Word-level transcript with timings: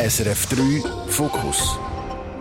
SRF 0.00 0.46
3 0.46 0.82
Fokus 1.08 1.78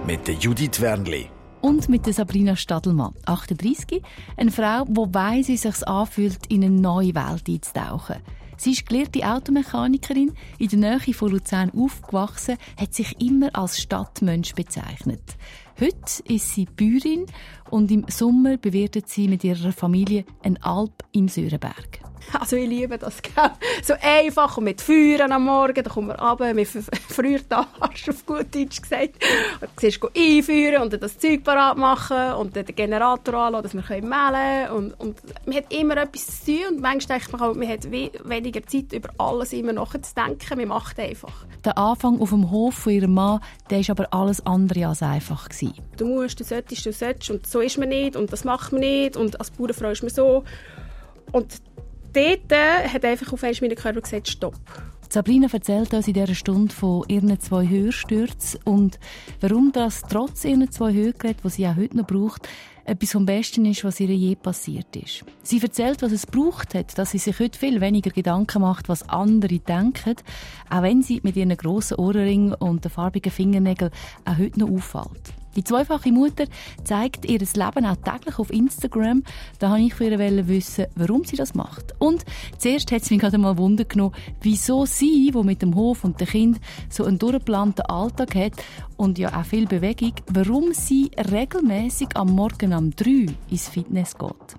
mit 0.07 0.25
der 0.29 0.35
Judith 0.35 0.79
Wernli 0.79 1.29
und 1.59 1.89
mit 1.89 2.05
der 2.05 2.13
Sabrina 2.13 2.55
Stadelmann, 2.55 3.13
38, 3.25 4.01
eine 4.37 4.49
Frau, 4.49 4.85
die 4.85 5.13
weiss, 5.13 5.49
wie 5.49 5.55
es 5.55 5.63
sich 5.63 5.85
anfühlt, 5.85 6.45
in 6.47 6.63
eine 6.63 6.73
neue 6.73 7.13
Welt 7.15 7.49
einzutauchen. 7.49 8.21
Sie 8.55 8.71
ist 8.71 8.85
gelehrte 8.85 9.25
Automechanikerin, 9.25 10.31
in 10.57 10.69
der 10.69 10.79
Nähe 10.79 11.13
von 11.13 11.31
Luzern 11.31 11.71
aufgewachsen, 11.75 12.55
hat 12.79 12.93
sich 12.93 13.19
immer 13.19 13.49
als 13.53 13.81
Stadtmensch 13.81 14.53
bezeichnet. 14.53 15.35
Heute 15.79 16.21
ist 16.27 16.55
sie 16.55 16.65
Bäuerin 16.65 17.25
und 17.69 17.89
im 17.89 18.03
Sommer 18.09 18.57
bewirtet 18.57 19.07
sie 19.07 19.29
mit 19.29 19.45
ihrer 19.45 19.71
Familie 19.71 20.25
ein 20.43 20.61
Alp 20.61 21.05
im 21.13 21.29
Sörenberg. 21.29 22.01
Also 22.37 22.55
ich 22.57 22.67
liebe 22.67 22.97
das, 22.97 23.21
gell? 23.21 23.51
So 23.81 23.93
einfach 24.01 24.57
und 24.57 24.65
mit 24.65 24.81
Feuern 24.81 25.31
am 25.31 25.45
Morgen, 25.45 25.83
da 25.83 25.89
kommen 25.89 26.09
wir 26.09 26.19
runter, 26.19 26.55
wir 26.55 26.65
früher 26.65 27.39
da, 27.47 27.65
hast 27.81 28.07
du 28.07 28.11
auf 28.11 28.25
gut 28.25 28.53
Deutsch 28.53 28.81
gesagt. 28.81 29.23
Und 29.61 29.69
du 29.75 29.79
siehst, 29.79 30.03
einfeuern 30.03 30.83
und 30.83 30.93
dann 30.93 30.99
das 30.99 31.17
Zeug 31.17 31.43
parat 31.43 31.77
machen 31.77 32.33
und 32.33 32.55
dann 32.55 32.65
den 32.65 32.75
Generator 32.75 33.33
anlassen, 33.35 33.79
dass 33.79 33.89
wir 33.89 34.01
mehlen 34.01 34.67
können. 34.67 34.69
Und, 34.71 34.99
und 34.99 35.17
man 35.45 35.55
hat 35.55 35.73
immer 35.73 35.97
etwas 35.97 36.41
zu 36.41 36.51
tun 36.51 36.75
und 36.75 36.81
manchmal 36.81 37.19
denkt 37.19 37.31
man 37.31 37.41
auch, 37.41 37.55
man 37.55 37.67
hat 37.67 37.91
weniger 37.91 38.65
Zeit, 38.67 38.93
über 38.93 39.09
alles 39.17 39.53
immer 39.53 39.73
nachzudenken. 39.73 40.57
Man 40.57 40.67
macht 40.67 40.99
einfach. 40.99 41.45
Der 41.65 41.77
Anfang 41.77 42.21
auf 42.21 42.29
dem 42.29 42.51
Hof 42.51 42.75
von 42.75 42.93
ihrem 42.93 43.13
Mann, 43.13 43.39
der 43.69 43.79
war 43.79 43.89
aber 43.91 44.13
alles 44.13 44.45
andere 44.45 44.87
als 44.87 45.01
einfach. 45.01 45.49
Gewesen. 45.49 45.68
Du 45.97 46.07
musst, 46.07 46.39
du 46.39 46.43
solltest, 46.43 46.85
du 46.85 46.93
solltest 46.93 47.29
und 47.31 47.47
so 47.47 47.59
ist 47.59 47.77
man 47.77 47.89
nicht 47.89 48.15
und 48.15 48.31
das 48.31 48.43
macht 48.43 48.71
man 48.71 48.81
nicht 48.81 49.17
und 49.17 49.39
als 49.39 49.51
Bauernfrau 49.51 49.89
ist 49.89 50.03
man 50.03 50.09
so. 50.09 50.43
Und 51.31 51.61
dort 52.13 52.93
hat 52.93 53.05
einfach 53.05 53.33
auf 53.33 53.43
einmal 53.43 53.57
mein 53.61 53.75
Körper 53.75 54.01
gesagt, 54.01 54.27
stopp. 54.27 54.55
Sabrina 55.11 55.47
erzählt 55.51 55.91
uns 55.95 56.07
in 56.07 56.13
dieser 56.13 56.35
Stunde 56.35 56.73
von 56.73 57.03
ihren 57.07 57.39
zwei 57.39 57.67
Hörstürzen 57.67 58.59
und 58.63 58.99
warum 59.41 59.71
das 59.71 60.03
trotz 60.03 60.45
ihren 60.45 60.69
zwei 60.71 60.93
Hörgeräten, 60.93 61.41
die 61.43 61.49
sie 61.49 61.67
auch 61.67 61.77
heute 61.77 61.97
noch 61.97 62.05
braucht, 62.05 62.47
etwas 62.85 63.13
vom 63.13 63.25
Besten 63.25 63.65
ist, 63.65 63.83
was 63.83 63.99
ihr 63.99 64.09
je 64.09 64.35
passiert 64.35 64.95
ist. 64.95 65.25
Sie 65.41 65.59
erzählt, 65.59 66.03
was 66.03 66.11
es 66.11 66.27
braucht 66.27 66.75
hat, 66.75 66.95
dass 66.99 67.11
sie 67.11 67.17
sich 67.17 67.39
heute 67.39 67.57
viel 67.57 67.81
weniger 67.81 68.11
Gedanken 68.11 68.61
macht, 68.61 68.87
was 68.87 69.09
andere 69.09 69.57
denken, 69.57 70.15
auch 70.69 70.83
wenn 70.83 71.01
sie 71.01 71.21
mit 71.23 71.35
ihren 71.35 71.57
grossen 71.57 71.97
Ohrringen 71.97 72.53
und 72.53 72.85
den 72.85 72.91
farbigen 72.91 73.31
Fingernägeln 73.31 73.91
auch 74.25 74.37
heute 74.37 74.59
noch 74.59 74.69
auffällt. 74.69 75.33
Die 75.59 75.65
zweifache 75.65 76.13
Mutter 76.13 76.45
zeigt 76.85 77.25
ihr 77.25 77.39
Leben 77.39 77.85
auch 77.85 77.97
täglich 77.97 78.39
auf 78.39 78.49
Instagram. 78.49 79.23
Da 79.59 79.71
wollte 79.71 79.83
ich 79.83 79.93
von 79.93 80.07
ihr 80.07 80.47
wissen, 80.47 80.85
warum 80.95 81.25
sie 81.25 81.35
das 81.35 81.53
macht. 81.53 81.93
Und 81.99 82.23
zuerst 82.57 82.93
hat 82.93 83.01
es 83.01 83.09
mich 83.09 83.19
gerade 83.19 83.37
mal 83.37 83.57
Wunder 83.57 83.83
genommen, 83.83 84.15
wieso 84.39 84.85
sie, 84.85 85.29
die 85.29 85.43
mit 85.43 85.61
dem 85.61 85.75
Hof 85.75 86.05
und 86.05 86.21
dem 86.21 86.27
Kind 86.27 86.59
so 86.87 87.03
einen 87.03 87.19
durchgeplanten 87.19 87.85
Alltag 87.87 88.35
hat 88.35 88.53
und 88.95 89.19
ja 89.19 89.37
auch 89.37 89.43
viel 89.43 89.67
Bewegung, 89.67 90.13
warum 90.27 90.73
sie 90.73 91.11
regelmäßig 91.29 92.15
am 92.15 92.33
Morgen 92.35 92.73
um 92.73 92.91
drei 92.95 93.25
ins 93.49 93.67
Fitness 93.67 94.17
geht. 94.17 94.55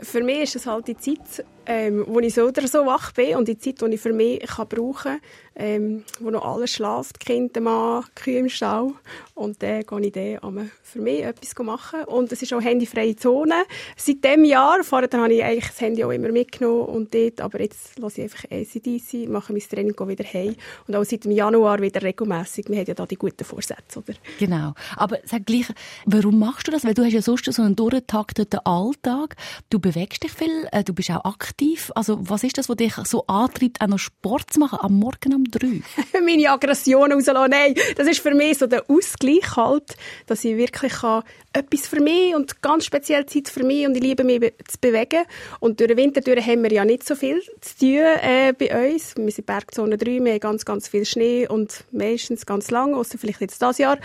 Für 0.00 0.24
mich 0.24 0.40
ist 0.40 0.56
es 0.56 0.66
halt 0.66 0.88
die 0.88 0.96
Zeit, 0.96 1.44
ähm, 1.66 2.04
wo 2.06 2.20
ich 2.20 2.34
so 2.34 2.42
oder 2.44 2.66
so 2.66 2.86
wach 2.86 3.12
bin 3.12 3.36
und 3.36 3.48
die 3.48 3.58
Zeit, 3.58 3.80
die 3.80 3.94
ich 3.94 4.00
für 4.00 4.12
mich 4.12 4.40
kann 4.40 4.68
brauchen 4.68 5.12
kann, 5.12 5.20
ähm, 5.54 6.04
wo 6.20 6.30
noch 6.30 6.44
alles 6.44 6.70
schläft, 6.70 7.20
Kind, 7.20 7.54
der 7.54 7.62
Mann, 7.62 8.04
Kühe 8.14 8.38
im 8.38 8.48
Stall. 8.48 8.92
Und 9.34 9.62
dann 9.62 9.82
gehe 9.82 10.00
ich 10.00 10.12
dann 10.12 10.70
für 10.82 11.00
mich 11.00 11.22
etwas 11.22 11.54
machen. 11.64 12.04
Und 12.04 12.32
es 12.32 12.42
ist 12.42 12.52
auch 12.52 12.60
handyfreie 12.60 13.16
Zone. 13.16 13.64
Seit 13.96 14.24
diesem 14.24 14.44
Jahr, 14.44 14.82
vorher 14.82 15.08
habe 15.12 15.32
ich 15.32 15.44
eigentlich 15.44 15.68
das 15.68 15.80
Handy 15.80 16.04
auch 16.04 16.10
immer 16.10 16.30
mitgenommen 16.30 16.86
und 16.86 17.14
dort, 17.14 17.40
aber 17.40 17.60
jetzt 17.60 17.98
lasse 17.98 18.22
ich 18.22 18.24
einfach 18.24 18.50
ACDC, 18.50 19.28
mache 19.28 19.52
mein 19.52 19.62
Training 19.62 19.94
wieder 20.08 20.24
heim 20.24 20.56
und 20.86 20.96
auch 20.96 21.04
seit 21.04 21.24
dem 21.24 21.32
Januar 21.32 21.80
wieder 21.80 22.02
regelmäßig. 22.02 22.68
Wir 22.68 22.78
haben 22.78 22.86
ja 22.86 22.94
da 22.94 23.06
die 23.06 23.16
guten 23.16 23.44
Vorsätze, 23.44 23.98
oder? 23.98 24.14
Genau. 24.38 24.74
Aber 24.96 25.18
sag 25.24 25.46
gleich, 25.46 25.66
warum 26.06 26.38
machst 26.38 26.66
du 26.66 26.72
das? 26.72 26.84
Weil 26.84 26.94
du 26.94 27.04
hast 27.04 27.12
ja 27.12 27.22
sonst 27.22 27.52
so 27.52 27.62
einen 27.62 27.76
durchgetakteten 27.76 28.60
Alltag. 28.64 29.36
Du 29.70 29.78
bewegst 29.78 30.22
dich 30.22 30.32
viel, 30.32 30.66
äh, 30.72 30.84
du 30.84 30.94
bist 30.94 31.10
auch 31.10 31.24
aktiv. 31.24 31.51
Also 31.94 32.18
was 32.20 32.44
ist 32.44 32.58
das, 32.58 32.68
was 32.68 32.76
dich 32.76 32.94
so 33.04 33.26
antreibt, 33.26 33.80
auch 33.80 33.86
noch 33.86 33.98
Sport 33.98 34.52
zu 34.52 34.60
machen 34.60 34.78
am 34.80 34.98
Morgen 34.98 35.34
um 35.34 35.44
drei? 35.44 35.80
Meine 36.24 36.50
Aggression 36.50 37.12
rauslassen. 37.12 37.50
Nein, 37.50 37.74
das 37.96 38.08
ist 38.08 38.20
für 38.20 38.34
mich 38.34 38.58
so 38.58 38.66
der 38.66 38.88
Ausgleich 38.88 39.56
halt, 39.56 39.96
dass 40.26 40.44
ich 40.44 40.56
wirklich 40.56 40.92
kann, 40.92 41.22
etwas 41.52 41.86
für 41.86 42.00
mich 42.00 42.34
und 42.34 42.62
ganz 42.62 42.86
speziell 42.86 43.26
Zeit 43.26 43.48
für 43.48 43.62
mich 43.62 43.86
und 43.86 43.96
ich 43.96 44.02
liebe 44.02 44.24
mich 44.24 44.40
zu 44.68 44.78
bewegen. 44.80 45.24
Und 45.60 45.80
durch 45.80 45.88
den 45.88 45.96
Winter 45.96 46.20
haben 46.22 46.62
wir 46.62 46.72
ja 46.72 46.84
nicht 46.84 47.06
so 47.06 47.14
viel 47.14 47.42
zu 47.60 47.78
tun 47.78 47.98
äh, 47.98 48.52
bei 48.56 48.92
uns. 48.92 49.14
Wir 49.16 49.30
sind 49.30 49.46
Bergzone 49.46 49.98
3, 49.98 50.24
wir 50.24 50.32
haben 50.32 50.40
ganz, 50.40 50.64
ganz 50.64 50.88
viel 50.88 51.04
Schnee 51.04 51.46
und 51.46 51.84
meistens 51.92 52.46
ganz 52.46 52.70
lang, 52.70 52.94
außer 52.94 53.18
vielleicht 53.18 53.40
jetzt 53.40 53.60
das 53.60 53.78
Jahr, 53.78 53.98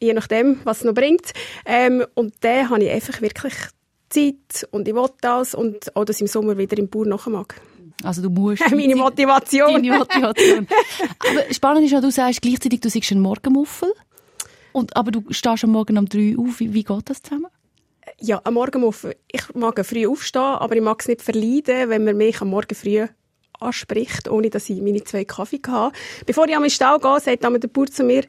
je 0.00 0.12
nachdem, 0.12 0.60
was 0.64 0.78
es 0.78 0.84
noch 0.84 0.94
bringt. 0.94 1.32
Ähm, 1.64 2.04
und 2.14 2.34
dann 2.40 2.70
habe 2.70 2.84
ich 2.84 2.90
einfach 2.90 3.20
wirklich 3.20 3.54
Zeit 4.08 4.68
und 4.70 4.88
ich 4.88 4.94
will 4.94 5.08
das 5.20 5.54
und 5.54 5.94
auch, 5.96 6.04
dass 6.04 6.16
ich 6.16 6.22
im 6.22 6.26
Sommer 6.28 6.56
wieder 6.56 6.78
im 6.78 6.88
Bauer 6.88 7.06
nachher 7.06 7.30
mag. 7.30 7.60
Also 8.02 8.22
du 8.22 8.30
musst... 8.30 8.62
Meine 8.70 8.96
Motivation. 8.96 9.72
Deine 9.72 9.98
Motivation. 9.98 10.66
aber 11.18 11.54
spannend 11.54 11.84
ist 11.84 11.92
ja, 11.92 12.00
du 12.00 12.10
sagst 12.10 12.42
gleichzeitig, 12.42 12.80
du 12.80 12.88
siehst 12.88 13.10
einen 13.12 13.20
Morgenmuffel, 13.20 13.92
und, 14.72 14.96
aber 14.96 15.10
du 15.10 15.24
stehst 15.30 15.64
am 15.64 15.70
Morgen 15.70 15.98
um 15.98 16.08
drei 16.08 16.36
auf. 16.38 16.60
Wie, 16.60 16.72
wie 16.72 16.84
geht 16.84 17.10
das 17.10 17.22
zusammen? 17.22 17.48
Ja, 18.20 18.40
am 18.44 18.54
Morgen 18.54 18.84
auf. 18.84 19.06
Ich 19.30 19.54
mag 19.54 19.84
früh 19.84 20.06
aufstehen, 20.06 20.42
aber 20.42 20.76
ich 20.76 20.82
mag 20.82 21.00
es 21.00 21.08
nicht 21.08 21.22
verleiden, 21.22 21.90
wenn 21.90 22.04
man 22.04 22.16
mich 22.16 22.40
am 22.40 22.48
Morgen 22.48 22.74
früh 22.74 23.06
anspricht, 23.60 24.28
ohne 24.28 24.50
dass 24.50 24.70
ich 24.70 24.80
meine 24.80 25.02
zwei 25.02 25.24
Kaffee 25.24 25.60
habe. 25.66 25.94
Bevor 26.26 26.46
ich 26.48 26.56
am 26.56 26.68
Stall 26.68 27.00
gehe, 27.00 27.20
sagt 27.20 27.44
dann 27.44 27.60
der 27.60 27.68
Bauer 27.68 27.86
zu 27.86 28.04
mir, 28.04 28.24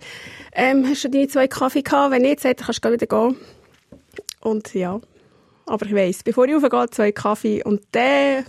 ähm, 0.54 0.86
hast 0.88 1.04
du 1.04 1.10
deine 1.10 1.28
zwei 1.28 1.48
Kaffee 1.48 1.84
gehabt? 1.84 2.12
Wenn 2.12 2.24
nicht, 2.24 2.40
sagt 2.40 2.62
er, 2.62 2.66
kannst 2.66 2.84
du 2.84 2.92
wieder 2.92 3.06
gehen. 3.06 3.36
Und 4.42 4.74
ja, 4.74 5.00
aber 5.70 5.86
ich 5.86 5.96
weiss, 5.96 6.24
bevor 6.24 6.46
ich 6.46 6.56
aufgehe, 6.56 6.90
zwei 6.90 7.12
Kaffee 7.12 7.64
und 7.64 7.82
dann 7.92 8.46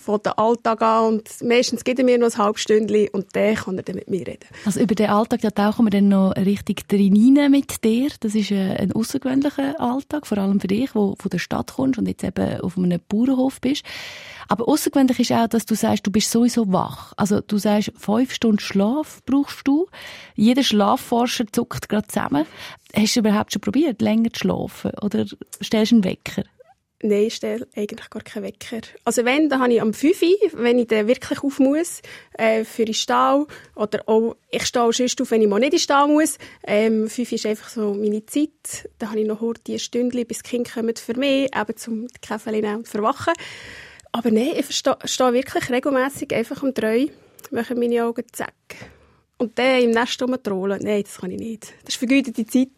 von 0.00 0.20
den 0.22 0.32
Alltag 0.32 0.82
an 0.82 1.14
und 1.14 1.28
meistens 1.42 1.84
gibt 1.84 1.98
er 1.98 2.04
mir 2.04 2.18
noch 2.18 2.32
ein 2.32 2.38
halbes 2.38 2.62
Stündchen 2.62 3.08
und 3.12 3.26
dann 3.36 3.54
kann 3.54 3.76
er 3.76 3.82
dann 3.82 3.96
mit 3.96 4.08
mir 4.08 4.26
reden. 4.26 4.46
Also 4.64 4.80
über 4.80 4.94
den 4.94 5.10
Alltag, 5.10 5.40
da 5.42 5.50
tauchen 5.50 5.86
wir 5.86 5.90
dann 5.90 6.08
noch 6.08 6.34
richtig 6.36 6.88
drin 6.88 7.38
mit 7.50 7.84
dir. 7.84 8.08
Das 8.20 8.34
ist 8.34 8.50
äh, 8.50 8.76
ein 8.76 8.92
außergewöhnlicher 8.92 9.80
Alltag, 9.80 10.26
vor 10.26 10.38
allem 10.38 10.60
für 10.60 10.68
dich, 10.68 10.94
wo 10.94 11.14
von 11.18 11.30
der 11.30 11.38
Stadt 11.38 11.74
kommst 11.74 11.98
und 11.98 12.06
jetzt 12.06 12.24
eben 12.24 12.60
auf 12.60 12.76
einem 12.76 13.00
Bauernhof 13.08 13.60
bist. 13.60 13.84
Aber 14.48 14.66
außergewöhnlich 14.66 15.20
ist 15.20 15.32
auch, 15.32 15.46
dass 15.46 15.64
du 15.64 15.76
sagst, 15.76 16.06
du 16.06 16.10
bist 16.10 16.30
sowieso 16.30 16.72
wach. 16.72 17.12
Also 17.16 17.40
du 17.40 17.58
sagst, 17.58 17.92
fünf 17.96 18.32
Stunden 18.32 18.58
Schlaf 18.58 19.20
brauchst 19.24 19.68
du. 19.68 19.86
Jeder 20.34 20.64
Schlafforscher 20.64 21.44
zuckt 21.52 21.88
gerade 21.88 22.08
zusammen. 22.08 22.46
Hast 22.92 23.14
du 23.14 23.20
überhaupt 23.20 23.52
schon 23.52 23.60
probiert, 23.60 24.02
länger 24.02 24.32
zu 24.32 24.40
schlafen? 24.40 24.90
Oder 25.02 25.26
stellst 25.62 25.92
du 25.92 25.96
einen 25.96 26.04
Wecker? 26.04 26.42
Nein, 27.02 27.22
ich 27.22 27.36
stelle 27.36 27.66
eigentlich 27.74 28.10
gar 28.10 28.22
keinen 28.22 28.44
Wecker. 28.44 28.80
Also 29.04 29.24
wenn, 29.24 29.48
dann 29.48 29.60
habe 29.60 29.72
ich 29.72 29.80
am 29.80 29.94
5 29.94 30.22
Uhr, 30.22 30.50
wenn 30.52 30.78
ich 30.78 30.88
dann 30.88 31.08
wirklich 31.08 31.42
auf 31.42 31.58
muss, 31.58 32.02
äh, 32.34 32.64
für 32.64 32.84
den 32.84 32.92
Stall. 32.92 33.46
Oder 33.74 34.06
auch, 34.06 34.36
ich 34.50 34.66
stehe 34.66 34.84
auch 34.84 34.92
sonst 34.92 35.20
auf, 35.20 35.30
wenn 35.30 35.40
ich 35.40 35.48
mal 35.48 35.58
nicht 35.58 35.72
in 35.72 35.78
den 35.78 35.80
Stall 35.80 36.08
muss. 36.08 36.36
Ähm, 36.66 37.08
5 37.08 37.32
Uhr 37.32 37.36
ist 37.36 37.46
einfach 37.46 37.70
so 37.70 37.94
meine 37.94 38.26
Zeit. 38.26 38.90
Dann 38.98 39.10
habe 39.10 39.20
ich 39.20 39.26
noch 39.26 39.40
ein 39.40 39.78
Stündchen, 39.78 40.26
bis 40.26 40.42
die 40.42 40.50
Kinder 40.50 40.70
kommen 40.70 40.94
für 40.94 41.18
mich, 41.18 41.50
eben 41.56 41.76
zum 41.76 42.06
Kaffee 42.20 42.50
nehmen 42.50 42.76
und 42.76 42.88
verwachen. 42.88 43.32
Aber 44.12 44.30
nein, 44.30 44.52
ich 44.58 44.76
stehe, 44.76 44.96
wirklich 45.32 45.70
regelmäßig 45.70 46.34
einfach 46.34 46.62
um 46.62 46.74
3 46.74 47.08
mache 47.50 47.74
meine 47.74 48.04
Augen 48.04 48.24
zack 48.32 48.54
und 49.40 49.58
dann 49.58 49.80
im 49.80 49.90
Nest 49.92 50.22
rumtrollen, 50.22 50.80
nein, 50.82 51.02
das 51.02 51.16
kann 51.16 51.30
ich 51.30 51.38
nicht. 51.38 51.72
Das 51.84 51.94
ist 51.94 51.96
vergütete 51.96 52.44
Zeit. 52.44 52.68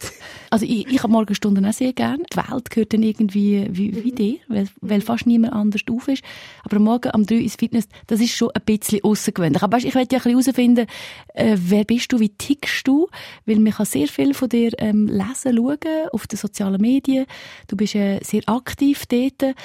Also 0.48 0.64
ich, 0.64 0.86
ich 0.86 1.02
habe 1.02 1.12
Morgenstunden 1.12 1.66
auch 1.66 1.72
sehr 1.72 1.92
gerne. 1.92 2.22
Die 2.32 2.36
Welt 2.36 2.70
gehört 2.70 2.92
dann 2.92 3.02
irgendwie 3.02 3.66
wie, 3.68 4.04
wie 4.04 4.12
dir, 4.12 4.36
weil, 4.46 4.68
weil 4.80 5.00
fast 5.00 5.26
niemand 5.26 5.54
anders 5.54 5.80
auf 5.90 6.06
ist. 6.06 6.22
Aber 6.62 6.76
am 6.76 6.84
Morgen 6.84 7.10
um 7.14 7.26
drei 7.26 7.38
ins 7.38 7.56
Fitness, 7.56 7.88
das 8.06 8.20
ist 8.20 8.36
schon 8.36 8.50
ein 8.54 8.62
bisschen 8.64 9.02
außergewöhnlich. 9.02 9.60
Aber 9.60 9.76
weißt, 9.76 9.86
ich 9.86 9.94
möchte 9.94 10.14
ja 10.14 10.20
ein 10.20 10.36
bisschen 10.36 10.54
herausfinden, 10.54 10.86
äh, 11.34 11.56
wer 11.58 11.84
bist 11.84 12.12
du, 12.12 12.20
wie 12.20 12.28
tickst 12.28 12.86
du? 12.86 13.08
Weil 13.44 13.58
man 13.58 13.72
kann 13.72 13.86
sehr 13.86 14.06
viel 14.06 14.32
von 14.32 14.48
dir 14.48 14.70
ähm, 14.78 15.08
lesen, 15.08 15.56
schauen, 15.56 16.08
auf 16.12 16.28
den 16.28 16.38
sozialen 16.38 16.80
Medien. 16.80 17.26
Du 17.66 17.76
bist 17.76 17.96
äh, 17.96 18.20
sehr 18.22 18.42
aktiv 18.46 19.04
dort. 19.06 19.56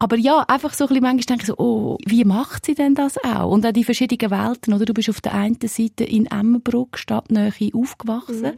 Aber 0.00 0.16
ja, 0.16 0.44
einfach 0.46 0.74
so 0.74 0.84
ein 0.84 0.88
bisschen 0.88 1.02
manchmal 1.02 1.24
denke 1.24 1.42
ich 1.42 1.46
so, 1.48 1.56
oh, 1.58 1.98
wie 2.06 2.24
macht 2.24 2.66
sie 2.66 2.74
denn 2.74 2.94
das 2.94 3.18
auch? 3.24 3.50
Und 3.50 3.66
auch 3.66 3.72
die 3.72 3.82
verschiedenen 3.82 4.30
Welten, 4.30 4.72
oder? 4.72 4.84
Du 4.84 4.94
bist 4.94 5.10
auf 5.10 5.20
der 5.20 5.34
einen 5.34 5.58
Seite 5.60 6.04
in 6.04 6.26
Emmenbruck, 6.26 6.98
Stadtnähe, 6.98 7.52
aufgewachsen. 7.74 8.42
Mhm. 8.42 8.56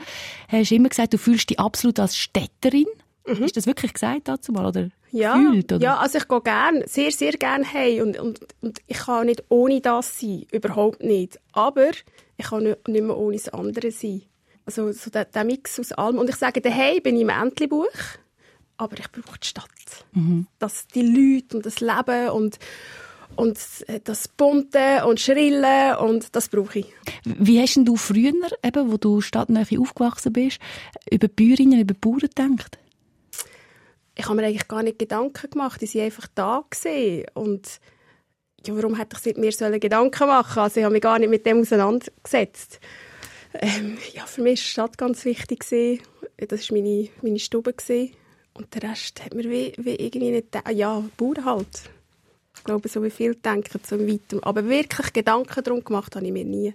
Hast 0.49 0.73
immer 0.73 0.91
gesagt, 0.91 1.15
du 1.15 1.19
fühlst 1.19 1.49
dich 1.49 1.59
absolut 1.59 1.99
als 1.99 2.17
Städterin. 2.17 2.87
Mhm. 3.27 3.45
Ist 3.45 3.57
das 3.57 3.67
wirklich 3.67 3.95
gesagt 3.95 4.29
dazu 4.29 4.53
mal, 4.53 4.67
oder? 4.67 4.91
Ja, 5.13 5.35
Fühlt, 5.35 5.73
oder? 5.73 5.83
ja, 5.83 5.97
also 5.97 6.19
ich 6.19 6.29
gehe 6.29 6.41
gern, 6.41 6.83
sehr, 6.87 7.11
sehr 7.11 7.33
gern 7.33 7.71
heim 7.73 8.03
und, 8.03 8.19
und, 8.19 8.41
und 8.61 8.79
ich 8.87 8.99
kann 8.99 9.27
nicht 9.27 9.43
ohne 9.49 9.81
das 9.81 10.21
sein, 10.21 10.47
überhaupt 10.53 11.03
nicht. 11.03 11.41
Aber 11.53 11.91
ich 12.37 12.47
kann 12.47 12.65
nicht, 12.65 12.87
nicht 12.87 13.03
mehr 13.03 13.17
ohne 13.17 13.37
das 13.37 13.49
andere 13.49 13.91
sein. 13.91 14.23
Also 14.67 14.93
so 14.93 15.11
der, 15.11 15.25
der 15.25 15.45
Mix 15.45 15.81
aus 15.81 15.93
allem. 15.93 16.19
Und 16.19 16.29
ich 16.29 16.37
sage, 16.37 16.61
daheim 16.61 17.03
bin 17.03 17.17
ich 17.17 17.23
im 17.23 17.31
Entlebuch 17.31 17.89
aber 18.81 18.99
ich 18.99 19.11
brauche 19.13 19.39
die 19.39 19.47
Stadt. 19.47 19.69
Mhm. 20.13 20.47
Das, 20.59 20.87
die 20.89 21.03
Leute 21.03 21.57
und 21.57 21.67
das 21.67 21.81
Leben 21.81 22.31
und, 22.31 22.59
und 23.37 23.59
das 24.05 24.29
Bunte 24.29 25.05
und 25.07 25.21
Schrillen 25.21 25.97
und 25.97 26.35
das 26.35 26.49
brauche 26.49 26.81
ich. 26.81 26.87
Wie 27.25 27.61
hast 27.61 27.77
denn 27.77 27.85
du 27.85 27.97
früher, 27.97 28.33
eben, 28.65 28.91
wo 28.91 28.97
du 28.97 29.21
stadtnähe 29.21 29.79
aufgewachsen 29.79 30.33
bist, 30.33 30.59
über 31.11 31.29
Bäuerinnen, 31.29 31.81
über 31.81 31.95
Bauern 31.95 32.21
gedacht? 32.21 32.79
Ich 34.17 34.27
habe 34.27 34.37
mir 34.37 34.47
eigentlich 34.47 34.69
gar 34.69 34.83
nicht 34.83 34.99
Gedanken 34.99 35.51
gemacht, 35.51 35.81
die 35.81 35.87
sind 35.87 36.03
einfach 36.03 36.27
da 36.35 36.65
gesehen 36.69 37.27
und 37.35 37.81
ja, 38.67 38.77
warum 38.77 38.97
hätte 38.97 39.17
ich 39.25 39.37
mir 39.37 39.79
Gedanken 39.79 40.27
machen? 40.27 40.59
Also 40.59 40.81
ich 40.81 40.85
habe 40.85 40.93
mich 40.93 41.03
gar 41.03 41.19
nicht 41.19 41.31
mit 41.31 41.47
dem 41.47 41.61
auseinandergesetzt. 41.61 42.81
Ähm, 43.55 43.97
ja, 44.13 44.27
für 44.27 44.43
mich 44.43 44.61
war 44.61 44.65
die 44.65 44.71
Stadt 44.71 44.99
ganz 44.99 45.25
wichtig. 45.25 45.65
Das 45.67 46.71
war 46.71 46.77
meine, 46.77 47.09
meine 47.23 47.39
Stube. 47.39 47.75
Und 48.55 48.75
der 48.75 48.91
Rest 48.91 49.25
hat 49.25 49.35
mir 49.35 49.45
wie, 49.45 49.73
wie 49.77 49.95
irgendwie 49.95 50.31
nicht... 50.31 50.49
Ja, 50.73 51.03
Bauern 51.17 51.45
halt. 51.45 51.91
Ich 52.57 52.65
glaube, 52.65 52.89
so 52.89 53.03
wie 53.03 53.11
viele 53.11 53.37
denken, 53.37 53.81
so 53.85 53.99
weit. 53.99 54.43
Aber 54.43 54.69
wirklich 54.69 55.13
Gedanken 55.13 55.65
darum 55.65 55.83
gemacht 55.83 56.15
habe 56.17 56.27
ich 56.27 56.33
mir 56.33 56.45
nie. 56.45 56.75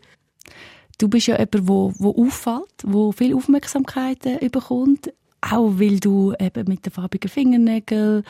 Du 0.97 1.09
bist 1.09 1.27
ja 1.27 1.35
jemand, 1.37 1.67
wo, 1.67 1.93
wo 1.97 2.23
auffällt, 2.23 2.83
der 2.83 3.11
viel 3.13 3.35
Aufmerksamkeit 3.35 4.25
äh, 4.25 4.49
bekommt. 4.49 5.13
Auch 5.41 5.79
weil 5.79 5.99
du 5.99 6.33
eben 6.39 6.67
mit 6.67 6.85
den 6.85 6.91
farbigen 6.91 7.29
Fingernägeln, 7.29 8.23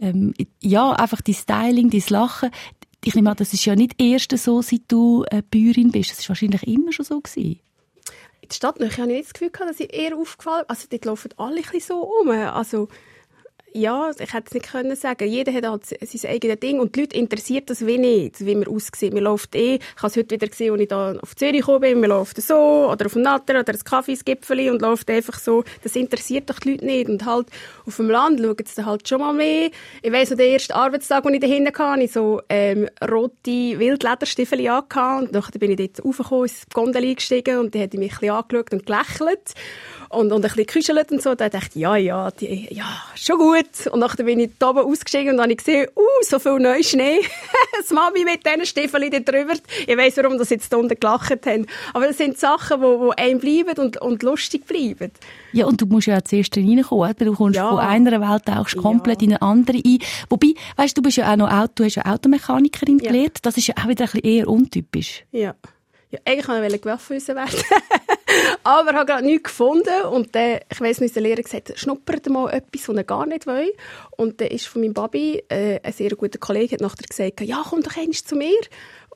ähm, 0.00 0.32
ja, 0.60 0.92
einfach 0.92 1.20
dein 1.20 1.34
Styling, 1.34 1.90
dein 1.90 2.02
Lachen, 2.08 2.50
ich 3.04 3.14
nehme 3.14 3.30
an, 3.30 3.36
das 3.36 3.52
ist 3.52 3.66
ja 3.66 3.76
nicht 3.76 4.00
erst 4.00 4.36
so, 4.38 4.62
seit 4.62 4.82
du 4.88 5.24
äh, 5.30 5.42
Bäuerin 5.42 5.90
bist. 5.90 6.10
Das 6.10 6.20
ist 6.20 6.28
wahrscheinlich 6.28 6.66
immer 6.66 6.92
schon 6.92 7.04
so 7.04 7.20
gewesen. 7.20 7.60
In 8.44 8.48
der 8.48 8.56
Stadt 8.56 8.78
habe 8.78 8.84
ich 8.84 8.98
nicht 8.98 9.24
das 9.24 9.32
Gefühl 9.32 9.50
dass 9.68 9.80
ich 9.80 9.90
eher 9.94 10.14
aufgefallen 10.14 10.66
Also 10.68 10.86
dort 10.90 11.06
laufen 11.06 11.30
alle 11.38 11.62
ein 11.72 11.80
so 11.80 12.02
um. 12.02 12.28
Also 12.28 12.88
ja, 13.76 14.10
ich 14.16 14.32
hätte 14.32 14.44
es 14.46 14.54
nicht 14.54 14.70
können 14.70 14.94
sagen. 14.94 15.28
Jeder 15.28 15.52
hat 15.52 15.66
halt 15.66 15.86
sein 15.86 16.30
eigenes 16.30 16.60
Ding 16.60 16.78
und 16.78 16.94
die 16.94 17.00
Leute 17.00 17.16
interessiert 17.16 17.68
das 17.70 17.84
wie 17.84 17.98
nicht, 17.98 18.44
wie 18.46 18.54
man 18.54 18.68
aussieht. 18.68 19.12
Man 19.12 19.24
läuft 19.24 19.56
eh, 19.56 19.76
ich 19.76 19.96
habe 19.96 20.06
es 20.06 20.16
heute 20.16 20.36
wieder 20.36 20.46
gesehen, 20.46 20.72
als 20.72 20.80
ich 20.80 20.88
da 20.88 21.16
auf 21.20 21.34
Zürich 21.34 21.60
gekommen 21.60 21.80
bin, 21.80 22.00
man 22.00 22.10
läuft 22.10 22.40
so, 22.40 22.88
oder 22.88 23.06
auf 23.06 23.14
dem 23.14 23.22
Natter, 23.22 23.58
oder 23.58 23.72
ein 23.72 23.84
Kaffeesgipfeli 23.84 24.70
und 24.70 24.80
läuft 24.80 25.10
einfach 25.10 25.40
so. 25.40 25.64
Das 25.82 25.96
interessiert 25.96 26.50
doch 26.50 26.60
die 26.60 26.72
Leute 26.72 26.86
nicht. 26.86 27.08
Und 27.08 27.26
halt, 27.26 27.48
auf 27.84 27.96
dem 27.96 28.10
Land 28.10 28.40
schauen 28.40 28.56
sie 28.64 28.74
dann 28.76 28.86
halt 28.86 29.08
schon 29.08 29.20
mal 29.20 29.32
mehr. 29.32 29.70
Ich 30.02 30.12
weiss 30.12 30.30
noch, 30.30 30.36
den 30.36 30.52
ersten 30.52 30.72
Arbeitstag, 30.72 31.26
als 31.26 31.34
ich 31.34 31.40
da 31.40 31.46
hinten 31.48 31.76
hatte 31.76 32.02
ich 32.02 32.12
so, 32.12 32.40
ähm, 32.48 32.88
rote 33.10 33.50
Wildlederstiefel 33.50 34.68
angehabt 34.68 35.26
und 35.26 35.34
dann 35.34 35.42
bin 35.58 35.72
ich 35.72 35.76
dort 35.76 36.04
raufgekommen, 36.04 36.44
ins 36.44 36.66
Gondel 36.72 37.04
eingestiegen 37.04 37.58
und 37.58 37.74
die 37.74 37.82
hat 37.82 37.92
mich 37.94 38.12
ein 38.12 38.18
bisschen 38.18 38.30
angeschaut 38.30 38.72
und 38.72 38.86
gelächelt 38.86 39.54
und, 40.14 40.32
und 40.32 40.36
ein 40.36 40.42
bisschen 40.42 40.66
geküschelt 40.66 41.12
und 41.12 41.22
so. 41.22 41.34
Da 41.34 41.48
dachte 41.48 41.70
ich, 41.74 41.76
ja, 41.76 41.96
ja, 41.96 42.30
die, 42.30 42.68
ja, 42.74 42.86
schon 43.14 43.38
gut. 43.38 43.86
Und 43.90 44.00
nachher 44.00 44.24
bin 44.24 44.40
ich 44.40 44.50
da 44.58 44.70
oben 44.70 44.80
ausgestiegen 44.80 45.30
und 45.30 45.36
dann 45.36 45.44
habe 45.44 45.52
ich 45.52 45.58
gesehen, 45.58 45.88
uh, 45.96 46.22
so 46.22 46.38
viel 46.38 46.58
Neuschnee. 46.58 47.20
das 47.78 47.90
Mami 47.90 48.24
mit 48.24 48.46
diesen 48.46 48.66
Stiefeln 48.66 49.10
da 49.10 49.18
drüber. 49.18 49.54
Ich 49.86 49.96
weiss, 49.96 50.16
warum 50.16 50.38
das 50.38 50.50
jetzt 50.50 50.72
da 50.72 50.76
unten 50.76 50.98
gelacht 50.98 51.46
haben. 51.46 51.66
Aber 51.92 52.06
das 52.06 52.18
sind 52.18 52.38
Sachen, 52.38 52.80
die, 52.80 52.86
die 52.86 53.18
einem 53.18 53.40
bleiben 53.40 53.84
und, 53.84 54.00
und 54.00 54.22
lustig 54.22 54.66
bleiben. 54.66 55.10
Ja, 55.52 55.66
und 55.66 55.80
du 55.80 55.86
musst 55.86 56.06
ja 56.06 56.22
zuerst 56.22 56.56
reinkommen. 56.56 57.14
Du 57.18 57.34
kommst 57.34 57.56
ja. 57.56 57.68
von 57.68 57.78
einer 57.78 58.20
Welt 58.20 58.48
auch 58.48 58.68
komplett 58.80 59.22
ja. 59.22 59.28
in 59.28 59.34
eine 59.34 59.42
andere 59.42 59.78
ein. 59.84 59.98
Wobei, 60.28 60.54
weißt 60.76 60.96
du, 60.96 61.02
bist 61.02 61.16
ja 61.16 61.32
auch 61.32 61.36
noch 61.36 61.50
Auto, 61.50 61.72
du 61.76 61.84
hast 61.84 61.96
ja 61.96 62.06
Automechanikerin 62.06 62.98
ja. 62.98 63.10
gelernt. 63.10 63.38
Das 63.42 63.56
ist 63.56 63.66
ja 63.66 63.74
auch 63.78 63.88
wieder 63.88 64.04
ein 64.04 64.10
bisschen 64.10 64.30
eher 64.30 64.48
untypisch. 64.48 65.24
Ja. 65.32 65.54
Ja, 66.10 66.20
eigentlich 66.26 66.46
wollte 66.46 66.76
ich 66.76 66.82
Gewaffenhäuser 66.82 67.34
werden. 67.34 67.58
Aber 68.62 68.90
ich 68.90 68.96
habe 68.96 69.06
gerade 69.06 69.24
nichts 69.24 69.44
gefunden. 69.44 70.02
Und 70.10 70.34
dann, 70.34 70.60
ich 70.70 70.80
weiss 70.80 71.00
nicht, 71.00 71.14
der 71.14 71.22
Lehrer 71.22 71.42
gesagt, 71.42 71.78
schnuppert 71.78 72.28
mal 72.28 72.50
etwas, 72.50 72.88
was 72.88 72.96
er 72.96 73.04
gar 73.04 73.26
nicht 73.26 73.46
will. 73.46 73.72
Und 74.16 74.40
dann 74.40 74.48
ist 74.48 74.66
von 74.66 74.82
meinem 74.82 74.94
Babi, 74.94 75.42
äh, 75.48 75.80
ein 75.82 75.92
sehr 75.92 76.10
guter 76.10 76.38
Kollege, 76.38 76.74
hat 76.74 76.80
nachher 76.80 77.06
gesagt, 77.08 77.40
ja, 77.40 77.64
komm 77.68 77.82
doch 77.82 77.96
einmal 77.96 78.12
zu 78.12 78.36
mir. 78.36 78.60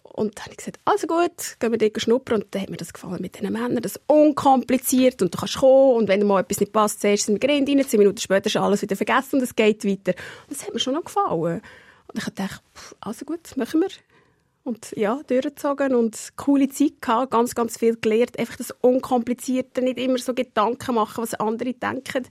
Und 0.03 0.37
dann 0.37 0.47
habe 0.47 0.53
ich 0.53 0.59
gesagt, 0.59 0.81
also 0.85 1.06
gut, 1.06 1.59
gehen 1.61 1.70
wir 1.70 1.79
dort 1.79 2.03
schnuppern. 2.03 2.43
Und 2.43 2.55
dann 2.55 2.62
hat 2.62 2.70
mir 2.70 2.76
das 2.76 2.93
gefallen 2.93 3.20
mit 3.20 3.38
diesen 3.38 3.53
Männern. 3.53 3.82
Das 3.82 3.93
ist 3.93 4.03
unkompliziert 4.06 5.23
und 5.23 5.32
du 5.32 5.38
kannst 5.38 5.59
kommen. 5.59 5.97
Und 5.97 6.09
wenn 6.09 6.20
dir 6.20 6.26
mal 6.26 6.41
etwas 6.41 6.61
nicht 6.61 6.73
passt, 6.73 7.00
sagst 7.00 7.29
du 7.29 7.38
den 7.38 7.50
rein. 7.50 7.85
Zehn 7.87 7.99
Minuten 7.99 8.19
später 8.19 8.47
ist 8.47 8.56
alles 8.56 8.82
wieder 8.82 8.97
vergessen 8.97 9.37
und 9.37 9.43
es 9.43 9.55
geht 9.55 9.85
weiter. 9.85 10.15
Und 10.49 10.50
das 10.50 10.67
hat 10.67 10.75
mir 10.75 10.81
schon 10.81 10.94
noch 10.94 11.05
gefallen. 11.05 11.62
Und 12.09 12.19
ich 12.19 12.25
dachte, 12.25 12.61
also 13.00 13.25
gut, 13.25 13.56
machen 13.56 13.81
wir 13.81 13.88
und 14.69 14.93
ja, 14.97 15.20
durchgezogen 15.26 15.94
und 15.94 16.17
coole 16.37 16.69
Zeit 16.69 17.00
gehabt, 17.00 17.32
ganz, 17.32 17.55
ganz 17.55 17.79
viel 17.79 17.97
gelernt. 17.97 18.38
Einfach 18.38 18.56
das 18.56 18.70
Unkomplizierte, 18.82 19.82
nicht 19.82 19.99
immer 19.99 20.19
so 20.19 20.35
Gedanken 20.35 20.94
machen, 20.94 21.23
was 21.23 21.35
andere 21.35 21.75
denken 21.75 22.26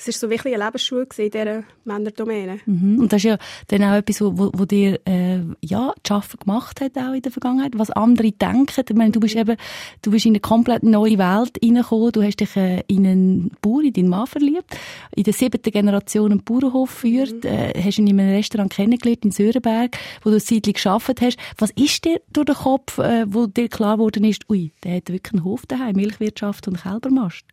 es 0.00 0.06
war 0.06 0.28
so 0.28 0.30
wirklich 0.30 0.54
eine 0.54 0.64
Lebensschule 0.64 1.06
in 1.18 1.30
dieser 1.30 1.64
Männerdomäne. 1.84 2.60
Mhm. 2.64 3.00
Und 3.00 3.12
das 3.12 3.18
ist 3.18 3.24
ja 3.24 3.38
dann 3.68 3.84
auch 3.84 3.96
etwas, 3.96 4.20
wo, 4.20 4.50
wo 4.54 4.64
dir 4.64 4.98
äh, 5.06 5.40
ja, 5.60 5.92
die 6.06 6.10
Arbeiten 6.10 6.38
gemacht 6.38 6.80
hat 6.80 6.96
auch 6.96 7.12
in 7.12 7.22
der 7.22 7.32
Vergangenheit, 7.32 7.72
was 7.76 7.90
andere 7.90 8.32
denken. 8.32 8.84
Ich 8.88 8.96
meine, 8.96 9.10
du 9.10 9.20
bist 9.20 9.36
eben, 9.36 9.56
du 10.02 10.10
bist 10.10 10.24
in 10.24 10.32
eine 10.32 10.40
komplett 10.40 10.82
neue 10.82 11.18
Welt 11.18 11.58
hineingekommen, 11.62 12.12
du 12.12 12.22
hast 12.22 12.40
dich 12.40 12.56
äh, 12.56 12.82
in 12.86 13.06
einen 13.06 13.50
Bauer, 13.60 13.82
in 13.82 13.92
deinen 13.92 14.08
Mann 14.08 14.26
verliebt, 14.26 14.76
in 15.14 15.24
der 15.24 15.32
siebten 15.32 15.70
Generation 15.70 16.32
einen 16.32 16.44
Bauernhof 16.44 16.90
geführt, 16.90 17.44
mhm. 17.44 17.50
äh, 17.50 17.82
hast 17.82 17.98
ihn 17.98 18.06
in 18.06 18.18
einem 18.18 18.34
Restaurant 18.34 18.72
kennengelernt 18.72 19.24
in 19.24 19.30
Sörenberg, 19.30 19.96
wo 20.22 20.30
du 20.30 20.36
eine 20.36 20.42
Zeit 20.42 20.72
gearbeitet 20.72 21.20
hast. 21.20 21.38
Was 21.58 21.70
ist 21.72 22.04
dir 22.04 22.20
durch 22.32 22.46
den 22.46 22.56
Kopf, 22.56 22.98
äh, 22.98 23.26
wo 23.28 23.46
dir 23.46 23.68
klar 23.68 23.96
geworden 23.96 24.24
ist, 24.24 24.48
ui, 24.48 24.72
der 24.82 24.96
hat 24.96 25.10
wirklich 25.10 25.34
einen 25.34 25.44
Hof 25.44 25.66
daheim, 25.66 25.96
Milchwirtschaft 25.96 26.68
und 26.68 26.82
Kälbermast? 26.82 27.44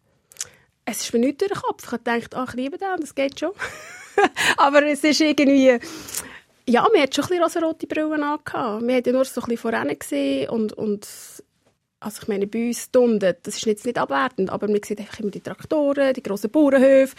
Es 0.90 1.02
ist 1.02 1.14
mir 1.14 1.20
nicht 1.20 1.42
durch 1.42 1.52
den 1.52 1.62
Kopf. 1.62 1.84
Ich 1.86 1.92
habe 1.92 2.22
ach, 2.36 2.50
ich 2.50 2.56
liebe 2.56 2.78
den, 2.78 3.00
das 3.00 3.14
geht 3.14 3.40
schon. 3.40 3.52
Aber 4.58 4.84
es 4.84 5.04
ist 5.04 5.20
irgendwie, 5.20 5.78
ja, 6.66 6.88
wir 6.92 7.02
hatten 7.02 7.14
schon 7.14 7.26
ein 7.26 7.28
bisschen 7.28 7.44
rosarote 7.44 7.88
Brillen 7.88 8.24
angehabt. 8.24 8.54
Wir 8.84 8.96
haben 8.96 9.04
ja 9.06 9.12
nur 9.12 9.26
so 9.26 9.42
ein 9.42 9.48
bisschen 9.48 9.58
voran 9.58 10.00
gesehen 10.00 10.50
und, 10.50 10.74
und 10.74 11.08
also 12.00 12.22
ich 12.22 12.28
meine, 12.28 12.48
bei 12.48 12.68
uns 12.68 12.90
dundet, 12.90 13.46
das 13.46 13.58
ist 13.58 13.66
jetzt 13.66 13.86
nicht 13.86 13.98
abwertend, 13.98 14.50
aber 14.50 14.68
man 14.68 14.82
sieht 14.82 15.00
einfach 15.00 15.20
immer 15.20 15.32
die 15.32 15.42
Traktoren, 15.42 16.14
die 16.14 16.24
grossen 16.24 16.52
Bauernhöfe 16.52 17.16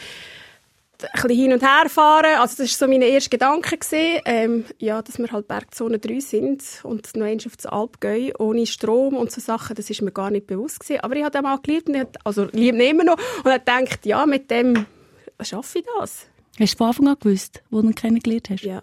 ein 1.03 1.11
bisschen 1.23 1.31
hin 1.31 1.53
und 1.53 1.63
her 1.63 1.89
fahren. 1.89 2.39
Also 2.39 2.63
das 2.63 2.81
war 2.81 2.87
so 2.87 2.93
mein 2.93 3.03
erster 3.03 3.31
Gedanke, 3.31 3.79
ähm, 4.25 4.65
ja, 4.79 5.01
dass 5.01 5.19
wir 5.19 5.31
halt 5.31 5.47
Bergzone 5.47 5.99
3 5.99 6.21
sind 6.21 6.63
und 6.83 7.15
noch 7.17 7.27
einmal 7.27 7.47
auf 7.47 7.57
das 7.57 7.67
Alp 7.67 8.01
gehen, 8.01 8.35
ohne 8.39 8.67
Strom 8.67 9.17
und 9.17 9.31
so 9.31 9.41
Sachen, 9.41 9.77
das 9.77 9.91
ist 9.91 10.03
mir 10.03 10.13
gar 10.13 10.31
nicht 10.31 10.47
bewusst 10.47 10.81
gewesen. 10.81 11.01
Aber 11.01 11.17
ich 11.17 11.23
habe 11.23 11.31
den 11.31 11.43
mal 11.43 11.59
geliebt, 11.59 11.89
und 11.89 12.09
also 12.25 12.49
liebe 12.53 12.83
immer 12.85 13.05
noch, 13.05 13.19
und 13.45 13.51
habe 13.51 13.61
gedacht, 13.61 14.07
ja, 14.07 14.27
mit 14.27 14.51
dem 14.51 14.87
schaffe 15.41 15.79
ich 15.79 15.85
das. 15.99 16.27
Hast 16.59 16.75
du 16.75 16.79
von 16.79 16.87
Anfang 16.89 17.09
an 17.09 17.17
gewusst, 17.21 17.63
wo 17.71 17.81
du 17.81 17.89
ihn 17.89 17.95
kennengelernt 17.95 18.51
hast? 18.51 18.63
Ja. 18.63 18.83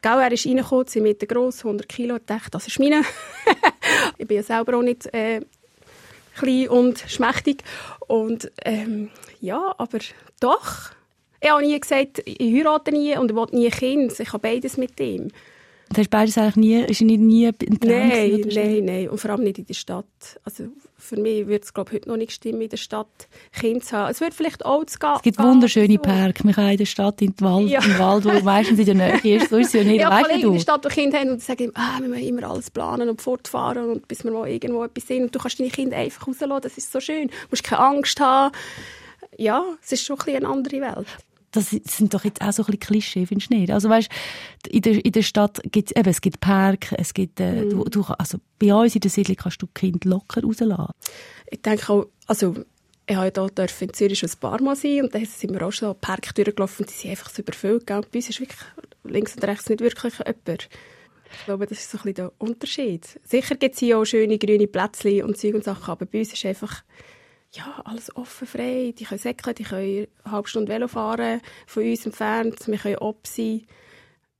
Gell, 0.00 0.20
er 0.20 0.30
ist 0.30 0.46
reingekommen, 0.46 0.86
10 0.86 1.02
Meter 1.02 1.26
gross, 1.26 1.64
100 1.64 1.88
Kilo, 1.88 2.14
und 2.14 2.30
dachte, 2.30 2.50
das 2.50 2.68
ist 2.68 2.78
meine. 2.78 3.02
ich 4.18 4.28
bin 4.28 4.36
ja 4.36 4.42
selber 4.42 4.76
auch 4.76 4.82
nicht 4.82 5.12
äh, 5.12 5.40
klein 6.36 6.68
und 6.68 6.98
schmächtig. 7.08 7.64
Und 8.06 8.52
ähm, 8.64 9.10
ja, 9.40 9.74
aber 9.78 9.98
doch, 10.40 10.90
ich 11.44 11.50
habe 11.50 11.62
nie 11.62 11.78
gesagt, 11.78 12.22
ich 12.24 12.38
heirate 12.40 12.90
nie 12.90 13.16
und 13.18 13.30
ich 13.30 13.36
will 13.36 13.46
nie 13.52 13.66
ein 13.66 13.72
Kind. 13.72 14.18
Ich 14.18 14.32
habe 14.32 14.38
beides 14.38 14.78
mit 14.78 14.98
ihm. 14.98 15.30
Und 15.90 15.98
hast 15.98 16.08
beides 16.08 16.38
eigentlich 16.38 16.56
nie, 16.56 16.80
ist 16.82 17.02
nie, 17.02 17.18
nie 17.18 17.52
Traum 17.52 17.78
Nein, 17.82 18.40
nein, 18.54 18.84
nein. 18.86 19.08
Und 19.10 19.18
vor 19.18 19.30
allem 19.30 19.44
nicht 19.44 19.58
in 19.58 19.66
der 19.66 19.74
Stadt. 19.74 20.06
Also 20.42 20.64
für 20.96 21.20
mich 21.20 21.46
würde 21.46 21.62
es, 21.62 21.74
glaube 21.74 21.90
ich, 21.90 21.96
heute 21.96 22.08
noch 22.08 22.16
nicht 22.16 22.32
stimmen, 22.32 22.62
in 22.62 22.70
der 22.70 22.78
Stadt 22.78 23.28
Kind 23.52 23.84
zu 23.84 23.94
haben. 23.94 24.10
Es 24.10 24.22
wird 24.22 24.32
vielleicht 24.32 24.64
auch 24.64 24.84
zu 24.86 24.98
gehen. 24.98 25.12
Es 25.16 25.22
gibt 25.22 25.38
wunderschöne 25.38 25.96
so. 25.96 26.00
Parks. 26.00 26.44
Man 26.44 26.54
kann 26.54 26.70
in 26.70 26.78
der 26.78 26.86
Stadt 26.86 27.20
in 27.20 27.36
den 27.36 27.46
Wald, 27.46 27.68
ja. 27.68 27.84
im 27.84 27.98
Wald, 27.98 28.24
wo 28.24 28.30
meistens 28.42 28.78
in 28.78 28.86
der 28.86 28.94
Nähe 28.94 29.36
ist. 29.36 29.50
So 29.50 29.58
ist 29.58 29.66
es 29.66 29.72
ja 29.74 29.84
nicht. 29.84 30.00
Ja, 30.04 30.10
weißt 30.10 30.42
in 30.42 30.52
der 30.54 30.60
Stadt, 30.60 30.82
die 30.82 30.88
Kinder 30.88 31.18
haben 31.18 31.30
und 31.32 31.42
sagen, 31.42 31.70
ah, 31.74 32.00
wir 32.00 32.08
müssen 32.08 32.26
immer 32.26 32.48
alles 32.48 32.70
planen 32.70 33.10
und 33.10 33.20
fortfahren 33.20 33.90
und 33.90 34.08
bis 34.08 34.24
wir 34.24 34.32
mal 34.32 34.48
irgendwo 34.48 34.82
etwas 34.82 35.06
sehen. 35.06 35.24
Und 35.24 35.34
du 35.34 35.38
kannst 35.38 35.60
deine 35.60 35.68
Kinder 35.68 35.98
einfach 35.98 36.26
rauslassen. 36.26 36.62
Das 36.62 36.78
ist 36.78 36.90
so 36.90 37.00
schön. 37.00 37.28
Du 37.28 37.34
musst 37.50 37.64
keine 37.64 37.82
Angst 37.82 38.18
haben. 38.18 38.54
Ja, 39.36 39.62
es 39.82 39.92
ist 39.92 40.06
schon 40.06 40.16
ein 40.16 40.24
bisschen 40.24 40.44
eine 40.46 40.54
andere 40.54 40.80
Welt 40.80 41.06
das 41.54 41.70
sind 41.70 42.12
doch 42.14 42.24
jetzt 42.24 42.40
auch 42.40 42.52
so 42.52 42.62
ein 42.62 42.66
bisschen 42.66 42.80
Klischee, 42.80 43.26
findest 43.26 43.50
du 43.50 43.56
nicht? 43.56 43.70
Also 43.70 43.88
weißt, 43.88 44.10
in 44.68 44.82
der, 44.82 45.04
in 45.04 45.12
der 45.12 45.22
Stadt 45.22 45.60
gibt 45.70 45.90
es 45.90 45.96
eben, 45.96 46.08
es 46.08 46.20
gibt 46.20 46.40
Park, 46.40 46.92
es 46.98 47.14
gibt, 47.14 47.40
äh, 47.40 47.64
mm. 47.64 47.70
du, 47.70 47.84
du, 47.84 48.02
also 48.18 48.38
bei 48.58 48.74
uns 48.74 48.94
in 48.94 49.00
der 49.00 49.10
Siedlung 49.10 49.36
kannst 49.36 49.62
du 49.62 49.66
Kind 49.68 50.04
locker 50.04 50.42
rauslassen. 50.42 50.92
Ich 51.50 51.62
denke 51.62 51.92
auch, 51.92 52.06
also 52.26 52.54
ich 53.06 53.16
habe 53.16 53.30
hier 53.34 53.68
in 53.80 53.92
Zürich 53.92 54.18
schon 54.18 54.30
ein 54.30 54.40
paar 54.40 54.62
Mal 54.62 54.76
sein 54.76 55.02
und 55.02 55.14
dann 55.14 55.24
sind 55.26 55.52
wir 55.52 55.66
auch 55.66 55.72
schon 55.72 55.94
Park 56.00 56.34
durchgelaufen 56.34 56.84
und 56.84 56.90
die 56.90 56.98
sind 56.98 57.10
einfach 57.10 57.30
so 57.30 57.42
überfüllt. 57.42 57.86
Gell? 57.86 58.00
Bei 58.10 58.18
uns 58.18 58.30
ist 58.30 58.40
wirklich 58.40 58.60
links 59.04 59.34
und 59.34 59.44
rechts 59.44 59.68
nicht 59.68 59.80
wirklich 59.80 60.14
jemand. 60.18 60.68
Ich 61.38 61.44
glaube, 61.44 61.66
das 61.66 61.78
ist 61.78 61.90
so 61.90 61.98
ein 61.98 62.04
bisschen 62.04 62.14
der 62.14 62.32
Unterschied. 62.38 63.20
Sicher 63.24 63.56
gibt 63.56 63.74
es 63.74 63.80
hier 63.80 63.98
auch 63.98 64.04
schöne 64.04 64.38
grüne 64.38 64.66
Plätzchen 64.66 65.24
und 65.24 65.36
Zeug 65.36 65.54
und 65.54 65.64
Sachen, 65.64 65.90
aber 65.90 66.06
bei 66.06 66.20
uns 66.20 66.32
ist 66.32 66.46
einfach 66.46 66.82
ja, 67.54 67.82
alles 67.84 68.14
offen, 68.16 68.46
frei. 68.46 68.94
Die 68.98 69.04
können 69.04 69.20
säckeln, 69.20 69.54
die 69.54 69.64
können 69.64 70.06
eine 70.24 70.32
halbe 70.32 70.48
Stunde 70.48 70.72
Velo 70.72 70.88
fahren, 70.88 71.40
von 71.66 71.84
uns 71.84 72.04
entfernt. 72.06 72.66
Wir 72.66 72.78
können 72.78 72.96
ob 72.98 73.26
sein. 73.26 73.62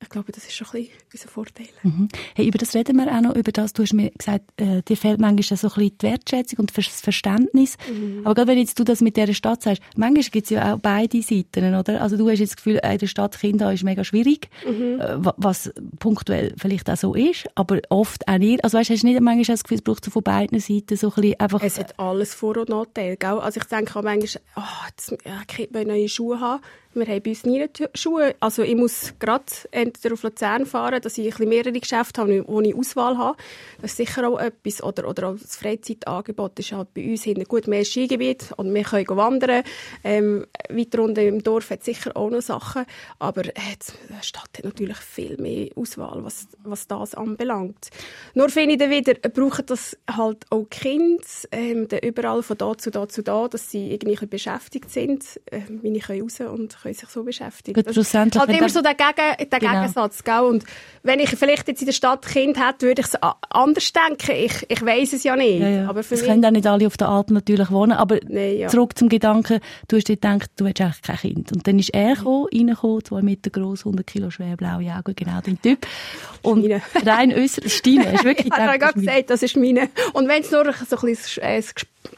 Ich 0.05 0.11
glaube, 0.11 0.33
das 0.33 0.45
ist 0.45 0.55
schon 0.55 0.67
ein 0.69 0.85
bisschen 0.85 0.93
unser 1.13 1.29
Vorteil. 1.29 1.69
Mhm. 1.83 2.09
Hey, 2.35 2.47
über 2.47 2.59
das 2.59 2.75
reden 2.75 2.97
wir 2.97 3.11
auch 3.11 3.21
noch, 3.21 3.35
über 3.35 3.53
das, 3.53 3.73
du 3.73 3.83
hast 3.83 3.93
mir 3.93 4.11
gesagt, 4.11 4.45
äh, 4.61 4.83
dir 4.83 4.97
fehlt 4.97 5.21
manchmal 5.21 5.59
so 5.59 5.69
ein 5.69 5.75
bisschen 5.75 5.99
die 5.99 6.07
Wertschätzung 6.07 6.59
und 6.61 6.77
das 6.77 7.01
Verständnis. 7.01 7.77
Mhm. 7.91 8.21
Aber 8.25 8.35
gerade 8.35 8.49
wenn 8.49 8.59
jetzt 8.59 8.79
du 8.79 8.85
das 8.85 9.01
mit 9.01 9.17
dieser 9.17 9.35
Stadt 9.35 9.63
sagst, 9.63 9.83
manchmal 9.97 10.25
gibt 10.25 10.45
es 10.45 10.51
ja 10.51 10.75
auch 10.75 10.79
beide 10.79 11.23
Seiten, 11.23 11.75
oder? 11.75 12.01
Also 12.01 12.17
du 12.17 12.29
hast 12.29 12.39
jetzt 12.39 12.51
das 12.51 12.57
Gefühl, 12.57 12.81
in 12.83 12.99
der 12.99 13.07
Stadt 13.07 13.39
Kinder 13.39 13.73
ist 13.73 13.85
mega 13.85 14.05
schwierig, 14.05 14.49
mhm. 14.67 15.01
Äh, 15.01 15.17
was 15.37 15.73
punktuell 15.99 16.55
vielleicht 16.57 16.89
auch 16.91 16.97
so 16.97 17.15
ist, 17.15 17.47
aber 17.55 17.81
oft 17.89 18.27
auch 18.29 18.39
nicht. 18.39 18.63
Also 18.63 18.79
weißt, 18.79 18.91
hast 18.91 19.03
du 19.03 19.07
nicht 19.07 19.21
manchmal 19.21 19.45
das 19.45 19.65
Gefühl, 19.65 19.79
es 19.79 19.83
braucht 19.83 20.05
so 20.05 20.11
von 20.11 20.23
beiden 20.23 20.61
Seiten 20.61 20.97
so 20.97 21.09
ein 21.09 21.15
bisschen 21.15 21.41
einfach... 21.41 21.63
Es 21.63 21.79
hat 21.79 21.99
alles 21.99 22.35
Vor- 22.35 22.59
und 22.59 22.69
Nachteile, 22.69 23.17
gell? 23.17 23.39
Also 23.39 23.61
ich 23.61 23.67
denke 23.67 23.99
auch 23.99 24.03
manchmal, 24.03 24.43
oh, 24.57 24.87
jetzt, 24.89 25.11
ja, 25.25 25.43
ich 25.49 25.69
will 25.73 25.85
neue 25.85 26.09
Schuhe 26.09 26.41
haben, 26.41 26.63
wir 26.95 27.07
haben 27.07 27.23
bei 27.23 27.31
uns 27.31 27.45
nie 27.45 27.67
Schuhe. 27.95 28.35
Also 28.41 28.63
ich 28.63 28.77
muss 28.77 29.15
gerade 29.19 29.45
entweder 29.71 30.15
auf 30.15 30.23
Luzern 30.23 30.67
fahren, 30.67 31.01
dass 31.01 31.19
ich 31.19 31.39
ein 31.39 31.49
mehrere 31.49 31.73
Geschäfte 31.73 32.21
habe, 32.21 32.45
wo 32.47 32.61
ich 32.61 32.75
Auswahl 32.75 33.19
habe. 33.19 33.37
Das 33.81 33.93
ist 33.93 33.97
sicher 33.97 34.29
auch 34.29 34.39
etwas. 34.39 34.83
Oder, 34.83 35.09
oder 35.09 35.29
auch 35.29 35.37
das 35.37 35.57
Freizeitangebot 35.57 36.59
ist 36.59 36.73
halt 36.73 36.95
bei 36.95 37.11
uns 37.11 37.25
hinten 37.25 37.45
gut 37.45 37.67
mehr 37.67 37.85
Skigebiet 37.85 38.53
und 38.57 38.73
wir 38.73 38.85
können 38.85 39.09
wandern. 39.09 39.63
Ähm, 40.03 40.47
weiter 40.69 41.03
unten 41.03 41.21
im 41.21 41.43
Dorf 41.43 41.71
hat 41.71 41.85
sicher 41.85 42.17
auch 42.17 42.31
noch 42.31 42.43
Sachen. 42.43 42.85
Aber 43.19 43.45
äh, 43.45 43.53
die 43.81 44.27
Stadt 44.27 44.51
hat 44.57 44.65
natürlich 44.65 44.99
viel 44.99 45.37
mehr 45.39 45.71
Auswahl, 45.77 46.25
was, 46.25 46.49
was 46.63 46.87
das 46.87 47.15
anbelangt. 47.15 47.91
Nur 48.35 48.49
finde 48.49 48.75
ich 48.75 48.79
dann 48.79 48.91
wieder, 48.91 49.15
brauchen 49.15 49.67
das 49.67 49.97
halt 50.11 50.45
auch 50.51 50.69
Kinder, 50.71 51.23
ähm, 51.51 51.89
überall 52.03 52.43
von 52.43 52.57
da 52.59 52.77
zu 52.77 52.91
da 52.91 53.09
zu 53.09 53.23
da, 53.23 53.49
dass 53.49 53.71
sie 53.71 53.93
irgendwie 53.93 54.27
beschäftigt 54.27 54.91
sind, 54.91 55.41
äh, 55.47 55.61
wie 55.69 55.97
ich 55.97 56.09
raus 56.09 56.41
und 56.41 56.84
können 56.85 56.95
sich 56.95 57.09
so 57.09 57.25
beschäftigen. 57.25 57.83
Gut, 57.83 57.97
ist 57.97 58.14
halt 58.14 58.35
immer 58.37 58.69
so 58.69 58.83
der, 58.83 58.95
Gegen, 58.95 59.50
der 59.50 59.59
genau. 59.59 59.73
Gegensatz, 59.73 60.23
gell? 60.23 60.41
Und 60.41 60.64
wenn 61.03 61.19
ich 61.19 61.31
vielleicht 61.31 61.67
jetzt 61.67 61.81
in 61.81 61.87
der 61.87 61.93
Stadt 61.93 62.26
Kind 62.26 62.59
hätte, 62.59 62.87
würde 62.87 63.00
ich 63.00 63.07
es 63.07 63.17
anders 63.50 63.93
denken. 63.93 64.33
Ich, 64.33 64.67
ich 64.69 64.85
weiß 64.85 65.14
es 65.14 65.25
ja 65.25 65.35
nicht. 65.35 65.61
Ja, 65.61 65.69
ja. 65.69 65.88
Aber 65.88 66.03
für 66.03 66.14
es 66.14 66.21
mich... 66.21 66.31
können 66.31 66.45
auch 66.45 66.50
nicht 66.50 66.67
alle 66.67 66.87
auf 66.87 66.97
der 66.97 67.09
Alp 67.09 67.31
natürlich 67.31 67.71
wohnen, 67.71 67.93
aber 67.93 68.19
nee, 68.29 68.59
ja. 68.59 68.69
zurück 68.69 68.97
zum 68.97 69.09
Gedanken, 69.09 69.61
du 69.88 69.97
hast 69.97 70.09
dir 70.09 70.17
gedacht, 70.17 70.50
du 70.57 70.67
hättest 70.67 70.83
eigentlich 70.83 71.03
kein 71.03 71.17
Kind. 71.17 71.53
Und 71.53 71.67
dann 71.67 71.79
ist 71.79 71.91
er 71.95 72.14
gekommen, 72.14 72.47
reingekommen, 72.53 73.05
zwei 73.05 73.23
Meter 73.23 73.50
groß, 73.50 73.81
100 73.81 74.07
Kilo 74.07 74.31
schwer, 74.31 74.57
blaue 74.57 74.93
Augen, 74.93 75.14
genau 75.17 75.41
dein 75.45 75.61
Typ. 75.61 75.87
Und 76.43 76.71
rein 77.07 77.33
äußerlich, 77.33 77.83
wirklich 77.85 78.37
gedacht, 78.45 78.61
Ich 78.61 78.67
habe 78.67 78.79
gerade 78.79 79.00
gesagt, 79.00 79.31
das 79.31 79.43
ist 79.43 79.57
meine. 79.57 79.88
Und 80.12 80.29
wenn 80.29 80.43
es 80.43 80.50
nur 80.50 80.64
so 80.73 80.97
ein 80.97 81.03
bisschen 81.03 81.43
äh, 81.43 81.62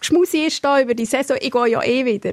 Geschmusi 0.01 0.47
ist 0.47 0.65
da 0.65 0.81
über 0.81 0.95
die 0.95 1.05
Saison, 1.05 1.37
ich 1.41 1.51
gehe 1.51 1.69
ja 1.69 1.83
eh 1.83 2.05
wieder. 2.05 2.33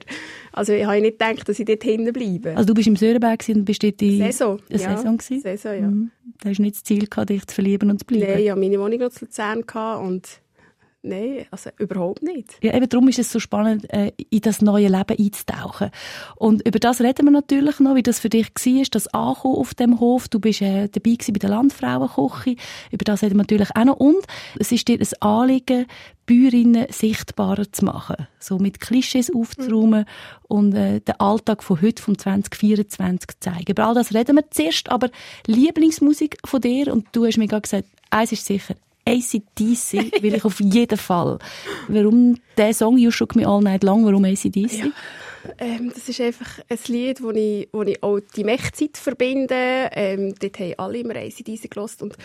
Also 0.51 0.73
ich 0.73 0.85
habe 0.85 1.01
nicht 1.01 1.19
gedacht, 1.19 1.47
dass 1.47 1.59
ich 1.59 1.65
dort 1.65 1.83
hinten 1.83 2.13
bleibe. 2.13 2.55
Also 2.55 2.67
du 2.67 2.73
bist 2.73 2.87
im 2.87 2.95
Sörenberg 2.95 3.43
und 3.49 3.65
bist 3.65 3.83
dort 3.83 4.01
in 4.01 4.17
Saison. 4.17 4.59
Ja. 4.69 4.77
Saison 4.77 5.17
gewesen? 5.17 5.41
Saison, 5.41 5.73
ja. 5.73 5.87
Mhm. 5.87 6.11
Da 6.41 6.49
hast 6.49 6.57
du 6.57 6.61
nicht 6.63 6.75
das 6.75 6.83
Ziel 6.83 7.07
gehabt, 7.07 7.29
dich 7.29 7.45
zu 7.45 7.55
verlieben 7.55 7.89
und 7.89 7.99
zu 7.99 8.05
bleiben? 8.05 8.27
Nein, 8.27 8.39
ich 8.39 8.49
hatte 8.49 8.59
meine 8.59 8.79
Wohnung 8.79 8.99
noch 8.99 9.09
zu 9.09 9.25
Luzern 9.25 9.63
und 9.99 10.43
Nein, 11.05 11.45
also 11.51 11.69
überhaupt 11.79 12.23
nicht. 12.23 12.55
Ja, 12.61 12.73
eben 12.73 12.87
darum 12.87 13.09
ist 13.09 13.19
es 13.19 13.29
so 13.29 13.37
spannend, 13.37 13.91
äh, 13.93 14.13
in 14.29 14.39
das 14.39 14.61
neue 14.61 14.87
Leben 14.87 15.17
einzutauchen. 15.19 15.91
Und 16.37 16.65
über 16.65 16.79
das 16.79 17.01
reden 17.01 17.25
wir 17.25 17.31
natürlich 17.31 17.81
noch, 17.81 17.95
wie 17.95 18.03
das 18.03 18.21
für 18.21 18.29
dich 18.29 18.47
war, 18.47 18.83
das 18.89 19.13
Ankommen 19.13 19.57
auf 19.57 19.73
dem 19.73 19.99
Hof. 19.99 20.29
Du 20.29 20.39
bist 20.39 20.61
äh, 20.61 20.87
dabei 20.87 21.17
bei 21.17 21.39
der 21.39 21.49
Landfrauenkoche. 21.49 22.55
Über 22.89 23.03
das 23.03 23.21
reden 23.21 23.33
wir 23.33 23.39
natürlich 23.39 23.75
auch 23.75 23.83
noch. 23.83 23.97
Und 23.97 24.23
es 24.57 24.71
ist 24.71 24.87
dir 24.87 24.97
ein 24.97 25.21
Anliegen, 25.21 25.87
Bäuerinnen 26.25 26.87
sichtbarer 26.89 27.71
zu 27.71 27.85
machen. 27.85 28.27
So 28.39 28.57
mit 28.57 28.79
Klischees 28.79 29.33
aufzuräumen 29.33 30.05
und 30.47 30.73
äh, 30.73 31.01
den 31.01 31.19
Alltag 31.19 31.63
von 31.63 31.81
heute, 31.81 32.01
vom 32.01 32.17
2024 32.17 33.27
zu 33.27 33.39
zeigen. 33.39 33.71
Über 33.71 33.87
all 33.87 33.93
das 33.93 34.13
reden 34.13 34.37
wir 34.37 34.49
zuerst, 34.51 34.89
aber 34.89 35.09
Lieblingsmusik 35.47 36.37
von 36.45 36.61
dir, 36.61 36.93
und 36.93 37.07
du 37.11 37.25
hast 37.25 37.37
mir 37.37 37.47
gerade 37.47 37.63
gesagt, 37.63 37.87
eins 38.09 38.31
ist 38.31 38.45
sicher, 38.45 38.75
ACDC 39.05 40.21
will 40.21 40.35
ich 40.35 40.45
auf 40.45 40.59
jeden 40.59 40.97
Fall. 40.97 41.39
Warum 41.87 42.37
der 42.57 42.73
Song 42.73 42.97
«You 42.97 43.11
Shook 43.11 43.35
Me 43.35 43.47
All 43.47 43.61
Night 43.61 43.83
Long», 43.83 44.05
warum 44.05 44.23
ACDC? 44.25 44.71
Ja. 44.71 44.85
Ähm, 45.57 45.91
das 45.93 46.07
ist 46.07 46.21
einfach 46.21 46.59
ein 46.69 46.79
Lied, 46.87 47.21
wo 47.21 47.31
ich, 47.31 47.67
wo 47.73 47.83
ich 47.83 48.01
auch 48.01 48.19
die 48.35 48.45
Mechtzeit 48.45 48.97
verbinde. 48.97 49.89
Ähm, 49.91 50.33
dort 50.39 50.59
haben 50.59 50.73
alle 50.77 50.97
immer 50.99 51.15
ACDC 51.15 51.69
gelost 51.69 52.01
und 52.01 52.15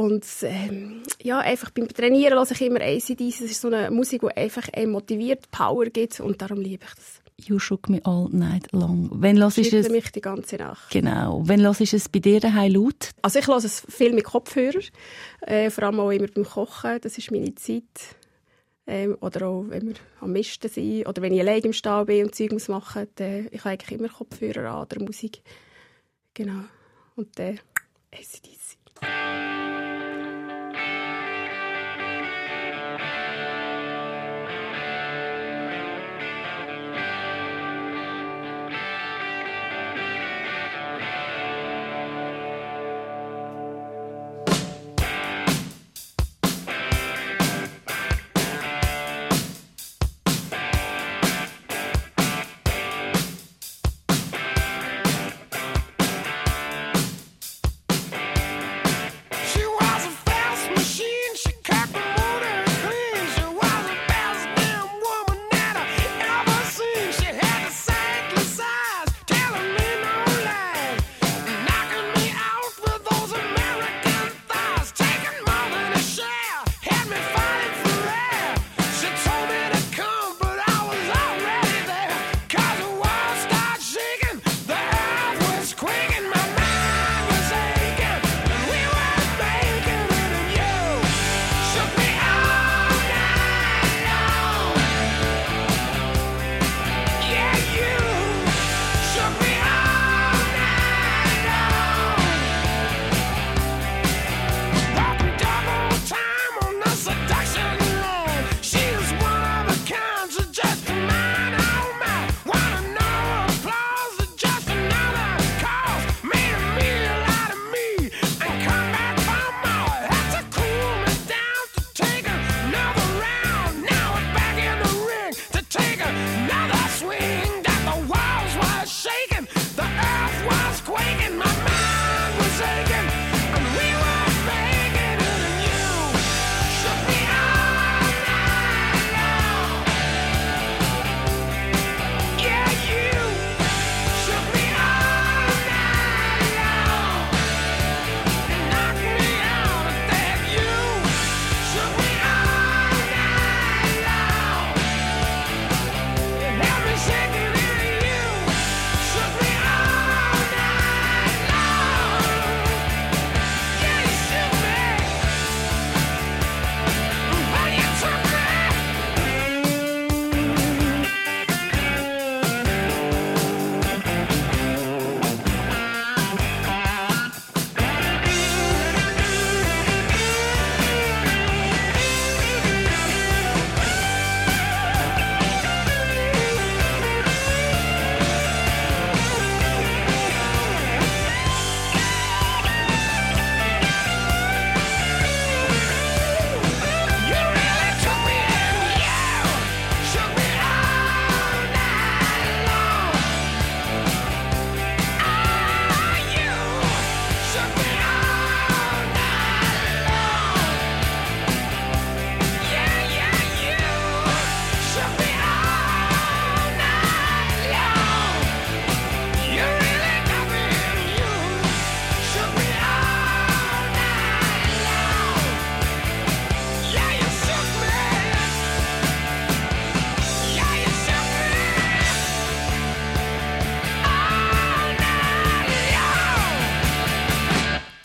und 0.00 0.24
ähm, 0.42 1.02
ja, 1.20 1.40
einfach 1.40 1.70
beim 1.70 1.86
Trainieren 1.86 2.38
höre 2.38 2.50
ich 2.50 2.60
immer 2.62 2.80
ACDC. 2.80 3.18
Das 3.18 3.50
ist 3.50 3.60
so 3.60 3.68
eine 3.68 3.90
Musik, 3.90 4.22
die 4.22 4.34
einfach 4.34 4.66
motiviert, 4.86 5.50
Power 5.50 5.84
gibt 5.86 6.20
und 6.20 6.40
darum 6.40 6.60
liebe 6.60 6.84
ich 6.88 6.94
das. 6.94 7.20
You 7.36 7.58
Shook 7.58 7.90
Me 7.90 8.00
All 8.04 8.28
Night 8.30 8.72
Long. 8.72 9.10
Wenn 9.12 9.38
hörst 9.38 9.58
es... 9.58 9.88
mich 9.90 10.10
die 10.12 10.22
ganze 10.22 10.56
Nacht. 10.56 10.90
Genau. 10.90 11.42
Wenn 11.44 11.60
hörst 11.60 11.80
es 11.80 12.08
bei 12.08 12.18
dir 12.18 12.40
daheim 12.40 12.72
laut? 12.72 13.10
Also 13.20 13.40
ich 13.40 13.46
höre 13.46 13.58
es 13.58 13.84
viel 13.88 14.14
mit 14.14 14.24
Kopfhörer. 14.24 14.80
Äh, 15.42 15.68
vor 15.68 15.84
allem 15.84 16.00
auch 16.00 16.10
immer 16.10 16.28
beim 16.28 16.44
Kochen. 16.44 16.98
Das 17.02 17.18
ist 17.18 17.30
meine 17.30 17.54
Zeit. 17.54 17.84
Ähm, 18.86 19.18
oder 19.20 19.48
auch, 19.48 19.64
wenn 19.68 19.88
wir 19.88 19.94
am 20.20 20.32
Misten 20.32 20.68
sind. 20.68 21.06
Oder 21.06 21.20
wenn 21.20 21.34
ich 21.34 21.40
allein 21.40 21.60
im 21.60 21.74
Stall 21.74 22.06
bin 22.06 22.24
und 22.24 22.34
Zeug 22.34 22.52
machen 22.68 23.06
muss. 23.18 23.46
Ich 23.50 23.60
habe 23.60 23.70
eigentlich 23.70 23.98
immer 23.98 24.08
Kopfhörer 24.08 24.70
an 24.70 24.82
oder 24.82 25.04
Musik. 25.04 25.42
Genau. 26.32 26.64
Und 27.16 27.38
dann 27.38 27.58
äh, 28.10 28.16
ACDC. 28.16 29.69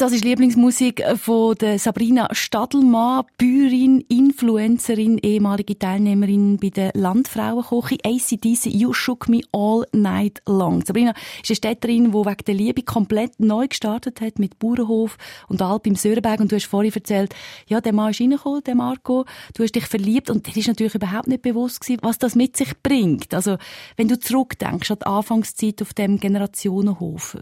Das 0.06 0.14
ist 0.14 0.24
Lieblingsmusik 0.24 1.04
von 1.18 1.56
der 1.56 1.80
Sabrina 1.80 2.28
Stadelmann, 2.32 3.26
Bäuerin, 3.40 4.02
Influencerin, 4.02 5.18
ehemalige 5.18 5.80
Teilnehmerin 5.80 6.58
bei 6.58 6.70
der 6.70 6.92
Landfrauenkoche 6.94 7.98
ACDC 8.06 8.68
You 8.68 8.94
Shook 8.94 9.28
Me 9.28 9.42
All 9.52 9.84
Night 9.94 10.44
Long. 10.46 10.86
Sabrina 10.86 11.16
ist 11.42 11.50
eine 11.50 11.56
Städterin, 11.56 12.12
die 12.12 12.14
wegen 12.14 12.46
der 12.46 12.54
Liebe 12.54 12.84
komplett 12.84 13.40
neu 13.40 13.68
gestartet 13.68 14.22
hat 14.22 14.38
mit 14.38 14.60
Bauernhof 14.60 15.18
und 15.48 15.64
Alp 15.64 15.88
im 15.88 15.96
Sörenberg. 15.96 16.40
Und 16.40 16.52
du 16.52 16.56
hast 16.56 16.68
vorhin 16.68 16.94
erzählt, 16.94 17.34
ja, 17.66 17.82
der 17.82 17.92
Mann 17.92 18.12
ist 18.12 18.22
reingekommen, 18.22 18.64
der 18.64 18.76
Marco. 18.76 19.26
Du 19.56 19.64
hast 19.64 19.74
dich 19.74 19.88
verliebt 19.88 20.30
und 20.30 20.46
dir 20.46 20.56
ist 20.56 20.68
natürlich 20.68 20.94
überhaupt 20.94 21.30
nicht 21.30 21.42
bewusst 21.42 21.82
gewesen, 21.82 22.02
was 22.04 22.20
das 22.20 22.36
mit 22.36 22.56
sich 22.56 22.80
bringt. 22.84 23.34
Also, 23.34 23.58
wenn 23.98 24.08
du 24.08 24.20
zurückdenkst 24.20 24.92
an 24.92 25.00
die 25.00 25.08
Anfangszeit 25.08 25.82
auf 25.82 25.96
dem 25.96 26.20
Generationenhof, 26.20 27.38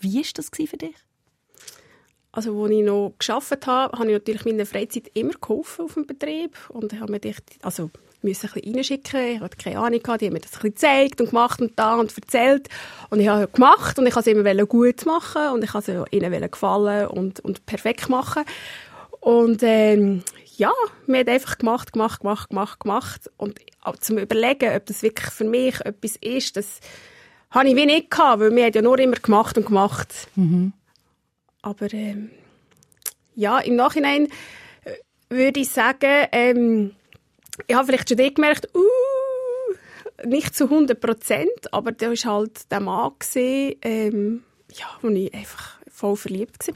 wie 0.00 0.22
ist 0.22 0.38
das 0.38 0.48
für 0.48 0.78
dich? 0.78 1.05
Also, 2.36 2.62
als 2.62 2.70
ich 2.70 2.84
noch 2.84 3.14
gearbeitet 3.18 3.66
habe, 3.66 3.98
habe 3.98 4.08
ich 4.08 4.12
natürlich 4.12 4.44
meine 4.44 4.66
Freizeit 4.66 5.10
immer 5.14 5.32
geholfen 5.40 5.86
auf 5.86 5.94
dem 5.94 6.06
Betrieb 6.06 6.54
und 6.68 6.92
habe 7.00 7.10
mir 7.10 7.18
dich, 7.18 7.38
also 7.62 7.90
müssen 8.20 8.48
ein 8.48 8.52
bisschen 8.52 8.74
reinschicken. 8.74 9.26
Ich 9.36 9.40
hatte 9.40 9.56
keine 9.56 9.78
Ahnung, 9.78 10.00
die 10.02 10.26
haben 10.26 10.32
mir 10.34 10.40
das 10.40 10.52
ein 10.52 10.70
bisschen 10.70 10.74
gezeigt 10.74 11.20
und 11.22 11.30
gemacht 11.30 11.62
und 11.62 11.78
da 11.78 11.94
und 11.94 12.14
erzählt. 12.14 12.68
Und 13.08 13.20
ich 13.20 13.28
habe 13.28 13.48
gemacht 13.48 13.98
und 13.98 14.06
ich 14.06 14.14
wollte 14.14 14.30
es 14.30 14.36
immer 14.36 14.66
gut 14.66 15.06
machen 15.06 15.48
und 15.54 15.64
ich 15.64 15.72
wollte 15.72 16.04
es 16.10 16.12
ihnen 16.12 16.50
gefallen 16.50 17.06
und, 17.06 17.40
und 17.40 17.64
perfekt 17.64 18.10
machen. 18.10 18.44
Und 19.20 19.62
ähm, 19.62 20.22
ja, 20.58 20.72
wir 21.06 21.20
haben 21.20 21.28
einfach 21.28 21.56
gemacht, 21.56 21.94
gemacht, 21.94 22.20
gemacht, 22.20 22.50
gemacht, 22.50 22.80
gemacht. 22.80 23.30
Und 23.38 23.60
zum 24.00 24.18
Überlegen, 24.18 24.76
ob 24.76 24.84
das 24.84 25.02
wirklich 25.02 25.30
für 25.30 25.44
mich 25.44 25.80
etwas 25.80 26.16
ist, 26.16 26.58
das 26.58 26.80
habe 27.50 27.68
ich 27.70 27.76
wie 27.76 27.86
nicht 27.86 28.10
gehabt, 28.10 28.40
weil 28.40 28.54
wir 28.54 28.66
haben 28.66 28.74
ja 28.74 28.82
nur 28.82 28.98
immer 28.98 29.16
gemacht 29.16 29.56
und 29.56 29.64
gemacht. 29.64 30.28
Mhm. 30.34 30.74
Aber 31.66 31.92
ähm, 31.92 32.30
ja, 33.34 33.58
im 33.58 33.74
Nachhinein 33.74 34.28
äh, 34.84 34.92
würde 35.28 35.58
ich 35.58 35.68
sagen, 35.68 36.28
ähm, 36.30 36.94
ich 37.66 37.74
habe 37.74 37.86
vielleicht 37.86 38.08
schon 38.08 38.18
gemerkt, 38.18 38.68
uh, 38.72 40.24
nicht 40.24 40.54
zu 40.54 40.64
100 40.64 41.00
Prozent, 41.00 41.72
aber 41.72 41.90
da 41.90 42.10
war 42.10 42.34
halt 42.34 42.70
der 42.70 42.78
Mann, 42.78 43.14
gewesen, 43.18 43.74
ähm, 43.82 44.44
ja, 44.74 44.86
wo 45.02 45.08
ich 45.08 45.34
einfach 45.34 45.80
voll 45.90 46.14
verliebt 46.14 46.68
war. 46.68 46.74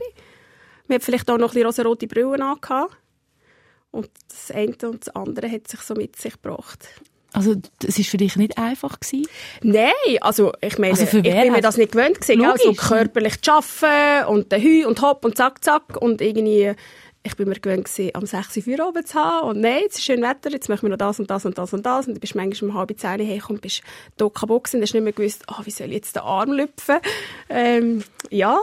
Wir 0.89 0.97
hatten 0.97 1.05
vielleicht 1.05 1.31
auch 1.31 1.39
noch 1.39 1.51
ein 1.51 1.55
bisschen 1.55 1.67
rosarote 1.67 2.09
Brillen 2.09 2.43
angehabt. 2.43 2.97
Und 3.93 4.11
das 4.29 4.51
eine 4.51 4.75
und 4.89 5.07
das 5.07 5.15
andere 5.15 5.49
hat 5.49 5.69
sich 5.69 5.83
so 5.83 5.95
mit 5.95 6.17
sich 6.17 6.33
gebracht. 6.33 6.89
Also 7.33 7.55
es 7.87 7.99
war 7.99 8.05
für 8.05 8.17
dich 8.17 8.37
nicht 8.37 8.59
einfach 8.59 8.99
gewesen? 8.99 9.27
Nein, 9.63 9.93
also 10.21 10.53
ich 10.61 10.79
meine, 10.79 10.93
also 10.93 11.05
ich 11.05 11.23
bin 11.23 11.53
mir 11.53 11.61
das 11.61 11.77
nicht 11.77 11.93
gewöhnt 11.93 12.21
gewesen, 12.21 12.45
also 12.45 12.73
körperlich 12.73 13.41
zu 13.41 13.53
arbeiten 13.53 14.29
und 14.29 14.53
den 14.53 14.63
Hü 14.63 14.87
und 14.87 15.01
Hopp 15.03 15.25
und 15.25 15.37
Zack, 15.37 15.63
Zack 15.65 15.97
und 15.97 16.21
irgendwie, 16.21 16.73
ich 17.23 17.37
bin 17.37 17.49
mir 17.49 17.55
gewöhnt 17.55 17.85
gewesen, 17.85 18.11
am 18.15 18.27
6 18.27 18.67
Uhr 18.67 18.89
oben 18.89 19.07
zu 19.07 19.15
haben 19.15 19.49
und 19.49 19.61
nein, 19.61 19.83
jetzt 19.83 19.99
ist 19.99 20.05
schön 20.05 20.23
Wetter, 20.23 20.51
jetzt 20.51 20.69
machen 20.69 20.83
wir 20.83 20.91
noch 20.91 20.97
das 20.97 21.21
und 21.21 21.31
das 21.31 21.47
und 21.47 21.57
das 21.57 21.73
und 21.73 21.87
das 21.87 22.09
und 22.09 22.15
du 22.15 22.21
bist 22.21 22.35
manchmal 22.35 22.71
um 22.71 22.77
halb 22.77 22.99
zehn 22.99 23.21
hergekommen 23.21 23.59
und 23.59 23.63
bist 23.63 23.83
da 24.17 24.29
kaputt 24.29 24.65
gewesen 24.65 24.77
und 24.79 24.83
hast 24.83 24.95
nicht 24.95 25.05
mehr 25.05 25.13
gewusst, 25.13 25.45
oh, 25.49 25.61
wie 25.65 25.71
soll 25.71 25.89
ich 25.89 25.95
jetzt 25.95 26.17
den 26.17 26.23
Arm 26.23 26.53
lüpfen? 26.53 26.99
Ähm, 27.49 28.03
ja, 28.31 28.59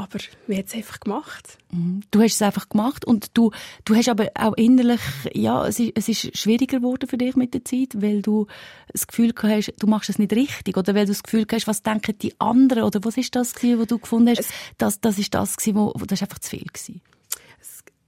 aber 0.00 0.18
wir 0.46 0.56
haben 0.56 0.64
es 0.66 0.74
einfach 0.74 0.98
gemacht. 0.98 1.58
Mhm. 1.70 2.00
Du 2.10 2.22
hast 2.22 2.34
es 2.34 2.42
einfach 2.42 2.70
gemacht 2.70 3.04
und 3.04 3.36
du, 3.36 3.50
du 3.84 3.94
hast 3.94 4.08
aber 4.08 4.30
auch 4.34 4.54
innerlich, 4.54 5.00
ja, 5.34 5.66
es 5.66 5.78
ist, 5.78 5.92
es 5.94 6.08
ist 6.08 6.38
schwieriger 6.38 6.78
geworden 6.78 7.06
für 7.06 7.18
dich 7.18 7.36
mit 7.36 7.52
der 7.52 7.66
Zeit, 7.66 7.90
weil 8.00 8.22
du 8.22 8.46
das 8.90 9.06
Gefühl 9.06 9.34
hast, 9.42 9.74
du 9.78 9.86
machst 9.86 10.08
es 10.08 10.18
nicht 10.18 10.32
richtig 10.32 10.78
oder 10.78 10.94
weil 10.94 11.04
du 11.04 11.12
das 11.12 11.22
Gefühl 11.22 11.46
hast, 11.52 11.66
was 11.66 11.82
denken 11.82 12.16
die 12.18 12.34
anderen 12.40 12.84
oder 12.84 13.00
was 13.04 13.18
ist 13.18 13.36
das 13.36 13.54
gewesen, 13.54 13.78
was 13.78 13.86
du 13.88 13.98
gefunden 13.98 14.30
hast, 14.30 14.40
es, 14.40 14.48
das, 14.78 15.00
das 15.02 15.18
ist 15.18 15.34
das 15.34 15.58
gewesen, 15.58 15.76
wo, 15.76 15.92
das 15.92 16.18
ist 16.18 16.22
einfach 16.22 16.38
zu 16.38 16.48
viel 16.48 16.64
gewesen. 16.64 17.02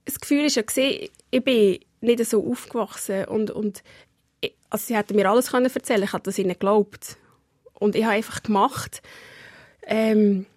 Das, 0.05 0.19
Gefühl 0.19 0.45
ist 0.45 0.55
ja 0.55 0.63
gesehen, 0.63 1.09
ich 1.29 1.43
bin 1.43 1.79
nicht 2.01 2.25
so 2.25 2.49
aufgewachsen 2.49 3.25
und, 3.25 3.51
und 3.51 3.83
also 4.71 4.85
sie 4.87 4.97
hätten 4.97 5.15
mir 5.15 5.29
alles 5.29 5.51
können 5.51 5.71
erzählen, 5.71 6.03
ich 6.03 6.13
habe 6.13 6.23
das 6.23 6.39
ihnen 6.39 6.49
geglaubt 6.49 7.17
und 7.75 7.95
ich 7.95 8.03
habe 8.03 8.15
einfach 8.15 8.41
gemacht. 8.41 9.03
Ähm, 9.85 10.47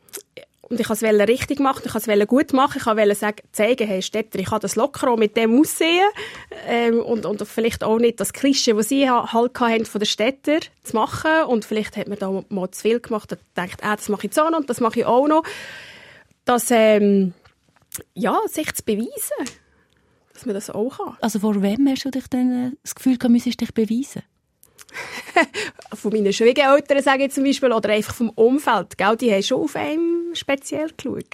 und 0.68 0.80
ich 0.80 0.88
wollte 0.88 1.06
es 1.06 1.28
richtig 1.28 1.60
machen, 1.60 1.82
ich 1.84 1.94
wollte 1.94 2.22
es 2.22 2.26
gut 2.26 2.52
machen, 2.52 2.78
ich 2.78 2.86
wollte 2.86 3.14
sagen, 3.14 3.42
zeigen, 3.52 3.86
hey 3.86 4.02
Städter, 4.02 4.38
ich 4.38 4.46
kann 4.46 4.60
das 4.60 4.74
locker 4.74 5.10
auch 5.10 5.16
mit 5.16 5.36
dem 5.36 5.60
aussehen 5.60 6.08
ähm, 6.66 7.00
und, 7.00 7.24
und 7.24 7.46
vielleicht 7.46 7.84
auch 7.84 7.98
nicht 7.98 8.18
das 8.18 8.32
Klischee, 8.32 8.72
das 8.72 8.88
sie 8.88 9.08
halt 9.08 9.60
hatten 9.60 9.84
von 9.86 10.00
den 10.00 10.06
Städter 10.06 10.58
zu 10.82 10.96
machen 10.96 11.44
und 11.46 11.64
vielleicht 11.64 11.96
hat 11.96 12.08
man 12.08 12.18
da 12.18 12.42
mal 12.48 12.70
zu 12.70 12.82
viel 12.82 13.00
gemacht 13.00 13.30
und 13.32 13.40
denkt, 13.56 13.84
ah, 13.84 13.94
das 13.94 14.08
mache 14.08 14.22
ich 14.22 14.24
jetzt 14.24 14.40
auch 14.40 14.50
noch 14.50 14.58
und 14.58 14.68
das 14.68 14.80
mache 14.80 15.00
ich 15.00 15.06
auch 15.06 15.28
noch. 15.28 15.44
Das, 16.44 16.70
ähm, 16.70 17.32
ja, 18.14 18.40
sich 18.46 18.72
zu 18.74 18.84
beweisen, 18.84 19.56
dass 20.32 20.46
man 20.46 20.54
das 20.54 20.70
auch 20.70 20.96
kann. 20.96 21.16
Also 21.20 21.38
vor 21.38 21.62
wem 21.62 21.88
hast 21.88 22.04
du 22.04 22.10
dich 22.10 22.26
denn 22.26 22.72
äh, 22.72 22.76
das 22.82 22.94
Gefühl, 22.94 23.18
du 23.18 23.28
müsstest 23.28 23.60
dich 23.60 23.72
beweisen? 23.72 24.22
von 25.94 26.12
meinen 26.12 26.32
Schwiegereltern, 26.32 27.02
sage 27.02 27.24
ich 27.24 27.32
zum 27.32 27.44
Beispiel, 27.44 27.72
oder 27.72 27.90
einfach 27.90 28.14
vom 28.14 28.30
Umfeld, 28.30 28.96
gell, 28.96 29.16
die 29.16 29.32
haben 29.32 29.42
schon 29.42 29.62
auf 29.62 29.76
einen 29.76 30.34
speziell 30.34 30.90
geschaut. 30.96 31.24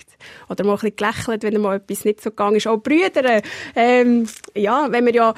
Oder 0.49 0.65
mal 0.65 0.73
ein 0.73 0.79
bisschen 0.79 0.97
gelächelt, 0.97 1.43
wenn 1.43 1.61
mal 1.61 1.77
etwas 1.77 2.05
nicht 2.05 2.21
so 2.21 2.31
gegangen 2.31 2.57
ist. 2.57 2.67
Auch 2.67 2.79
Brüder, 2.79 3.43
ähm, 3.75 4.29
ja, 4.55 4.87
wenn 4.91 5.07
wir 5.07 5.15
ja, 5.15 5.35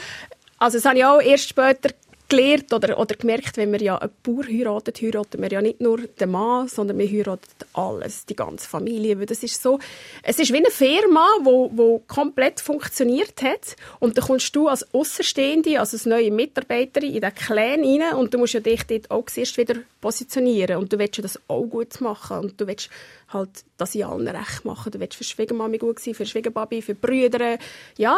also 0.59 0.79
das 0.79 0.85
habe 0.85 0.99
ich 0.99 1.05
auch 1.05 1.21
erst 1.21 1.49
später 1.49 1.91
gelernt 2.37 2.73
oder, 2.73 2.99
oder 2.99 3.15
gemerkt, 3.15 3.57
wenn 3.57 3.73
wir 3.73 3.81
ja 3.81 3.99
einen 3.99 4.11
Bauer 4.23 4.45
heiratet, 4.45 5.01
heiraten 5.01 5.41
wir 5.41 5.51
ja 5.51 5.63
nicht 5.63 5.81
nur 5.81 5.99
den 5.99 6.31
Mann, 6.31 6.69
sondern 6.69 6.99
wir 6.99 7.09
heiraten 7.09 7.49
alles, 7.73 8.27
die 8.27 8.37
ganze 8.37 8.69
Familie. 8.69 9.19
Weil 9.19 9.27
das 9.27 9.43
ist 9.43 9.63
so, 9.63 9.79
es 10.23 10.39
ist 10.39 10.53
wie 10.53 10.59
eine 10.59 10.71
Firma, 10.71 11.27
wo, 11.43 11.71
wo 11.75 12.01
komplett 12.07 12.61
funktioniert 12.61 13.43
hat 13.43 13.77
und 14.01 14.17
dann 14.17 14.25
kommst 14.25 14.55
du 14.55 14.69
als 14.69 14.93
Außenstehende, 14.95 15.79
als 15.81 16.07
neue 16.07 16.31
Mitarbeiterin 16.31 17.15
in 17.15 17.21
den 17.21 17.35
Clan 17.35 17.85
rein 17.85 18.15
und 18.15 18.35
du 18.35 18.39
musst 18.39 18.55
ja 18.55 18.61
dich 18.61 18.83
dort 18.85 19.11
auch 19.11 19.27
zuerst 19.27 19.57
wieder 19.57 19.77
positionieren 20.01 20.77
und 20.77 20.93
du 20.93 20.99
willst 20.99 21.17
ja 21.17 21.23
das 21.23 21.41
auch 21.49 21.65
gut 21.65 22.01
machen 22.01 22.39
und 22.39 22.61
du 22.61 22.67
willst 22.67 22.91
halt 23.33 23.65
das 23.77 23.95
in 23.95 24.05
allen 24.05 24.29
recht 24.29 24.65
machen. 24.65 24.93
Du 24.93 25.01
willst 25.01 25.17
für 25.17 25.25
Schwiegermami 25.25 25.79
gut 25.79 25.99
sein, 25.99 26.15
für 26.15 26.27
Schwiegerbabi, 26.27 26.83
für 26.83 26.95
Brüder, 26.95 27.59
ja, 27.97 28.17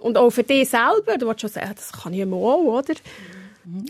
und 0.00 0.16
auch 0.16 0.30
für 0.30 0.42
dich 0.42 0.68
selber. 0.68 1.18
Du 1.18 1.26
willst 1.26 1.42
schon 1.42 1.50
sagen, 1.50 1.72
das 1.74 1.92
kann 1.92 2.12
ich 2.12 2.20
ja 2.20 2.26
auch, 2.26 2.64
oder? 2.64 2.94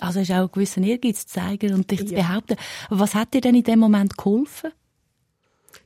Also 0.00 0.22
du 0.22 0.32
auch 0.32 0.38
einen 0.38 0.52
gewissen 0.52 0.84
Ehrgeiz 0.84 1.26
zu 1.26 1.34
zeigen 1.34 1.74
und 1.74 1.90
dich 1.90 2.00
ja. 2.00 2.06
zu 2.06 2.14
behaupten. 2.14 2.56
Was 2.90 3.14
hat 3.14 3.34
dir 3.34 3.40
denn 3.40 3.54
in 3.54 3.64
dem 3.64 3.78
Moment 3.78 4.16
geholfen? 4.16 4.70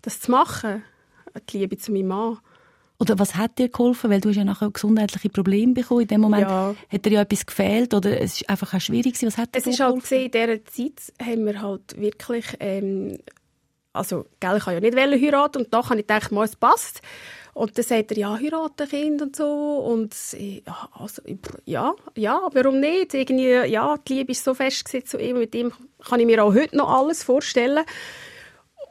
Das 0.03 0.21
zu 0.21 0.31
machen, 0.31 0.83
die 1.51 1.59
Liebe 1.59 1.79
zu 1.79 1.93
meinem 1.93 2.09
Mann. 2.09 2.39
Oder 3.01 3.19
was 3.19 3.37
hat 3.37 3.59
dir 3.59 3.69
geholfen? 3.69 4.11
Weil 4.11 4.21
du 4.21 4.29
hast 4.31 4.37
ja 4.37 4.45
nachher 4.45 4.71
gesundheitliche 4.71 5.29
Probleme 5.29 5.73
bekommen. 5.73 6.03
In 6.03 6.09
dem 6.09 6.21
Moment 6.21 6.49
ja. 6.49 6.75
hat 6.89 7.05
dir 7.05 7.13
ja 7.13 7.23
etwas 7.23 7.47
gefehlt 7.47 7.95
oder 7.95 8.21
es 8.21 8.41
ist 8.41 8.51
einfach 8.51 8.75
auch 8.75 8.81
schwierig 8.81 9.15
gewesen. 9.15 9.29
Was 9.29 9.39
hat 9.39 9.55
dir 9.55 9.59
Es 9.59 9.67
ist 9.67 9.81
halt 9.81 10.01
gesehen, 10.01 10.25
in 10.27 10.31
dieser 10.33 10.65
Zeit 10.65 11.13
haben 11.23 11.47
wir 11.47 11.63
halt 11.63 11.97
wirklich, 12.01 12.47
ähm, 12.59 13.19
also, 13.93 14.27
gell, 14.41 14.57
ich 14.57 14.65
kann 14.65 14.75
ja 14.75 14.81
nicht 14.81 14.97
heiraten 14.97 15.63
und 15.63 15.73
da 15.73 15.85
habe 15.85 16.01
ich 16.01 16.07
gedacht, 16.07 16.33
mal, 16.33 16.45
es 16.45 16.57
passt. 16.57 17.01
Und 17.59 17.77
dann 17.77 17.85
sagt 17.85 18.13
er, 18.13 18.17
ja, 18.17 18.39
heiraten 18.39 18.89
Kind 18.89 19.21
und 19.21 19.35
so. 19.35 19.79
Und 19.79 20.15
ja, 20.33 20.89
also, 20.93 21.23
ja, 21.65 21.93
ja, 22.15 22.41
warum 22.53 22.79
nicht? 22.79 23.15
Irgendwie, 23.15 23.51
ja, 23.51 23.97
die 24.07 24.15
Liebe 24.15 24.31
ist 24.31 24.45
so 24.45 24.55
fest 24.55 24.89
zu 25.05 25.19
ihm. 25.19 25.41
Mit 25.41 25.57
ihm 25.57 25.73
kann 26.09 26.21
ich 26.21 26.27
mir 26.27 26.45
auch 26.45 26.55
heute 26.55 26.77
noch 26.77 26.89
alles 26.89 27.25
vorstellen. 27.25 27.85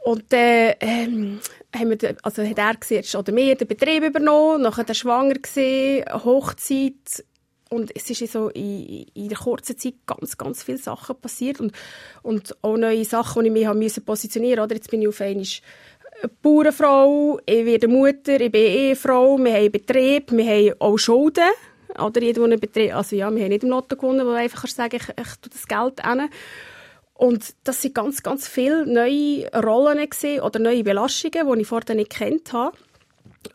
Und 0.04 0.30
dann 0.34 0.40
äh, 0.40 0.76
ähm, 0.80 1.40
wir, 1.72 2.16
also 2.22 2.42
hat 2.42 2.58
er 2.58 2.74
gesehen, 2.74 3.04
oder 3.18 3.32
mir 3.32 3.54
den 3.54 3.68
Betrieb 3.68 4.04
übernommen, 4.04 4.60
nachher 4.60 4.84
der 4.84 4.92
schwanger 4.92 5.36
gesehen, 5.36 6.04
Hochzeit. 6.12 7.24
Und 7.70 7.96
es 7.96 8.10
ist 8.10 8.32
so 8.32 8.50
in, 8.50 9.06
in 9.14 9.28
der 9.30 9.38
kurzen 9.38 9.78
Zeit 9.78 9.94
ganz, 10.04 10.36
ganz 10.36 10.62
viele 10.62 10.76
Sachen 10.76 11.18
passiert 11.18 11.58
und, 11.60 11.72
und 12.22 12.54
auch 12.62 12.76
neue 12.76 13.06
Sachen, 13.06 13.44
die 13.44 13.60
ich 13.60 13.72
mich 13.72 14.04
positionieren 14.04 14.60
musste. 14.60 14.74
Jetzt 14.74 14.90
bin 14.90 15.00
ich 15.00 15.08
auf 15.08 15.22
einmal 15.22 15.46
Bauernfrau, 16.42 17.38
ich 17.46 17.64
werde 17.64 17.88
Mutter, 17.88 18.40
ich 18.40 18.50
bin 18.50 18.60
Ehefrau, 18.60 19.38
wir 19.38 19.54
haben 19.54 19.70
Betrieb, 19.70 20.32
wir 20.32 20.44
haben 20.44 20.80
auch 20.80 20.98
Schulden. 20.98 21.50
Oder 21.98 22.22
jeder, 22.22 22.40
der 22.40 22.44
einen 22.44 22.60
Betrieb, 22.60 22.94
also 22.94 23.16
ja, 23.16 23.34
wir 23.34 23.42
haben 23.42 23.48
nicht 23.48 23.64
im 23.64 23.70
Lotto 23.70 23.96
gewonnen, 23.96 24.26
wo 24.26 24.32
einfach 24.32 24.66
sagen 24.66 24.96
ich, 24.96 25.08
ich 25.08 25.36
tue 25.36 25.50
das 25.50 25.66
Geld 25.66 26.04
hin. 26.04 26.28
Und 27.14 27.54
das 27.64 27.82
sind 27.82 27.94
ganz, 27.94 28.22
ganz 28.22 28.46
viele 28.46 28.86
neue 28.86 29.50
Rollen 29.52 30.08
gewesen, 30.08 30.40
oder 30.40 30.58
neue 30.58 30.84
Belastungen, 30.84 31.52
die 31.52 31.60
ich 31.62 31.66
vorher 31.66 31.96
nicht 31.96 32.10
kennt 32.10 32.52
habe. 32.52 32.76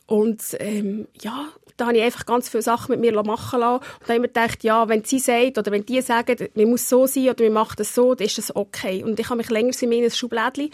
Und 0.08 0.42
ähm, 0.60 1.08
ja, 1.22 1.48
da 1.78 1.88
habe 1.88 1.98
ich 1.98 2.04
einfach 2.04 2.26
ganz 2.26 2.50
viele 2.50 2.64
Sachen 2.64 2.92
mit 2.92 3.00
mir 3.00 3.24
machen 3.24 3.60
lassen. 3.60 3.84
Und 3.84 4.02
dann 4.02 4.08
habe 4.10 4.14
ich 4.14 4.22
mir 4.22 4.28
gedacht, 4.28 4.64
ja, 4.64 4.88
wenn 4.88 5.04
sie 5.04 5.20
sagt 5.20 5.58
oder 5.58 5.72
wenn 5.72 5.86
die 5.86 6.02
sagen, 6.02 6.50
man 6.56 6.70
muss 6.70 6.88
so 6.90 7.08
sein 7.08 7.30
oder 7.30 7.40
wir 7.40 7.52
machen 7.52 7.76
das 7.78 7.96
so, 7.96 8.16
dann 8.16 8.28
ist 8.28 8.38
das 8.38 8.56
okay. 8.56 9.04
Und 9.04 9.20
ich 9.20 9.30
habe 9.30 9.38
mich 9.38 9.50
länger 9.50 9.74
in 9.82 10.04
ein 10.04 10.12
Schublädchen 10.12 10.70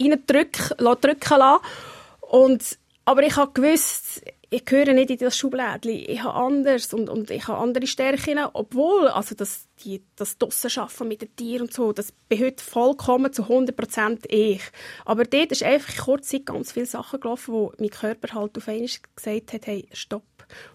reindrücken 0.00 0.76
drücken 0.78 1.38
lassen. 1.38 1.64
Und, 2.20 2.78
aber 3.04 3.22
ich 3.22 3.36
habe 3.36 3.52
gewusst, 3.52 4.22
ich 4.54 4.64
gehöre 4.64 4.92
nicht 4.92 5.10
in 5.10 5.18
das 5.18 5.36
Schublädchen. 5.36 5.90
Ich 5.90 6.22
habe 6.22 6.34
anders 6.34 6.94
und, 6.94 7.08
und 7.08 7.30
ich 7.30 7.48
habe 7.48 7.58
andere 7.58 7.88
Stärken, 7.88 8.38
obwohl, 8.52 9.08
also 9.08 9.34
das, 9.34 9.66
die, 9.84 10.02
das 10.14 10.38
Draussen 10.38 11.08
mit 11.08 11.22
den 11.22 11.34
Tieren 11.34 11.62
und 11.62 11.72
so, 11.72 11.92
das 11.92 12.12
bin 12.28 12.56
vollkommen 12.58 13.32
zu 13.32 13.42
100% 13.42 14.26
ich. 14.28 14.62
Aber 15.04 15.24
dort 15.24 15.50
ist 15.50 15.64
einfach 15.64 16.20
Zeit 16.20 16.46
ganz 16.46 16.70
viele 16.70 16.86
Sachen 16.86 17.18
gelaufen, 17.18 17.52
wo 17.52 17.72
mein 17.78 17.90
Körper 17.90 18.34
halt 18.34 18.56
auf 18.56 18.68
einmal 18.68 18.88
gesagt 19.16 19.52
hat, 19.52 19.66
hey, 19.66 19.88
stopp. 19.92 20.22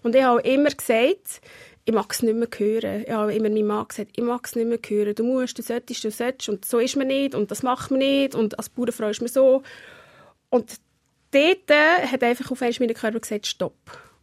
Und 0.02 0.14
ich 0.14 0.22
habe 0.22 0.40
immer 0.42 0.70
gesagt, 0.70 1.40
ich 1.84 1.94
mag 1.94 2.12
es 2.12 2.22
nicht 2.22 2.36
mehr 2.36 2.48
hören. 2.56 3.04
Ich 3.06 3.12
habe 3.12 3.34
immer 3.34 3.48
meinem 3.48 3.66
Mann 3.66 3.88
gesagt, 3.88 4.12
ich 4.16 4.24
mag 4.24 4.46
es 4.46 4.54
nicht 4.54 4.68
mehr 4.68 4.78
hören. 4.86 5.14
Du 5.14 5.24
musst, 5.24 5.58
du 5.58 5.62
solltest, 5.62 6.04
du 6.04 6.10
solltest. 6.10 6.48
Und 6.48 6.64
so 6.64 6.78
ist 6.78 6.96
man 6.96 7.08
nicht 7.08 7.34
und 7.34 7.50
das 7.50 7.62
macht 7.62 7.90
man 7.90 7.98
nicht. 7.98 8.34
Und 8.34 8.58
als 8.58 8.68
Bauernfrau 8.68 9.08
ist 9.08 9.20
man 9.20 9.28
so. 9.28 9.62
Und 10.50 10.76
dort 11.30 11.70
hat 11.70 12.22
einfach 12.22 12.50
auf 12.50 12.62
einmal 12.62 12.76
mein 12.80 12.94
Körper 12.94 13.20
gesagt, 13.20 13.46
stopp. 13.46 13.74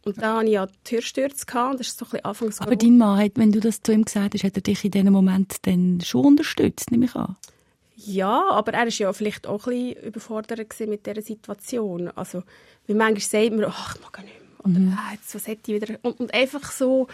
Und 0.04 0.22
da 0.22 0.36
hatte 0.36 0.46
ich 0.46 0.52
ja 0.52 0.66
Türstürze 0.84 1.44
gehabt, 1.44 1.72
und 1.72 1.80
das 1.80 1.88
ist 1.88 1.98
so 1.98 2.06
ein 2.06 2.10
bisschen 2.10 2.24
Anfangs 2.24 2.60
Aber 2.60 2.76
dein 2.76 2.96
Mann, 2.96 3.18
hat, 3.18 3.32
wenn 3.34 3.52
du 3.52 3.60
das 3.60 3.82
zu 3.82 3.92
ihm 3.92 4.04
gesagt 4.04 4.34
hast, 4.34 4.44
hat 4.44 4.56
er 4.56 4.62
dich 4.62 4.84
in 4.84 4.90
diesem 4.90 5.12
Moment 5.12 5.56
dann 5.66 6.00
schon 6.02 6.24
unterstützt, 6.24 6.90
nehme 6.90 7.06
ich 7.06 7.14
an? 7.14 7.36
Ja, 7.96 8.48
aber 8.50 8.74
er 8.74 8.84
war 8.84 8.88
ja 8.88 9.12
vielleicht 9.12 9.46
auch 9.46 9.66
ein 9.66 9.74
bisschen 9.74 10.04
überfordert 10.04 10.80
mit 10.86 11.04
dieser 11.04 11.20
Situation. 11.20 12.08
Also, 12.14 12.44
wie 12.86 12.94
manchmal 12.94 13.20
sagt 13.20 13.52
man, 13.52 13.64
ach, 13.68 13.96
ich 13.96 14.02
mag 14.02 14.24
nicht 14.24 14.40
mehr. 14.40 14.47
Oder, 14.58 14.78
mhm. 14.78 14.98
ah, 14.98 15.12
jetzt, 15.12 15.34
was 15.34 15.46
hätte 15.46 15.72
ich 15.72 15.82
wieder... 15.82 15.98
Und, 16.02 16.20
und, 16.20 16.34
einfach 16.34 16.70
so 16.70 17.08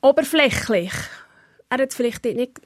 oberflächlich. 0.00 0.92
Er 1.68 1.78
hat 1.78 1.94
vielleicht 1.94 2.24
nicht 2.24 2.60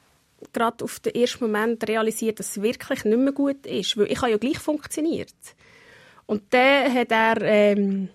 gerade 0.53 0.85
auf 0.85 1.01
den 1.01 1.15
ersten 1.15 1.45
Moment 1.45 1.87
realisiert, 1.89 2.39
dass 2.39 2.51
es 2.57 2.63
wirklich 2.63 3.05
nicht 3.05 3.19
mehr 3.19 3.33
gut 3.33 3.67
ist, 3.67 3.97
weil 3.97 4.11
ich 4.11 4.21
habe 4.21 4.31
ja 4.31 4.39
gleich 4.39 4.59
funktioniert. 4.59 5.35
Und 6.27 6.43
dann 6.51 6.93
hat 6.93 7.11
er, 7.11 7.41
ähm, 7.43 8.09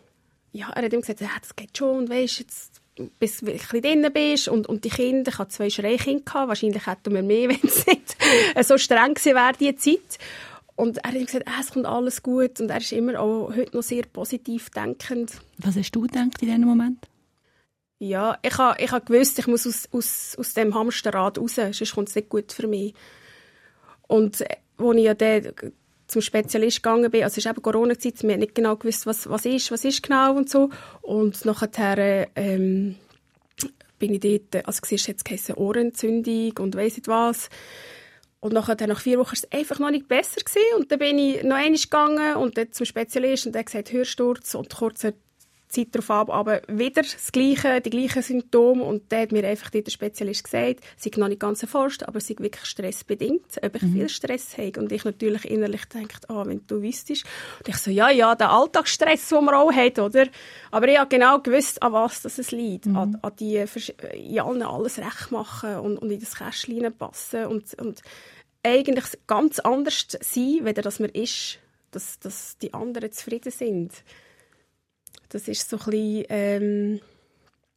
ja, 0.52 0.70
er 0.72 0.84
hat 0.84 0.94
ihm 0.94 1.02
gesagt, 1.02 1.22
ja, 1.22 1.30
das 1.40 1.56
geht 1.56 1.78
schon, 1.78 1.98
und 1.98 2.10
weißt, 2.10 2.40
jetzt, 2.40 2.82
bis 3.20 3.40
du 3.40 3.48
ein 3.48 3.58
bisschen 3.58 3.82
drin 3.82 4.08
bist, 4.14 4.48
und, 4.48 4.68
und 4.68 4.84
die 4.84 4.90
Kinder, 4.90 5.32
ich 5.32 5.38
hatte 5.38 5.52
zwei 5.52 5.70
Schreikinder 5.70 6.24
gehabt, 6.24 6.48
wahrscheinlich 6.50 6.86
hätten 6.86 7.14
wir 7.14 7.24
mehr, 7.24 7.50
wenn 7.50 7.60
es 7.64 7.86
nicht 7.86 8.18
so 8.62 8.78
streng 8.78 9.14
gewesen 9.14 9.36
wäre, 9.36 9.54
diese 9.58 9.76
Zeit. 9.76 10.20
Und 10.78 11.00
er 11.00 11.12
hat 11.12 11.26
gesagt, 11.26 11.48
ah, 11.48 11.60
es 11.60 11.72
kommt 11.72 11.88
alles 11.88 12.22
gut, 12.22 12.62
und 12.62 12.70
er 12.70 12.78
ist 12.78 12.92
immer 12.92 13.20
auch 13.20 13.50
heute 13.54 13.76
noch 13.76 13.82
sehr 13.84 14.04
positiv 14.04 14.70
denkend. 14.70 15.42
Was 15.58 15.76
hast 15.76 15.92
du 15.92 16.02
gedacht 16.02 16.40
in 16.40 16.48
diesem 16.48 16.62
Moment? 16.62 17.08
Ja, 17.98 18.38
ich 18.44 18.56
habe 18.60 18.80
ich 18.80 18.92
ha 18.92 19.00
gewusst, 19.00 19.40
ich 19.40 19.48
muss 19.48 19.66
aus, 19.66 19.90
aus, 19.92 20.36
aus 20.38 20.54
dem 20.54 20.76
Hamsterrad 20.76 21.40
raus, 21.40 21.56
sonst 21.56 21.96
kommt 21.96 22.10
es 22.10 22.16
nicht 22.16 22.30
gut 22.30 22.52
für 22.52 22.68
mich. 22.68 22.94
Und 24.06 24.42
äh, 24.42 24.58
als 24.78 24.98
ich 24.98 25.04
ja 25.04 25.14
dann 25.16 25.52
zum 26.06 26.22
Spezialist 26.22 26.84
gegangen 26.84 27.10
bin, 27.10 27.24
also 27.24 27.34
es 27.34 27.46
ist 27.46 27.50
eben 27.50 27.62
Corona-Zeit, 27.62 28.22
wir 28.22 28.34
haben 28.34 28.40
nicht 28.40 28.54
genau 28.54 28.76
gewusst, 28.76 29.08
was, 29.08 29.28
was 29.28 29.46
ist, 29.46 29.72
was 29.72 29.84
ist 29.84 30.04
genau 30.04 30.36
und 30.38 30.48
so. 30.48 30.70
Und 31.02 31.44
nachher 31.44 32.28
ähm, 32.36 32.98
bin 33.98 34.14
ich 34.14 34.20
dort, 34.20 34.68
also 34.68 34.80
es 34.92 35.08
jetzt 35.08 35.26
geheißen 35.26 35.56
Ohrenentzündung 35.56 36.52
und 36.60 36.76
weiss 36.76 36.98
nicht 36.98 37.08
was. 37.08 37.50
Und 38.40 38.54
nachher, 38.54 38.88
nach 38.88 39.00
vier 39.00 39.18
Wochen 39.18 39.30
war 39.30 39.34
es 39.34 39.52
einfach 39.52 39.80
noch 39.80 39.90
nicht 39.90 40.08
besser 40.08 40.42
gewesen. 40.42 40.78
Und 40.78 40.92
dann 40.92 41.00
bin 41.00 41.18
ich 41.18 41.44
noch 41.44 41.56
einmal 41.56 41.80
gegangen 41.80 42.36
und 42.36 42.58
dann 42.58 42.72
zum 42.72 42.86
Spezialist 42.86 43.48
und 43.48 43.56
der 43.56 43.64
gesagt, 43.64 43.92
Hörsturz 43.92 44.54
und 44.56 44.74
kurzer 44.74 45.14
Zeit 45.68 45.88
darauf 45.92 46.10
ab, 46.12 46.30
aber 46.30 46.62
wieder 46.68 47.02
das 47.02 47.32
Gleiche, 47.32 47.82
die 47.82 47.90
gleichen 47.90 48.22
Symptome 48.22 48.84
und 48.84 49.04
da 49.10 49.22
hat 49.22 49.32
mir 49.32 49.46
einfach 49.46 49.70
der 49.70 49.84
Spezialist 49.90 50.46
gesagt, 50.46 50.82
sie 50.96 51.12
noch 51.18 51.28
nicht 51.28 51.42
ganz 51.42 51.62
erforscht, 51.62 52.04
aber 52.04 52.20
sie 52.22 52.38
wirklich 52.40 52.66
stressbedingt, 52.66 53.58
ob 53.62 53.76
ich 53.76 53.82
mhm. 53.82 53.94
viel 53.94 54.10
Stress 54.10 54.58
habe 54.58 54.80
und 54.80 54.92
ich 54.92 55.04
natürlich 55.04 55.46
innerlich 55.46 55.86
denke, 55.86 56.16
ah, 56.30 56.44
wenn 56.46 56.66
du 56.68 56.82
wüsstest 56.82 57.26
und 57.60 57.68
ich 57.68 57.78
so, 57.78 57.92
ja, 57.92 58.10
ja, 58.10 58.36
der 58.36 58.52
Alltagsstress, 58.52 59.30
den 59.30 59.46
man 59.46 59.56
auch 59.56 59.72
hat, 59.72 60.00
oder? 60.00 60.28
Aber 60.72 60.88
ich 60.88 60.98
habe 60.98 61.10
genau 61.10 61.40
gewusst, 61.40 61.82
an 61.84 61.92
was 61.92 62.22
das 62.22 62.38
es 62.38 62.52
liegt, 62.52 62.86
mhm. 62.86 62.98
an, 62.98 63.20
an 63.22 63.34
die, 63.38 63.64
in 64.14 64.40
allen 64.40 64.62
alles 64.62 65.00
recht 65.00 65.32
machen 65.32 65.76
und, 65.78 65.98
und 65.98 66.12
in 66.12 66.20
das 66.20 66.36
Kästchen 66.36 66.94
passen 66.98 67.46
und, 67.46 67.74
und 67.80 68.02
eigentlich 68.64 69.06
ganz 69.28 69.60
anders 69.60 70.08
sein, 70.22 70.60
weder 70.62 70.82
dass 70.82 71.00
man 71.00 71.10
ist, 71.10 71.60
dass, 71.92 72.20
dass 72.20 72.58
die 72.58 72.74
anderen 72.74 73.12
zufrieden 73.12 73.52
sind. 73.52 73.92
Das 75.30 75.48
ist 75.48 75.70
so 75.70 75.78
ein 75.78 75.86
bisschen, 75.86 76.26
ähm, 76.30 77.00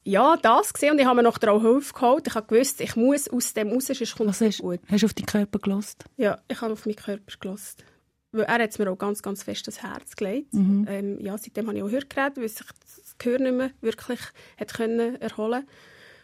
ja, 0.03 0.35
das 0.37 0.73
gesehen 0.73 0.91
und 0.93 0.99
ich 0.99 1.05
habe 1.05 1.17
mir 1.17 1.23
noch 1.23 1.37
darauf 1.37 1.61
Hilfe 1.61 1.93
geholt. 1.93 2.27
Ich 2.27 2.35
habe 2.35 2.47
gewusst, 2.47 2.81
ich 2.81 2.95
muss 2.95 3.29
aus 3.29 3.53
dem 3.53 3.69
raus, 3.71 3.87
sonst 3.87 4.15
kommt 4.15 4.31
es 4.31 4.41
nicht 4.41 4.61
gut. 4.61 4.79
Hast 4.89 5.03
du 5.03 5.05
auf 5.05 5.13
deinen 5.13 5.25
Körper 5.25 5.59
gelost? 5.59 6.05
Ja, 6.17 6.39
ich 6.47 6.61
habe 6.61 6.73
auf 6.73 6.85
meinen 6.85 6.95
Körper 6.95 7.37
gelost. 7.39 7.83
Weil 8.31 8.45
er 8.45 8.63
hat 8.63 8.79
mir 8.79 8.89
auch 8.89 8.97
ganz, 8.97 9.21
ganz 9.21 9.43
fest 9.43 9.67
das 9.67 9.83
Herz 9.83 10.15
gelegt. 10.15 10.53
Mhm. 10.53 10.87
Ähm, 10.89 11.19
ja, 11.19 11.37
seitdem 11.37 11.67
habe 11.67 11.77
ich 11.77 11.83
auch 11.83 11.89
Hörgeräte, 11.89 12.41
weil 12.41 12.47
sich 12.47 12.65
das 12.81 13.17
Gehör 13.17 13.39
nicht 13.39 13.53
mehr 13.53 13.71
wirklich 13.81 14.19
hat 14.57 14.73
können 14.73 15.21
erholen 15.21 15.67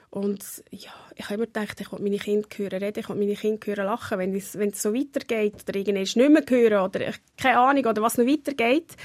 und 0.10 0.64
ja, 0.72 0.92
ich 1.16 1.26
habe 1.26 1.36
immer 1.36 1.46
gedacht, 1.46 1.82
ich 1.82 1.92
will 1.92 2.00
meine 2.00 2.18
Kinder 2.18 2.48
hören 2.56 2.80
reden, 2.82 3.00
ich 3.00 3.10
will 3.10 3.16
meine 3.18 3.36
Kinder 3.36 3.68
hören 3.68 3.86
lachen. 3.86 4.18
Wenn 4.18 4.34
es, 4.36 4.58
wenn 4.58 4.70
es 4.70 4.82
so 4.82 4.94
weitergeht 4.94 5.64
oder 5.68 5.78
irgendwann 5.78 6.04
nicht 6.04 6.16
mehr 6.16 6.44
hören 6.48 6.84
oder 6.86 7.10
ich, 7.10 7.16
keine 7.38 7.60
Ahnung, 7.60 7.86
oder 7.86 8.02
was 8.02 8.18
noch 8.18 8.26
weitergeht, 8.26 8.96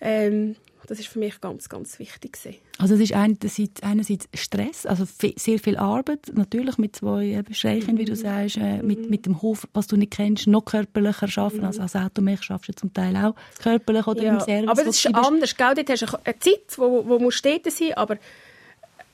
ähm, 0.00 0.56
das 0.88 0.98
ist 0.98 1.08
für 1.08 1.18
mich 1.18 1.40
ganz, 1.40 1.68
ganz 1.68 1.98
wichtig. 1.98 2.32
Gewesen. 2.32 2.56
Also 2.78 2.94
es 2.94 3.00
ist 3.00 3.12
einerseits, 3.12 3.82
einerseits 3.82 4.28
Stress, 4.34 4.86
also 4.86 5.04
sehr 5.36 5.58
viel 5.58 5.76
Arbeit, 5.76 6.32
natürlich 6.32 6.78
mit 6.78 6.96
zwei 6.96 7.42
Beschränkungen, 7.42 7.96
mhm. 7.96 7.98
wie 7.98 8.04
du 8.06 8.12
mhm. 8.12 8.16
sagst, 8.16 8.56
äh, 8.56 8.82
mit, 8.82 9.02
mhm. 9.02 9.10
mit 9.10 9.26
dem 9.26 9.42
Hof, 9.42 9.68
was 9.74 9.86
du 9.86 9.96
nicht 9.96 10.12
kennst, 10.12 10.46
noch 10.46 10.64
körperlicher 10.64 11.28
arbeiten. 11.36 11.58
Mhm. 11.58 11.64
Also 11.64 11.82
als 11.82 11.94
Automech 11.94 12.42
schaffst 12.42 12.70
du 12.70 12.74
zum 12.74 12.92
Teil 12.92 13.16
auch 13.16 13.34
körperlich 13.62 14.06
oder 14.06 14.22
ja. 14.22 14.34
im 14.34 14.40
Service. 14.40 14.68
Aber 14.68 14.84
das 14.84 14.96
ist 14.96 15.14
anders, 15.14 15.56
gell? 15.56 15.74
Dort 15.74 15.90
hast 15.90 16.02
du 16.02 16.18
eine 16.24 16.38
Zeit, 16.38 16.78
wo, 16.78 17.06
wo 17.06 17.18
musst 17.18 17.44
du 17.44 17.50
dort 17.50 17.70
sein, 17.70 17.94
aber 17.94 18.16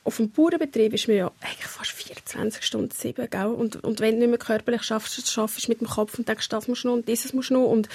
auf 0.05 0.19
dem 0.19 0.31
Bauernbetrieb 0.31 0.93
ist 0.95 1.09
mir 1.09 1.17
ja 1.17 1.33
eigentlich 1.41 1.67
fast 1.67 1.91
24 1.91 2.63
Stunden 2.63 2.91
sieben, 2.93 3.29
gell? 3.29 3.47
Und, 3.47 3.83
und 3.83 4.01
wenn 4.01 4.15
du 4.15 4.21
nicht 4.21 4.29
mehr 4.29 4.39
körperlich 4.39 4.83
schaffst, 4.83 5.29
schaffst 5.29 5.67
du 5.67 5.73
mit 5.73 5.81
dem 5.81 5.89
Kopf 5.89 6.19
und 6.19 6.29
denkst, 6.29 6.49
das 6.51 6.69
musst 6.69 6.85
du 6.85 6.89
noch 6.89 6.95
und 6.95 7.09
dieses 7.09 7.33
musst 7.33 7.51
du 7.51 7.55
noch 7.55 7.67
und 7.67 7.89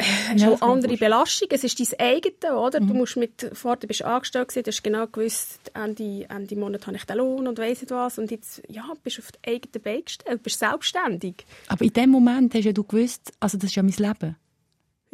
hast 0.00 0.40
ja, 0.40 0.50
auch 0.50 0.62
andere 0.62 0.96
Belastung. 0.96 1.48
Es 1.50 1.64
ist 1.64 1.78
dein 1.78 2.00
eigene, 2.00 2.56
oder? 2.56 2.80
Mhm. 2.80 2.88
Du 2.88 2.94
musst 2.94 3.16
mit, 3.16 3.50
vorher 3.52 3.86
bist 3.86 4.02
angestellt 4.02 4.48
gewesen, 4.48 4.64
du 4.64 4.70
hast 4.70 4.82
genau 4.82 5.06
gewusst, 5.06 5.70
Ende, 5.74 6.26
Ende 6.28 6.56
Monat 6.56 6.86
habe 6.86 6.96
ich 6.96 7.04
den 7.04 7.16
Lohn 7.16 7.46
und 7.46 7.58
weiss 7.58 7.80
nicht 7.80 7.90
was. 7.90 8.18
Und 8.18 8.30
jetzt, 8.30 8.62
ja, 8.68 8.84
bist 9.02 9.18
du 9.18 9.22
auf 9.22 9.32
die 9.32 9.50
eigene 9.50 9.80
Beine 9.82 10.02
gestellt, 10.02 10.42
bist 10.42 10.58
selbstständig. 10.58 11.44
Aber 11.68 11.84
in 11.84 11.92
dem 11.92 12.10
Moment 12.10 12.54
hast 12.54 12.64
ja 12.64 12.72
du 12.72 12.84
gewusst, 12.84 13.32
also 13.40 13.58
das 13.58 13.70
ist 13.70 13.76
ja 13.76 13.82
mein 13.82 13.94
Leben. 13.96 14.36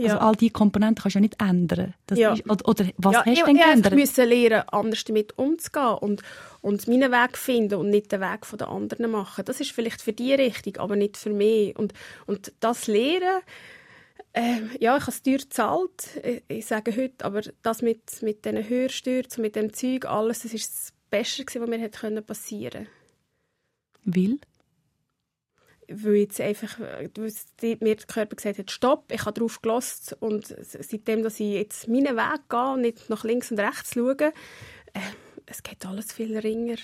Ja. 0.01 0.15
Also 0.15 0.19
all 0.19 0.35
diese 0.35 0.53
Komponenten 0.53 1.03
kannst 1.03 1.15
du 1.15 1.19
ja 1.19 1.21
nicht 1.21 1.41
ändern. 1.43 1.95
Ja. 2.15 2.33
Ist, 2.33 2.49
oder, 2.49 2.69
oder, 2.69 2.87
was 2.97 3.13
ja, 3.13 3.25
hast 3.27 3.41
du 3.43 3.45
denn 3.45 3.57
geändert? 3.57 3.93
Ich 3.93 3.99
musste 3.99 4.25
lernen, 4.25 4.63
anders 4.69 5.05
damit 5.05 5.37
umzugehen 5.37 5.95
und, 6.01 6.23
und 6.63 6.89
meinen 6.89 7.13
Weg 7.13 7.37
finden 7.37 7.75
und 7.75 7.91
nicht 7.91 8.11
den 8.11 8.23
Weg 8.23 8.47
der 8.59 8.69
anderen 8.69 9.11
machen. 9.11 9.45
Das 9.45 9.61
ist 9.61 9.73
vielleicht 9.73 10.01
für 10.01 10.15
die 10.15 10.33
richtig, 10.33 10.81
aber 10.81 10.97
nicht 10.97 11.19
für 11.19 11.31
mich. 11.31 11.79
Und, 11.79 11.93
und 12.27 12.53
das 12.61 12.87
Lehren, 12.87 13.43
ähm, 14.33 14.71
ja, 14.79 14.97
ich 14.97 15.03
habe 15.03 15.11
es 15.11 15.23
teuer 15.23 15.39
gezahlt, 15.39 16.21
ich, 16.23 16.43
ich, 16.49 16.67
sage 16.67 16.95
heute, 16.97 17.25
aber 17.25 17.43
das 17.63 17.83
mit, 17.83 18.23
mit 18.23 18.45
diesen 18.45 18.69
Hörstürzen, 18.69 19.43
mit 19.43 19.57
dem 19.57 19.73
Zeug, 19.73 20.05
alles, 20.07 20.43
das 20.43 20.55
ist 20.55 20.73
das 20.73 20.93
Beste, 21.11 21.45
was 21.45 21.69
mir 21.69 21.79
hätte 21.79 22.23
passieren 22.23 22.87
Will? 24.05 24.39
Weil 25.89 26.15
jetzt 26.15 26.41
einfach, 26.41 26.79
weil 26.79 27.11
mir 27.81 27.97
der 27.97 28.07
Körper 28.07 28.37
gesagt 28.37 28.59
hat, 28.59 28.71
stopp, 28.71 29.11
ich 29.13 29.23
habe 29.23 29.33
darauf 29.33 29.61
gelost 29.61 30.17
und 30.21 30.55
seitdem, 30.61 31.25
dass 31.25 31.41
ich 31.41 31.55
jetzt 31.55 31.89
meinen 31.89 32.17
Weg 32.17 32.49
gehe 32.49 32.73
und 32.73 32.83
nicht 32.83 33.11
nach 33.11 33.25
links 33.25 33.51
und 33.51 33.59
rechts 33.59 33.95
schaue, 33.95 34.17
äh, 34.17 35.01
es 35.47 35.65
geht 35.65 35.85
alles 35.85 36.13
viel 36.13 36.39
ringer. 36.39 36.77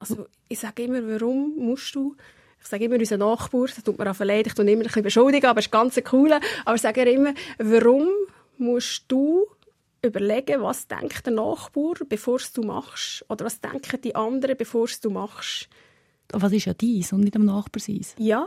Also 0.00 0.26
ich 0.48 0.58
sage 0.58 0.82
immer, 0.82 1.06
warum 1.06 1.54
musst 1.56 1.94
du 1.94 2.16
ich 2.64 2.70
sage 2.70 2.86
immer, 2.86 2.98
unser 2.98 3.18
Nachbar, 3.18 3.66
das 3.66 3.84
tut 3.84 3.98
mir 3.98 4.10
auch 4.10 4.18
leid, 4.20 4.46
ich 4.46 4.54
tue 4.54 4.64
immer 4.64 4.80
ein 4.80 4.86
bisschen 4.86 5.02
beschuldigen, 5.02 5.46
aber 5.46 5.60
es 5.60 5.66
ist 5.66 5.70
ganz 5.70 6.00
cool. 6.12 6.32
Aber 6.64 6.74
ich 6.74 6.80
sage 6.80 7.02
immer, 7.02 7.34
warum 7.58 8.08
musst 8.56 9.04
du 9.08 9.46
überlegen, 10.00 10.62
was 10.62 10.86
denkt 10.88 11.26
der 11.26 11.34
Nachbar, 11.34 11.94
bevor 12.08 12.40
du 12.54 12.62
machst? 12.62 13.22
Oder 13.28 13.44
was 13.44 13.60
denken 13.60 14.00
die 14.00 14.14
anderen, 14.14 14.56
bevor 14.56 14.88
du 15.02 15.10
machst? 15.10 15.68
Was 16.32 16.52
ist 16.52 16.64
ja 16.64 16.72
dies 16.72 17.12
und 17.12 17.20
nicht 17.20 17.36
am 17.36 17.44
Nachbar 17.44 17.80
sein? 17.80 18.06
Ja. 18.16 18.46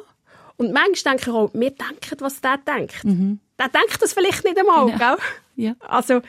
Und 0.57 0.73
manchmal 0.73 1.15
denke 1.15 1.29
ich 1.29 1.35
auch, 1.35 1.53
wir 1.53 1.69
denken, 1.69 2.17
was 2.19 2.41
der 2.41 2.57
denkt. 2.57 3.05
Mhm. 3.05 3.39
Der 3.59 3.69
denkt 3.69 4.01
das 4.01 4.13
vielleicht 4.13 4.43
nicht 4.43 4.57
einmal, 4.57 4.89
ja. 4.89 4.97
gell? 4.97 5.17
Ja. 5.55 5.75
Also, 5.79 6.21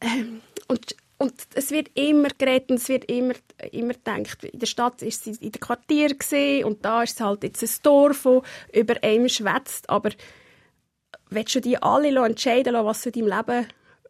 ähm, 0.00 0.40
und 0.66 0.96
und 1.18 1.32
es 1.54 1.70
wird 1.70 1.90
immer 1.94 2.28
geredet 2.36 2.70
und 2.70 2.76
es 2.76 2.88
wird 2.88 3.04
immer, 3.10 3.34
immer 3.70 3.94
gedacht. 3.94 4.44
In 4.44 4.58
der 4.58 4.66
Stadt 4.66 5.00
ist 5.02 5.24
sie 5.24 5.36
in 5.40 5.52
der 5.52 5.60
Quartier 5.60 6.16
und 6.66 6.84
da 6.84 7.02
ist 7.02 7.14
es 7.14 7.20
halt 7.20 7.44
jetzt 7.44 7.62
ein 7.62 7.82
Dorf, 7.82 8.22
das 8.24 8.42
über 8.72 8.94
einem 9.02 9.28
schwätzt. 9.28 9.88
Aber 9.88 10.10
willst 11.30 11.54
du 11.54 11.60
die 11.60 11.80
alle 11.80 12.26
entscheiden 12.26 12.72
lassen, 12.72 12.86
was 12.86 13.02
du 13.02 13.10
in 13.10 13.26
deinem 13.26 13.46
Leben 13.46 13.68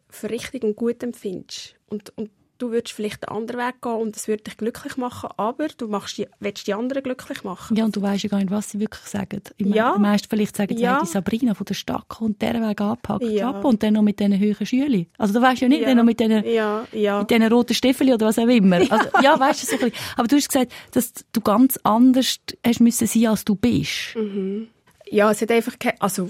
für 0.09 0.29
richtig 0.29 0.63
und 0.63 0.75
gut 0.75 1.03
empfindest? 1.03 1.75
Und, 1.87 2.11
und 2.17 2.31
du 2.57 2.71
würdest 2.71 2.95
vielleicht 2.95 3.27
einen 3.27 3.37
anderen 3.37 3.61
Weg 3.61 3.81
gehen 3.81 3.91
und 3.93 4.15
das 4.15 4.27
würde 4.27 4.43
dich 4.43 4.57
glücklich 4.57 4.97
machen, 4.97 5.29
aber 5.37 5.67
du 5.67 5.87
machst 5.87 6.17
die, 6.17 6.27
willst 6.39 6.67
die 6.67 6.73
anderen 6.73 7.03
glücklich 7.03 7.43
machen. 7.43 7.75
Ja, 7.75 7.85
und 7.85 7.95
du 7.95 8.01
weißt 8.01 8.23
ja 8.23 8.29
gar 8.29 8.37
nicht, 8.37 8.51
was 8.51 8.71
sie 8.71 8.79
wirklich 8.79 9.05
sagen. 9.05 9.41
Ich 9.57 9.67
ja. 9.67 9.93
Die 9.95 10.01
meisten 10.01 10.27
vielleicht 10.29 10.55
sagen, 10.55 10.77
ja. 10.77 11.01
die 11.01 11.07
Sabrina 11.07 11.53
von 11.53 11.65
der 11.65 11.73
Stadt 11.73 12.07
kommt 12.07 12.41
dieser 12.41 12.67
Weg 12.67 12.81
angepackt 12.81 13.23
ja. 13.23 13.49
ab 13.49 13.65
und 13.65 13.83
dann 13.83 13.93
noch 13.93 14.01
mit 14.01 14.19
diesen 14.19 14.39
höheren 14.39 14.65
Schülern. 14.65 15.05
Also 15.17 15.33
du 15.33 15.41
weißt 15.41 15.61
ja 15.61 15.67
nicht, 15.67 15.81
ja. 15.81 15.87
dann 15.87 15.97
noch 15.97 16.03
mit 16.03 16.19
diesen, 16.19 16.45
ja. 16.45 16.85
Ja. 16.91 17.19
mit 17.19 17.29
diesen 17.29 17.51
roten 17.51 17.73
Stiefeln 17.73 18.13
oder 18.13 18.27
was 18.27 18.39
auch 18.39 18.47
immer. 18.47 18.77
Also, 18.77 19.09
ja, 19.21 19.39
weißt 19.39 19.63
du, 19.63 19.67
so 19.67 19.73
ein 19.73 19.89
bisschen. 19.89 20.05
Aber 20.17 20.27
du 20.27 20.35
hast 20.35 20.47
gesagt, 20.47 20.71
dass 20.91 21.13
du 21.31 21.41
ganz 21.41 21.79
anders 21.83 22.39
hast 22.65 22.79
müssen 22.79 23.07
sein, 23.07 23.27
als 23.27 23.45
du 23.45 23.55
bist. 23.55 24.15
Mhm. 24.15 24.67
Ja, 25.09 25.31
es 25.31 25.41
hat 25.41 25.51
einfach 25.51 25.77
keine, 25.77 26.01
also 26.01 26.29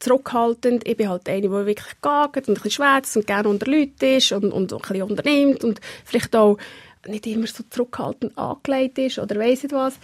zurückhaltend. 0.00 0.86
Ich 0.88 0.96
bin 0.96 1.08
halt 1.08 1.28
eine, 1.28 1.42
die 1.42 1.50
wirklich 1.50 1.94
geht 2.02 2.48
und 2.48 2.48
ein 2.48 2.54
bisschen 2.54 2.70
schwätzt 2.70 3.16
und 3.16 3.26
gerne 3.26 3.48
unter 3.48 3.70
Leuten 3.70 4.16
ist 4.16 4.32
und, 4.32 4.52
und 4.52 4.72
ein 4.72 4.78
bisschen 4.78 5.02
unternimmt 5.02 5.62
und 5.62 5.80
vielleicht 6.04 6.34
auch 6.34 6.58
nicht 7.06 7.26
immer 7.26 7.46
so 7.46 7.62
zurückhaltend 7.68 8.36
angelegt 8.36 8.98
ist 8.98 9.18
oder 9.18 9.38
weiss 9.38 9.62
nicht 9.62 9.74
was. 9.74 9.98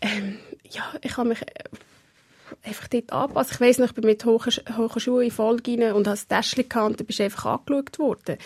Ähm, 0.00 0.38
ja, 0.70 0.82
ich 1.02 1.16
habe 1.16 1.28
mich 1.28 1.42
äh, 1.42 2.68
einfach 2.68 2.88
dort 2.88 3.12
anpassen. 3.12 3.54
Ich 3.54 3.60
weiss 3.60 3.78
noch, 3.78 3.86
ich 3.86 3.94
bin 3.94 4.06
mit 4.06 4.24
hohen, 4.24 4.52
hohen 4.76 5.00
Schuhen 5.00 5.24
in 5.24 5.30
Folge 5.30 5.72
rein 5.72 5.92
und 5.92 6.06
habe 6.06 6.16
das 6.16 6.26
Täschchen 6.26 6.68
gehabt 6.68 7.00
und 7.00 7.06
bist 7.06 7.20
einfach 7.20 7.46
angeschaut 7.46 7.98
worden. 7.98 8.38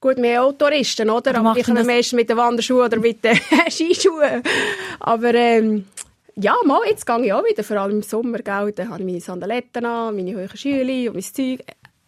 Gut, 0.00 0.18
mehr 0.18 0.42
auch 0.42 0.52
Touristen, 0.52 1.10
oder? 1.10 1.36
Aber 1.36 1.56
ich 1.56 1.64
komme 1.64 1.84
meistens 1.84 2.14
mit 2.14 2.28
den 2.28 2.36
Wanderschuhen 2.36 2.86
oder 2.86 2.98
mit 2.98 3.22
den 3.22 3.36
Skischuhen. 3.70 4.42
Aber 4.98 5.32
ähm, 5.32 5.86
ja, 6.36 6.54
mal, 6.64 6.80
jetzt 6.88 7.06
gehe 7.06 7.24
ich 7.24 7.32
auch 7.32 7.44
wieder, 7.44 7.64
vor 7.64 7.76
allem 7.76 7.96
im 7.96 8.02
Sommer, 8.02 8.38
gell, 8.38 8.72
dann 8.72 8.90
habe 8.90 9.00
ich 9.00 9.06
meine 9.06 9.20
Sandaletten 9.20 9.84
an, 9.84 10.16
meine 10.16 10.34
hohen 10.34 10.56
Schüle 10.56 11.10
und 11.10 11.14
mein 11.14 11.22
Zeug. 11.22 11.64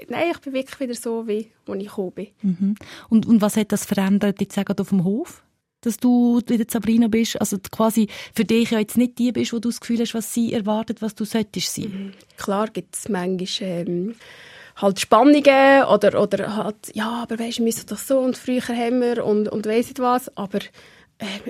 Nein, 0.08 0.32
ich 0.32 0.40
bin 0.40 0.52
wirklich 0.52 0.80
wieder 0.80 0.94
so, 0.94 1.26
wie 1.28 1.50
als 1.66 1.78
ich 1.78 1.86
gekommen 1.88 2.12
bin. 2.12 2.28
Mhm. 2.42 2.74
Und, 3.08 3.26
und 3.26 3.40
was 3.40 3.56
hat 3.56 3.72
das 3.72 3.84
verändert, 3.84 4.40
jetzt 4.40 4.54
sagen, 4.54 4.74
auf 4.78 4.88
dem 4.88 5.04
Hof? 5.04 5.42
Dass 5.82 5.98
du 5.98 6.40
wieder 6.46 6.64
Sabrina 6.66 7.08
bist, 7.08 7.38
also 7.38 7.58
quasi 7.70 8.08
für 8.34 8.44
dich 8.44 8.70
ja 8.70 8.78
jetzt 8.78 8.96
nicht 8.96 9.18
die 9.18 9.32
bist, 9.32 9.52
wo 9.52 9.58
du 9.58 9.68
das 9.68 9.80
Gefühl 9.80 10.00
hast, 10.00 10.14
was 10.14 10.32
sie 10.32 10.52
erwartet, 10.52 11.02
was 11.02 11.14
du 11.14 11.24
solltest 11.24 11.74
sein. 11.74 11.84
Mhm. 11.84 12.12
Klar 12.38 12.68
gibt 12.68 12.96
es 12.96 13.08
manchmal 13.08 13.86
ähm, 13.86 14.14
halt 14.76 14.98
Spannungen 14.98 15.84
oder, 15.84 16.20
oder 16.20 16.56
halt, 16.56 16.76
ja, 16.94 17.22
aber 17.22 17.38
weisst, 17.38 17.58
wir 17.58 17.66
müssen 17.66 17.86
das 17.86 18.08
so 18.08 18.18
und 18.18 18.36
früher 18.36 18.62
haben 18.62 19.00
wir 19.00 19.24
und, 19.24 19.48
und 19.48 19.66
weiss 19.66 19.88
nicht 19.88 20.00
was, 20.00 20.34
aber 20.36 20.58
äh, 20.58 20.68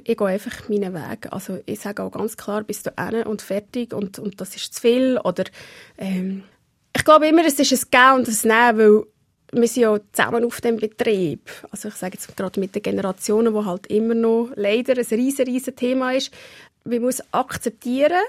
ich 0.05 0.16
gehe 0.16 0.27
einfach 0.27 0.68
meinen 0.68 0.94
Weg. 0.94 1.33
Also 1.33 1.59
ich 1.66 1.81
sage 1.81 2.03
auch 2.03 2.11
ganz 2.11 2.37
klar, 2.37 2.62
bist 2.62 2.87
du 2.87 2.90
hin 2.98 3.22
und 3.24 3.42
fertig 3.42 3.92
und, 3.92 4.18
und 4.18 4.40
das 4.40 4.57
ist 4.57 4.74
zu 4.74 4.81
viel. 4.81 5.18
Oder, 5.18 5.44
ähm, 5.98 6.44
ich 6.94 7.05
glaube 7.05 7.27
immer, 7.27 7.44
es 7.44 7.59
ist 7.59 7.72
ein 7.72 7.90
Gehen 7.90 8.14
und 8.14 8.29
ein 8.29 8.48
Nehmen, 8.48 8.79
weil 8.79 9.05
wir 9.53 9.68
sind 9.68 9.83
ja 9.83 9.98
zusammen 10.12 10.44
auf 10.44 10.61
dem 10.61 10.77
Betrieb. 10.77 11.50
Also 11.70 11.88
ich 11.88 11.94
sage 11.94 12.14
jetzt 12.14 12.37
gerade 12.37 12.61
mit 12.61 12.74
den 12.74 12.83
Generationen, 12.83 13.55
wo 13.55 13.64
halt 13.64 13.87
immer 13.87 14.14
noch 14.14 14.50
leider 14.57 14.94
ein 14.98 15.07
riesen, 15.07 15.46
riesen 15.46 15.77
Thema 15.77 16.12
ist. 16.12 16.33
Man 16.85 17.00
muss 17.00 17.22
akzeptieren, 17.33 18.20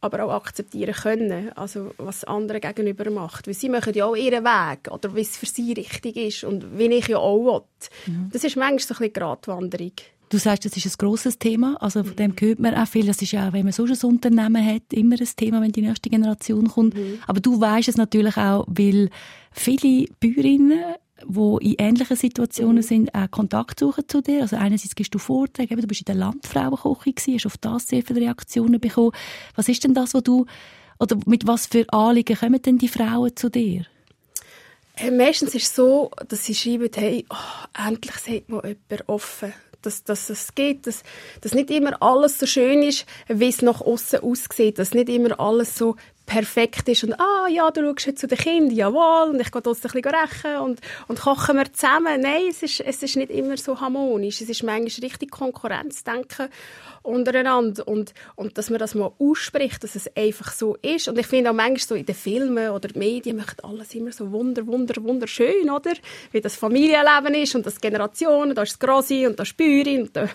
aber 0.00 0.24
auch 0.24 0.32
akzeptieren 0.32 0.94
können, 0.94 1.52
also 1.52 1.92
was 1.98 2.24
andere 2.24 2.60
gegenüber 2.60 3.08
macht. 3.10 3.46
Weil 3.46 3.54
sie 3.54 3.68
machen 3.68 3.94
ja 3.94 4.06
auch 4.06 4.16
ihren 4.16 4.44
Weg 4.44 4.90
oder 4.90 5.14
wie 5.14 5.20
es 5.20 5.36
für 5.36 5.46
sie 5.46 5.72
richtig 5.72 6.16
ist 6.16 6.44
und 6.44 6.76
wie 6.76 6.92
ich 6.92 7.08
ja 7.08 7.18
auch 7.18 7.44
will. 7.44 7.62
Mhm. 8.12 8.30
Das 8.32 8.44
ist 8.44 8.56
manchmal 8.56 8.78
so 8.80 8.94
ein 8.94 8.98
bisschen 8.98 9.12
Gratwanderung. 9.12 9.92
Du 10.32 10.38
sagst, 10.38 10.64
das 10.64 10.74
ist 10.74 10.86
ein 10.86 10.94
grosses 10.96 11.38
Thema, 11.38 11.76
also 11.78 12.02
von 12.02 12.16
dem 12.16 12.34
hört 12.40 12.58
man 12.58 12.74
auch 12.74 12.88
viel. 12.88 13.04
Das 13.04 13.20
ist 13.20 13.32
ja 13.32 13.46
auch, 13.46 13.52
wenn 13.52 13.64
man 13.64 13.72
so 13.72 13.84
ein 13.84 13.98
Unternehmen 14.02 14.64
hat, 14.64 14.90
immer 14.90 15.16
ein 15.20 15.28
Thema, 15.36 15.60
wenn 15.60 15.72
die 15.72 15.82
nächste 15.82 16.08
Generation 16.08 16.68
kommt. 16.68 16.94
Mhm. 16.94 17.18
Aber 17.26 17.40
du 17.40 17.60
weißt 17.60 17.88
es 17.88 17.98
natürlich 17.98 18.38
auch, 18.38 18.64
weil 18.66 19.10
viele 19.50 20.06
Bäuerinnen 20.20 20.94
die 21.24 21.72
in 21.72 21.74
ähnlichen 21.78 22.16
Situationen 22.16 22.76
mhm. 22.76 22.82
sind, 22.82 23.14
auch 23.14 23.30
Kontakt 23.30 23.78
suchen 23.78 24.08
zu 24.08 24.22
dir. 24.22 24.40
Also 24.40 24.56
einerseits 24.56 24.94
gibst 24.94 25.14
du 25.14 25.18
Vorträge, 25.18 25.76
du 25.76 25.86
bist 25.86 26.00
in 26.00 26.06
der 26.06 26.14
Landfrauenküche 26.14 27.12
gewesen, 27.12 27.34
hast 27.34 27.46
auf 27.46 27.58
das 27.58 27.88
sehr 27.88 28.02
viele 28.02 28.22
Reaktionen 28.22 28.80
bekommen. 28.80 29.12
Was 29.54 29.68
ist 29.68 29.84
denn 29.84 29.92
das, 29.92 30.14
was 30.14 30.22
du, 30.22 30.46
oder 30.98 31.18
mit 31.26 31.46
was 31.46 31.66
für 31.66 31.84
Anliegen 31.92 32.38
kommen 32.38 32.62
denn 32.62 32.78
die 32.78 32.88
Frauen 32.88 33.36
zu 33.36 33.50
dir? 33.50 33.84
Äh, 34.96 35.10
meistens 35.10 35.54
ist 35.54 35.64
es 35.64 35.76
so, 35.76 36.10
dass 36.26 36.46
sie 36.46 36.54
schreiben, 36.54 36.88
hey, 36.94 37.26
oh, 37.28 37.86
endlich 37.86 38.14
sagt 38.14 38.48
mal 38.48 38.62
jemand 38.64 39.08
offen 39.10 39.52
dass, 39.82 40.04
dass 40.04 40.30
es 40.30 40.54
geht, 40.54 40.86
dass, 40.86 41.02
dass 41.40 41.54
nicht 41.54 41.70
immer 41.70 42.00
alles 42.02 42.38
so 42.38 42.46
schön 42.46 42.82
ist, 42.82 43.06
wie 43.28 43.48
es 43.48 43.62
nach 43.62 43.80
außen 43.80 44.20
aussieht, 44.20 44.78
dass 44.78 44.94
nicht 44.94 45.08
immer 45.08 45.38
alles 45.38 45.76
so 45.76 45.96
perfekt 46.26 46.88
ist 46.88 47.04
und 47.04 47.14
ah 47.20 47.48
ja, 47.48 47.70
du 47.70 47.82
schaust 47.82 48.06
jetzt 48.06 48.20
zu 48.20 48.26
den 48.26 48.38
Kindern, 48.38 48.74
jawohl, 48.74 49.30
und 49.30 49.40
ich 49.40 49.50
gehe 49.50 49.60
dort 49.60 49.76
ein 49.76 49.82
bisschen 49.82 50.04
rächen 50.04 50.56
und, 50.60 50.80
und 51.08 51.20
kochen 51.20 51.56
wir 51.56 51.72
zusammen. 51.72 52.20
Nein, 52.20 52.44
es 52.48 52.62
ist, 52.62 52.80
es 52.80 53.02
ist 53.02 53.16
nicht 53.16 53.30
immer 53.30 53.56
so 53.56 53.80
harmonisch. 53.80 54.40
Es 54.40 54.48
ist 54.48 54.62
manchmal 54.62 55.10
richtig 55.10 55.30
Konkurrenzdenken 55.30 56.48
untereinander 57.02 57.86
und, 57.86 58.14
und 58.36 58.58
dass 58.58 58.70
man 58.70 58.78
das 58.78 58.94
mal 58.94 59.12
ausspricht, 59.18 59.82
dass 59.84 59.94
es 59.94 60.14
einfach 60.16 60.52
so 60.52 60.76
ist. 60.82 61.08
Und 61.08 61.18
ich 61.18 61.26
finde 61.26 61.50
auch 61.50 61.54
manchmal 61.54 61.78
so 61.78 61.94
in 61.94 62.06
den 62.06 62.14
Filmen 62.14 62.70
oder 62.70 62.88
den 62.88 62.98
Medien 62.98 63.36
macht 63.36 63.64
alles 63.64 63.94
immer 63.94 64.12
so 64.12 64.30
wunder, 64.32 64.66
wunder, 64.66 65.02
wunderschön, 65.02 65.70
oder? 65.70 65.92
Wie 66.30 66.40
das 66.40 66.56
Familienleben 66.56 67.34
ist 67.34 67.54
und 67.54 67.66
das 67.66 67.80
Generationen, 67.80 68.54
da 68.54 68.62
ist 68.62 68.72
das 68.72 68.78
Grossi 68.78 69.26
und 69.26 69.38
da 69.38 69.42
ist 69.42 69.58
die 69.58 70.00
und 70.00 70.16
die 70.16 70.28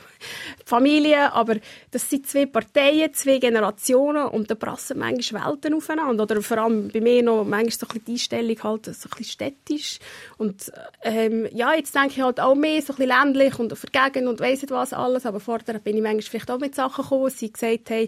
Familie, 0.65 1.31
aber 1.33 1.55
das 1.91 2.09
sind 2.09 2.27
zwei 2.27 2.45
Parteien, 2.45 3.13
zwei 3.13 3.37
Generationen 3.39 4.27
und 4.27 4.49
da 4.49 4.55
prassen 4.55 4.99
manchmal 4.99 5.47
Welten 5.47 5.73
aufeinander. 5.73 6.23
Oder 6.23 6.41
vor 6.41 6.57
allem 6.57 6.89
bei 6.89 7.01
mir 7.01 7.23
noch 7.23 7.43
manchmal 7.43 7.71
so 7.71 7.87
ein 7.87 7.87
bisschen 7.87 8.05
die 8.05 8.11
Einstellung 8.13 8.63
halt 8.63 8.85
so 8.85 8.91
ein 8.91 9.17
bisschen 9.17 9.25
städtisch. 9.25 9.99
Und 10.37 10.71
ähm, 11.03 11.47
ja, 11.51 11.73
jetzt 11.73 11.95
denke 11.95 12.09
ich 12.09 12.21
halt 12.21 12.39
auch 12.39 12.55
mehr 12.55 12.81
so 12.81 12.93
ein 12.93 12.97
bisschen 12.97 13.07
ländlich 13.07 13.59
und 13.59 13.77
vergegen 13.77 14.27
und 14.27 14.39
weiss 14.39 14.61
nicht 14.61 14.71
was 14.71 14.93
alles, 14.93 15.25
aber 15.25 15.39
vorher 15.39 15.79
bin 15.79 15.97
ich 15.97 16.03
manchmal 16.03 16.21
vielleicht 16.21 16.51
auch 16.51 16.56
auch 16.57 16.61
mit 16.61 16.75
Sachen 16.75 17.03
gekommen, 17.03 17.29
sie 17.29 17.51
gesagt 17.51 17.89
haben, 17.89 18.07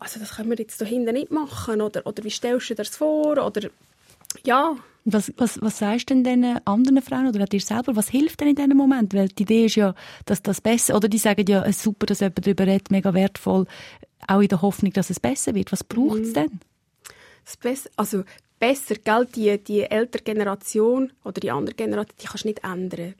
also 0.00 0.20
das 0.20 0.36
können 0.36 0.50
wir 0.50 0.58
jetzt 0.58 0.80
da 0.80 0.84
hinten 0.84 1.12
nicht 1.12 1.30
machen 1.30 1.80
oder, 1.80 2.06
oder 2.06 2.22
wie 2.24 2.30
stellst 2.30 2.70
du 2.70 2.74
dir 2.74 2.84
das 2.84 2.96
vor 2.96 3.44
oder 3.44 3.70
ja. 4.44 4.76
Was, 5.06 5.32
was, 5.36 5.60
was 5.60 5.78
sagst 5.78 6.08
du 6.08 6.14
denn 6.14 6.24
den 6.24 6.66
anderen 6.66 7.02
Frauen 7.02 7.28
oder 7.28 7.44
dir 7.44 7.60
selber, 7.60 7.94
was 7.94 8.08
hilft 8.08 8.40
denn 8.40 8.48
in 8.48 8.56
diesem 8.56 8.76
Moment? 8.76 9.12
Weil 9.12 9.28
die 9.28 9.42
Idee 9.42 9.66
ist 9.66 9.76
ja, 9.76 9.94
dass 10.24 10.42
das 10.42 10.62
besser, 10.62 10.96
oder 10.96 11.08
die 11.08 11.18
sagen 11.18 11.44
ja, 11.46 11.62
es 11.62 11.76
ist 11.76 11.82
super, 11.82 12.06
dass 12.06 12.20
jemand 12.20 12.44
darüber 12.44 12.66
redet, 12.66 12.90
mega 12.90 13.12
wertvoll, 13.12 13.66
auch 14.26 14.40
in 14.40 14.48
der 14.48 14.62
Hoffnung, 14.62 14.92
dass 14.94 15.10
es 15.10 15.20
besser 15.20 15.54
wird. 15.54 15.72
Was 15.72 15.84
braucht 15.84 16.20
es 16.20 16.28
mhm. 16.28 16.34
denn? 16.34 16.60
Das 17.44 17.56
Beste, 17.58 17.90
also 17.96 18.24
besser, 18.58 18.94
gell, 18.94 19.26
die, 19.26 19.62
die 19.62 19.82
ältere 19.82 20.22
Generation 20.22 21.12
oder 21.22 21.38
die 21.38 21.50
andere 21.50 21.74
Generation, 21.74 22.16
die 22.20 22.26
kannst 22.26 22.44
du 22.44 22.48
nicht 22.48 22.64
ändern 22.64 23.14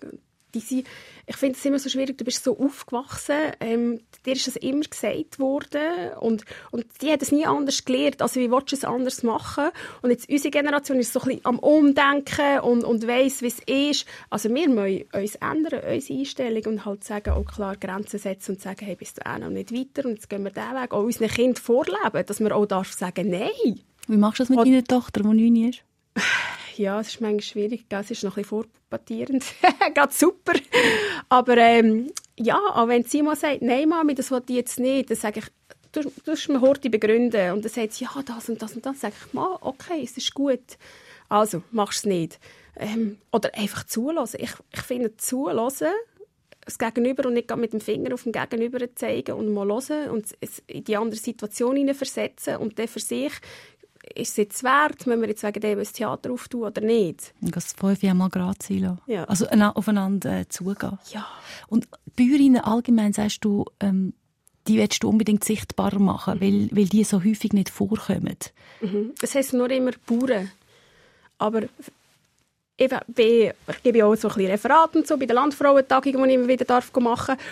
die 0.54 0.60
sind, 0.60 0.86
ich 1.26 1.36
finde 1.36 1.56
es 1.58 1.64
immer 1.64 1.78
so 1.78 1.88
schwierig, 1.88 2.18
du 2.18 2.24
bist 2.24 2.44
so 2.44 2.58
aufgewachsen, 2.58 3.52
ähm, 3.60 4.00
dir 4.24 4.34
ist 4.34 4.46
das 4.46 4.56
immer 4.56 4.84
gesagt 4.84 5.38
worden 5.38 6.12
und, 6.20 6.44
und 6.70 6.86
die 7.02 7.10
hat 7.10 7.22
es 7.22 7.32
nie 7.32 7.46
anders 7.46 7.84
gelernt, 7.84 8.22
also 8.22 8.40
wie 8.40 8.50
willst 8.50 8.72
du 8.72 8.76
es 8.76 8.84
anders 8.84 9.22
machen? 9.22 9.70
Und 10.02 10.10
jetzt 10.10 10.28
unsere 10.28 10.50
Generation 10.50 10.98
ist 10.98 11.12
so 11.12 11.20
ein 11.20 11.26
bisschen 11.26 11.46
am 11.46 11.58
Umdenken 11.58 12.60
und, 12.60 12.84
und 12.84 13.06
weiss, 13.06 13.42
wie 13.42 13.46
es 13.46 13.60
ist. 13.60 14.06
Also 14.30 14.48
wir 14.54 14.68
müssen 14.68 15.04
uns 15.12 15.34
ändern, 15.36 15.80
unsere 15.92 16.18
Einstellung 16.18 16.64
und 16.66 16.84
halt 16.84 17.04
sagen, 17.04 17.30
auch 17.30 17.44
klar 17.44 17.76
Grenzen 17.76 18.18
setzen 18.18 18.52
und 18.52 18.60
sagen, 18.60 18.84
hey, 18.84 18.96
bist 18.96 19.18
du 19.18 19.26
auch 19.26 19.38
noch 19.38 19.50
nicht 19.50 19.72
weiter 19.72 20.06
und 20.08 20.16
jetzt 20.16 20.28
gehen 20.28 20.44
wir 20.44 20.50
diesen 20.50 20.74
Weg, 20.74 20.92
auch 20.92 21.02
unseren 21.02 21.28
Kindern 21.28 21.56
vorleben, 21.56 22.26
dass 22.26 22.40
man 22.40 22.52
auch 22.52 22.66
darf 22.66 22.92
sagen, 22.92 23.30
nein. 23.30 23.80
Wie 24.06 24.16
machst 24.16 24.40
du 24.40 24.42
das 24.42 24.50
mit 24.50 24.58
und, 24.58 24.66
deiner 24.66 24.84
Tochter, 24.84 25.22
die 25.22 25.28
neun 25.28 25.68
ist? 25.68 25.82
Ja, 26.76 27.00
es 27.00 27.08
ist 27.08 27.20
manchmal 27.20 27.42
schwierig, 27.42 27.86
es 27.88 28.10
ist 28.10 28.24
noch 28.24 28.36
ein 28.36 28.44
bisschen. 28.44 29.40
Geht 29.94 30.12
super. 30.12 30.54
Aber 31.28 31.56
ähm, 31.56 32.10
ja, 32.38 32.58
auch 32.58 32.88
wenn 32.88 33.04
sie 33.04 33.22
mal 33.22 33.36
sagt, 33.36 33.62
nein 33.62 33.88
Mami, 33.88 34.14
das 34.14 34.30
will 34.30 34.42
ich 34.48 34.56
jetzt 34.56 34.80
nicht, 34.80 35.10
dann 35.10 35.16
sage 35.16 35.40
ich, 35.40 35.46
du, 35.92 36.02
du 36.02 36.30
musst 36.30 36.48
mir 36.48 36.60
heute 36.60 36.90
begründen. 36.90 37.52
Und 37.52 37.64
dann 37.64 37.72
sagt 37.72 37.92
sie, 37.92 38.04
ja, 38.04 38.22
das 38.24 38.48
und 38.48 38.60
das 38.60 38.74
und 38.74 38.84
das. 38.84 38.92
Dann 38.92 38.94
sage 38.94 39.14
ich, 39.18 39.32
Ma, 39.32 39.58
okay, 39.60 40.02
es 40.02 40.16
ist 40.16 40.34
gut. 40.34 40.78
Also, 41.28 41.62
machst 41.70 42.00
es 42.00 42.06
nicht. 42.06 42.40
Ähm, 42.76 43.18
oder 43.32 43.54
einfach 43.54 43.84
zulassen. 43.84 44.40
Ich, 44.40 44.52
ich 44.72 44.82
finde, 44.82 45.16
zulassen, 45.16 45.92
das 46.64 46.78
Gegenüber 46.78 47.28
und 47.28 47.34
nicht 47.34 47.54
mit 47.56 47.72
dem 47.72 47.80
Finger 47.80 48.14
auf 48.14 48.24
den 48.24 48.32
Gegenüber 48.32 48.78
zeigen 48.94 49.32
und 49.32 49.52
mal 49.52 49.68
hören 49.68 50.10
und 50.10 50.26
es 50.40 50.62
in 50.66 50.84
die 50.84 50.96
andere 50.96 51.20
Situation 51.20 51.94
versetzen 51.94 52.56
und 52.56 52.78
dann 52.78 52.88
für 52.88 53.00
sich 53.00 53.32
ist 54.14 54.30
es 54.30 54.36
jetzt 54.36 54.64
wert, 54.64 55.06
wenn 55.06 55.20
wir 55.20 55.28
jetzt 55.28 55.42
wegen 55.42 55.60
dem 55.60 55.78
ein 55.78 55.86
Theater 55.86 56.32
auftun 56.32 56.64
oder 56.64 56.80
nicht? 56.80 57.34
Das 57.40 57.72
fünf 57.72 58.02
Mal 58.02 58.28
gerade 58.28 58.58
sein 58.62 58.98
ja. 59.06 59.24
Also 59.24 59.46
aufeinander 59.46 60.40
äh, 60.40 60.48
zugehen. 60.48 60.98
Ja. 61.12 61.26
Und 61.68 61.88
Bäuerinnen 62.16 62.62
allgemein, 62.62 63.12
sagst 63.12 63.44
du, 63.44 63.64
ähm, 63.80 64.14
die 64.66 64.78
willst 64.78 65.02
du 65.02 65.08
unbedingt 65.08 65.44
sichtbarer 65.44 65.98
machen, 65.98 66.38
mhm. 66.38 66.40
weil, 66.40 66.68
weil 66.72 66.86
die 66.86 67.04
so 67.04 67.22
häufig 67.22 67.52
nicht 67.52 67.70
vorkommen. 67.70 68.36
Mhm. 68.80 69.12
Es 69.20 69.34
heisst 69.34 69.52
nur 69.52 69.70
immer 69.70 69.92
Bauern. 70.06 70.50
Aber 71.38 71.62
ich, 72.76 72.92
ich 72.92 73.82
gebe 73.82 74.04
auch 74.04 74.16
so 74.16 74.28
ein 74.28 74.34
bisschen 74.34 74.50
Referate 74.50 75.06
so 75.06 75.16
bei 75.16 75.26
den 75.26 75.36
Landfrauentagungen, 75.36 76.24
die 76.24 76.34
ich 76.34 76.40
immer 76.40 76.48
wieder 76.48 76.64
machen 77.00 77.36
darf 77.36 77.42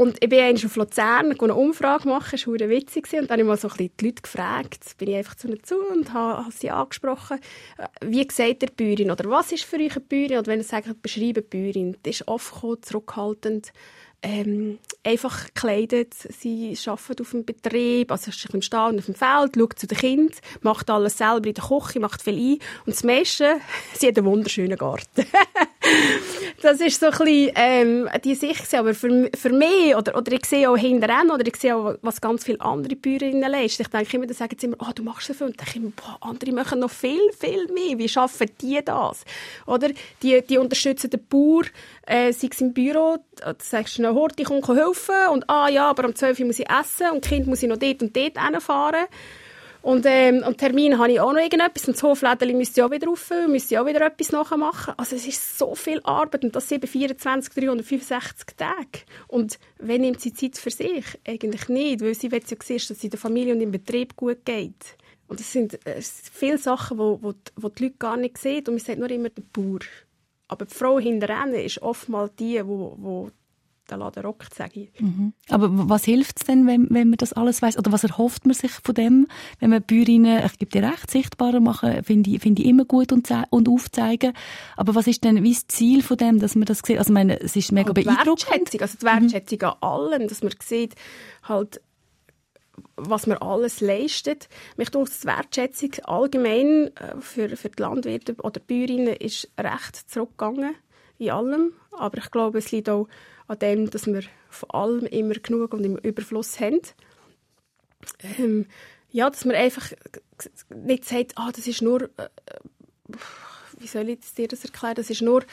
Und 0.00 0.16
ich 0.22 0.30
bin 0.30 0.38
einmal 0.38 0.64
auf 0.64 0.76
Luzern 0.76 1.30
eine 1.30 1.54
Umfrage 1.54 2.08
machen, 2.08 2.30
das 2.32 2.46
war 2.46 2.54
witzig. 2.54 3.06
Und 3.12 3.30
dann 3.30 3.32
habe 3.32 3.42
ich 3.42 3.46
mal 3.46 3.58
so 3.58 3.68
ein 3.68 3.76
bisschen 3.76 3.92
die 4.00 4.06
Leute 4.06 4.22
gefragt, 4.22 4.96
bin 4.96 5.10
ich 5.10 5.16
einfach 5.16 5.34
zu 5.34 5.46
ihnen 5.48 5.62
zu 5.62 5.76
und 5.76 6.14
habe, 6.14 6.50
sie 6.50 6.70
angesprochen, 6.70 7.38
äh, 7.76 7.86
wie 8.00 8.26
sagt 8.30 8.62
der 8.62 8.68
Bäuerin 8.68 9.10
oder 9.10 9.28
was 9.28 9.52
ist 9.52 9.64
für 9.64 9.76
euch 9.76 9.94
eine 9.94 10.00
Bäuerin? 10.00 10.38
Und 10.38 10.46
wenn 10.46 10.62
sie 10.62 10.68
sagen, 10.68 10.94
beschreiben 11.02 11.44
Bäuerin, 11.50 11.98
das 12.02 12.22
ist 12.22 12.28
oft 12.28 12.54
zurückhaltend, 12.80 13.74
ähm, 14.22 14.78
einfach 15.02 15.46
gekleidet. 15.46 16.14
Sie 16.14 16.76
arbeitet 16.86 17.20
auf 17.20 17.30
dem 17.30 17.44
Betrieb, 17.44 18.10
also 18.12 18.30
ist 18.30 18.44
im 18.52 18.62
Stall 18.62 18.92
und 18.92 18.98
auf 18.98 19.06
dem 19.06 19.14
Feld, 19.14 19.56
schaut 19.56 19.78
zu 19.78 19.86
den 19.86 19.98
Kindern, 19.98 20.36
macht 20.60 20.90
alles 20.90 21.18
selber 21.18 21.46
in 21.46 21.54
der 21.54 21.64
Küche, 21.64 22.00
macht 22.00 22.22
viel 22.22 22.34
ein. 22.34 22.58
Und 22.86 22.94
das 22.94 23.04
meiste, 23.04 23.56
sie 23.94 24.08
hat 24.08 24.18
einen 24.18 24.26
wunderschönen 24.26 24.76
Garten. 24.76 25.24
das 26.62 26.80
ist 26.80 27.00
so 27.00 27.06
ein 27.06 27.12
bisschen 27.12 27.52
ähm, 27.56 28.08
die 28.22 28.34
Sicht. 28.34 28.74
Aber 28.74 28.94
für, 28.94 29.30
für 29.34 29.50
mich, 29.50 29.96
oder, 29.96 30.16
oder 30.16 30.32
ich 30.32 30.44
sehe 30.44 30.68
auch 30.68 30.76
hinterher, 30.76 31.24
oder 31.32 31.46
ich 31.46 31.56
sehe 31.56 31.74
auch, 31.74 31.94
was 32.02 32.20
ganz 32.20 32.44
viele 32.44 32.60
andere 32.60 32.96
Bäuerinnen 32.96 33.50
leisten. 33.50 33.82
Ich 33.82 33.88
denke 33.88 34.16
immer, 34.16 34.26
dann 34.26 34.36
sagen 34.36 34.56
sie 34.58 34.66
immer, 34.66 34.76
oh, 34.80 34.92
du 34.94 35.02
machst 35.02 35.28
so 35.28 35.34
viel. 35.34 35.46
Und 35.46 35.58
dann 35.58 35.66
denke 35.66 35.78
ich 35.78 35.84
immer, 35.84 35.92
boah, 35.96 36.28
andere 36.28 36.52
machen 36.52 36.80
noch 36.80 36.90
viel, 36.90 37.32
viel 37.38 37.66
mehr. 37.72 37.98
Wie 37.98 38.08
schaffen 38.08 38.50
die 38.60 38.80
das? 38.84 39.24
Oder 39.66 39.88
die, 40.22 40.42
die 40.42 40.58
unterstützen 40.58 41.08
den 41.08 41.26
Bauer, 41.26 41.62
äh, 42.06 42.32
sei 42.32 42.48
es 42.50 42.60
im 42.60 42.72
Büro, 42.72 43.18
da 43.36 43.54
sagst 43.58 43.98
du, 43.98 44.14
Horti 44.14 44.44
kommt 44.44 44.66
helfen 44.68 45.28
und 45.32 45.48
ah 45.48 45.68
ja, 45.68 45.90
aber 45.90 46.06
um 46.06 46.14
12 46.14 46.40
Uhr 46.40 46.46
muss 46.46 46.58
ich 46.58 46.68
essen 46.70 47.10
und 47.12 47.24
Kind 47.24 47.46
muss 47.46 47.62
ich 47.62 47.68
noch 47.68 47.78
dort 47.78 48.02
und 48.02 48.16
dort 48.16 48.38
hinfahren. 48.38 49.06
Und, 49.82 50.04
ähm, 50.06 50.44
und 50.46 50.58
Termin 50.58 50.98
habe 50.98 51.12
ich 51.12 51.20
auch 51.20 51.32
noch 51.32 51.40
irgendetwas. 51.40 51.86
Und 51.88 51.96
das 51.96 52.02
Hoflädeli 52.02 52.52
müsste 52.52 52.80
ich 52.80 52.84
auch 52.84 52.90
wieder 52.90 53.08
auffüllen, 53.08 53.50
müsste 53.50 53.74
ich 53.74 53.78
auch 53.78 53.86
wieder 53.86 54.02
etwas 54.02 54.32
machen. 54.32 54.94
Also 54.96 55.16
es 55.16 55.26
ist 55.26 55.58
so 55.58 55.74
viel 55.74 56.00
Arbeit 56.04 56.44
und 56.44 56.54
das 56.54 56.68
sind 56.68 56.86
24, 56.86 57.54
365 57.54 58.56
Tage. 58.56 59.04
Und 59.26 59.58
wen 59.78 60.02
nimmt 60.02 60.20
sie 60.20 60.34
Zeit 60.34 60.58
für 60.58 60.70
sich? 60.70 61.06
Eigentlich 61.26 61.68
nicht, 61.68 62.02
weil 62.02 62.14
sie 62.14 62.30
will 62.30 62.42
ja 62.46 62.56
sehen, 62.62 62.76
dass 62.76 62.90
es 62.90 63.04
in 63.04 63.10
der 63.10 63.18
Familie 63.18 63.54
und 63.54 63.60
im 63.62 63.70
Betrieb 63.70 64.16
gut 64.16 64.44
geht. 64.44 64.96
Und 65.28 65.40
es 65.40 65.50
sind 65.50 65.74
äh, 65.86 66.02
viele 66.02 66.58
Sachen, 66.58 66.98
die 66.98 67.02
wo, 67.02 67.34
wo 67.56 67.68
die 67.68 67.84
Leute 67.84 67.96
gar 67.98 68.16
nicht 68.16 68.36
sehen. 68.36 68.66
Und 68.66 68.74
man 68.74 68.78
sagt 68.80 68.98
nur 68.98 69.10
immer 69.10 69.30
der 69.30 69.44
Bauer. 69.52 69.80
Aber 70.50 70.64
die 70.64 70.74
Frau 70.74 70.98
hinterher 70.98 71.64
ist 71.64 71.80
oftmals 71.80 72.34
die, 72.34 72.58
die, 72.58 72.62
die 72.64 73.30
den 73.90 73.98
Laden 73.98 74.24
rockt, 74.24 74.54
sage 74.54 74.80
ich. 74.80 75.00
Mhm. 75.00 75.32
Aber 75.48 75.68
was 75.88 76.04
hilft 76.04 76.40
es 76.40 76.46
denn, 76.46 76.66
wenn, 76.66 76.88
wenn 76.90 77.08
man 77.08 77.16
das 77.16 77.32
alles 77.32 77.62
weiß? 77.62 77.78
Oder 77.78 77.92
was 77.92 78.04
erhofft 78.04 78.46
man 78.46 78.54
sich 78.54 78.70
von 78.70 78.94
dem, 78.94 79.26
wenn 79.58 79.70
man 79.70 79.82
Bäuerinnen, 79.82 80.44
ich 80.44 80.58
gebe 80.58 80.70
dir 80.70 80.88
recht, 80.88 81.10
sichtbarer 81.10 81.60
machen, 81.60 82.02
finde 82.04 82.30
ich, 82.30 82.40
finde 82.40 82.62
ich 82.62 82.68
immer 82.68 82.84
gut 82.84 83.12
und, 83.12 83.28
und 83.50 83.68
aufzeigen. 83.68 84.32
Aber 84.76 84.94
was 84.94 85.06
ist 85.06 85.24
denn 85.24 85.42
wie 85.42 85.52
das 85.54 85.66
Ziel 85.66 86.02
von 86.02 86.16
dem, 86.16 86.38
dass 86.38 86.54
man 86.54 86.66
das 86.66 86.80
sieht? 86.84 86.98
Also, 86.98 87.10
ich 87.10 87.14
meine, 87.14 87.40
es 87.40 87.56
ist 87.56 87.72
mega 87.72 87.92
beeindruckend. 87.92 88.72
Wertschätzung, 88.72 88.80
also 88.80 88.98
die 88.98 89.04
Wertschätzung 89.04 89.58
mhm. 89.60 89.66
an 89.66 89.76
allem, 89.80 90.28
dass 90.28 90.42
man 90.42 90.52
sieht, 90.62 90.94
halt, 91.42 91.80
was 92.96 93.26
man 93.26 93.38
alles 93.38 93.80
leistet. 93.80 94.48
Mich 94.76 94.90
denke, 94.90 95.10
die 95.10 95.26
Wertschätzung 95.26 95.92
allgemein 96.04 96.90
äh, 96.96 97.20
für, 97.20 97.56
für 97.56 97.70
die 97.70 97.82
Landwirte 97.82 98.34
oder 98.42 98.60
Bäuerinnen 98.60 99.16
ist 99.16 99.50
recht 99.58 100.10
zurückgegangen 100.10 100.74
in 101.18 101.30
allem. 101.30 101.72
Aber 101.92 102.18
ich 102.18 102.30
glaube, 102.30 102.58
es 102.58 102.72
liegt 102.72 102.88
auch 102.88 103.08
an 103.46 103.58
dem, 103.58 103.90
dass 103.90 104.06
wir 104.06 104.22
von 104.48 104.70
allem 104.70 105.06
immer 105.06 105.34
genug 105.34 105.74
und 105.74 105.84
im 105.84 105.96
Überfluss 105.96 106.60
haben. 106.60 106.80
Ähm, 108.38 108.66
ja, 109.10 109.28
dass 109.28 109.44
man 109.44 109.56
einfach 109.56 109.92
nicht 110.74 111.04
sagt, 111.04 111.32
ah, 111.36 111.50
das 111.54 111.66
ist 111.66 111.82
nur, 111.82 112.02
äh, 112.16 112.28
wie 113.78 113.86
soll 113.86 114.08
ich 114.08 114.20
dir 114.34 114.48
das 114.48 114.64
erklären, 114.64 114.94
das 114.94 115.10
ist 115.10 115.22
nur 115.22 115.44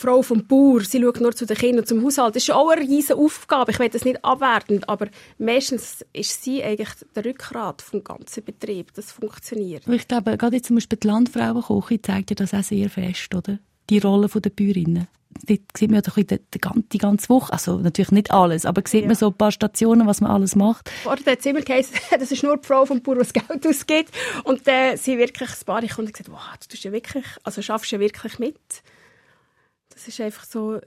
die 0.00 0.06
Frau 0.06 0.22
vom 0.22 0.46
Bauer, 0.46 0.80
sie 0.80 1.00
schaut 1.00 1.20
nur 1.20 1.34
zu 1.34 1.46
den 1.46 1.56
Kindern 1.56 1.80
und 1.80 1.86
zum 1.86 2.04
Haushalt. 2.04 2.36
Das 2.36 2.42
ist 2.42 2.50
auch 2.50 2.70
eine 2.70 2.80
riesige 2.80 3.18
Aufgabe, 3.18 3.72
ich 3.72 3.78
will 3.78 3.88
das 3.88 4.04
nicht 4.04 4.24
abwerten, 4.24 4.84
aber 4.84 5.08
meistens 5.38 6.04
ist 6.12 6.42
sie 6.42 6.62
eigentlich 6.62 6.90
der 7.14 7.24
Rückgrat 7.24 7.82
vom 7.82 8.02
ganzen 8.02 8.44
Betrieb, 8.44 8.94
das 8.94 9.12
funktioniert. 9.12 9.86
Ich 9.88 10.08
glaube, 10.08 10.36
gerade 10.36 10.56
jetzt 10.56 10.66
zum 10.66 10.76
Beispiel 10.76 10.98
die 10.98 11.06
Landfrauenküche 11.06 12.02
zeigt 12.02 12.30
ja 12.30 12.36
das 12.36 12.54
auch 12.54 12.62
sehr 12.62 12.88
fest, 12.88 13.34
oder? 13.34 13.58
Die 13.88 13.98
Rolle 13.98 14.28
der 14.28 14.50
Bäuerinnen 14.50 15.08
dort 15.46 15.60
sieht 15.76 15.90
man 15.90 16.02
ja 16.04 16.12
die, 16.14 16.26
die, 16.26 16.60
die, 16.92 16.98
ganze 16.98 17.28
Woche, 17.28 17.52
also 17.52 17.78
natürlich 17.78 18.10
nicht 18.10 18.30
alles, 18.30 18.66
aber 18.66 18.82
sieht 18.86 19.02
ja. 19.02 19.06
man 19.06 19.16
so 19.16 19.28
ein 19.28 19.34
paar 19.34 19.52
Stationen, 19.52 20.06
was 20.06 20.20
man 20.20 20.30
alles 20.30 20.56
macht. 20.56 20.90
Vorher 21.02 21.24
hat 21.24 21.38
es 21.38 21.46
immer 21.46 21.60
geheißen, 21.60 21.96
das 22.18 22.32
ist 22.32 22.42
nur 22.42 22.56
die 22.56 22.66
Frau 22.66 22.84
vom 22.84 23.02
Bauer, 23.02 23.22
die 23.22 23.40
Geld 23.40 23.66
ausgibt. 23.66 24.10
Und 24.44 24.66
dann 24.66 24.94
äh, 24.94 24.96
sind 24.96 25.18
wirklich 25.18 25.50
ein 25.50 25.64
paar 25.64 25.82
Kunden 25.82 26.12
gesagt, 26.12 26.30
wow, 26.30 26.40
du 26.60 26.68
tust 26.68 26.84
ja 26.84 26.92
wirklich, 26.92 27.24
also 27.44 27.62
schaffst 27.62 27.92
ja 27.92 28.00
wirklich 28.00 28.38
mit. 28.38 28.56
Das 30.00 30.08
ist 30.08 30.20
einfach 30.22 30.44
so 30.44 30.80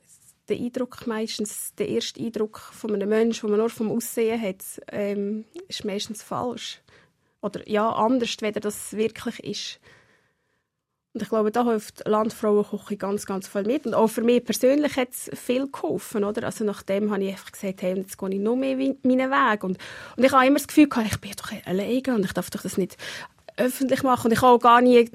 der 0.49 0.57
Eindruck 0.57 1.05
meistens, 1.05 1.75
der 1.75 1.87
erste 1.87 2.19
Eindruck 2.19 2.57
von 2.57 2.95
einem 2.95 3.09
Menschen, 3.09 3.41
den 3.41 3.51
man 3.51 3.59
nur 3.59 3.69
vom 3.69 3.91
Aussehen 3.91 4.41
hat, 4.41 4.63
ähm, 4.91 5.45
ist 5.67 5.85
meistens 5.85 6.23
falsch. 6.23 6.81
Oder 7.39 7.69
ja, 7.69 7.91
anders, 7.91 8.35
weder 8.41 8.59
das 8.59 8.93
wirklich 8.93 9.39
ist. 9.43 9.79
Und 11.13 11.21
ich 11.21 11.29
glaube, 11.29 11.51
da 11.51 11.63
hilft 11.63 12.07
Landfrauenküche 12.07 12.97
ganz, 12.97 13.27
ganz 13.27 13.47
viel 13.47 13.65
mit. 13.65 13.85
Und 13.85 13.93
auch 13.93 14.07
für 14.07 14.23
mich 14.23 14.43
persönlich 14.43 14.95
hat 14.97 15.09
es 15.11 15.29
viel 15.39 15.67
geholfen. 15.71 16.23
Oder? 16.23 16.43
Also 16.45 16.63
nachdem 16.63 17.11
habe 17.11 17.23
ich 17.23 17.33
einfach 17.33 17.51
gesagt, 17.51 17.83
hey, 17.83 17.95
jetzt 17.95 18.17
gehe 18.17 18.29
ich 18.29 18.39
noch 18.39 18.55
mehr 18.55 18.75
meinen 18.75 19.29
Weg. 19.29 19.63
Und, 19.63 19.77
und 20.17 20.23
ich 20.23 20.31
habe 20.31 20.47
immer 20.47 20.57
das 20.57 20.67
Gefühl, 20.67 20.89
ich 21.05 21.21
bin 21.21 21.31
doch 21.37 21.51
alleine 21.67 22.15
und 22.15 22.25
ich 22.25 22.33
darf 22.33 22.49
doch 22.49 22.63
das 22.63 22.77
nicht 22.77 22.97
öffentlich 23.57 24.03
machen. 24.03 24.27
Und 24.27 24.33
ich 24.33 24.43
auch 24.43 24.59
gar 24.59 24.81
nie, 24.81 25.09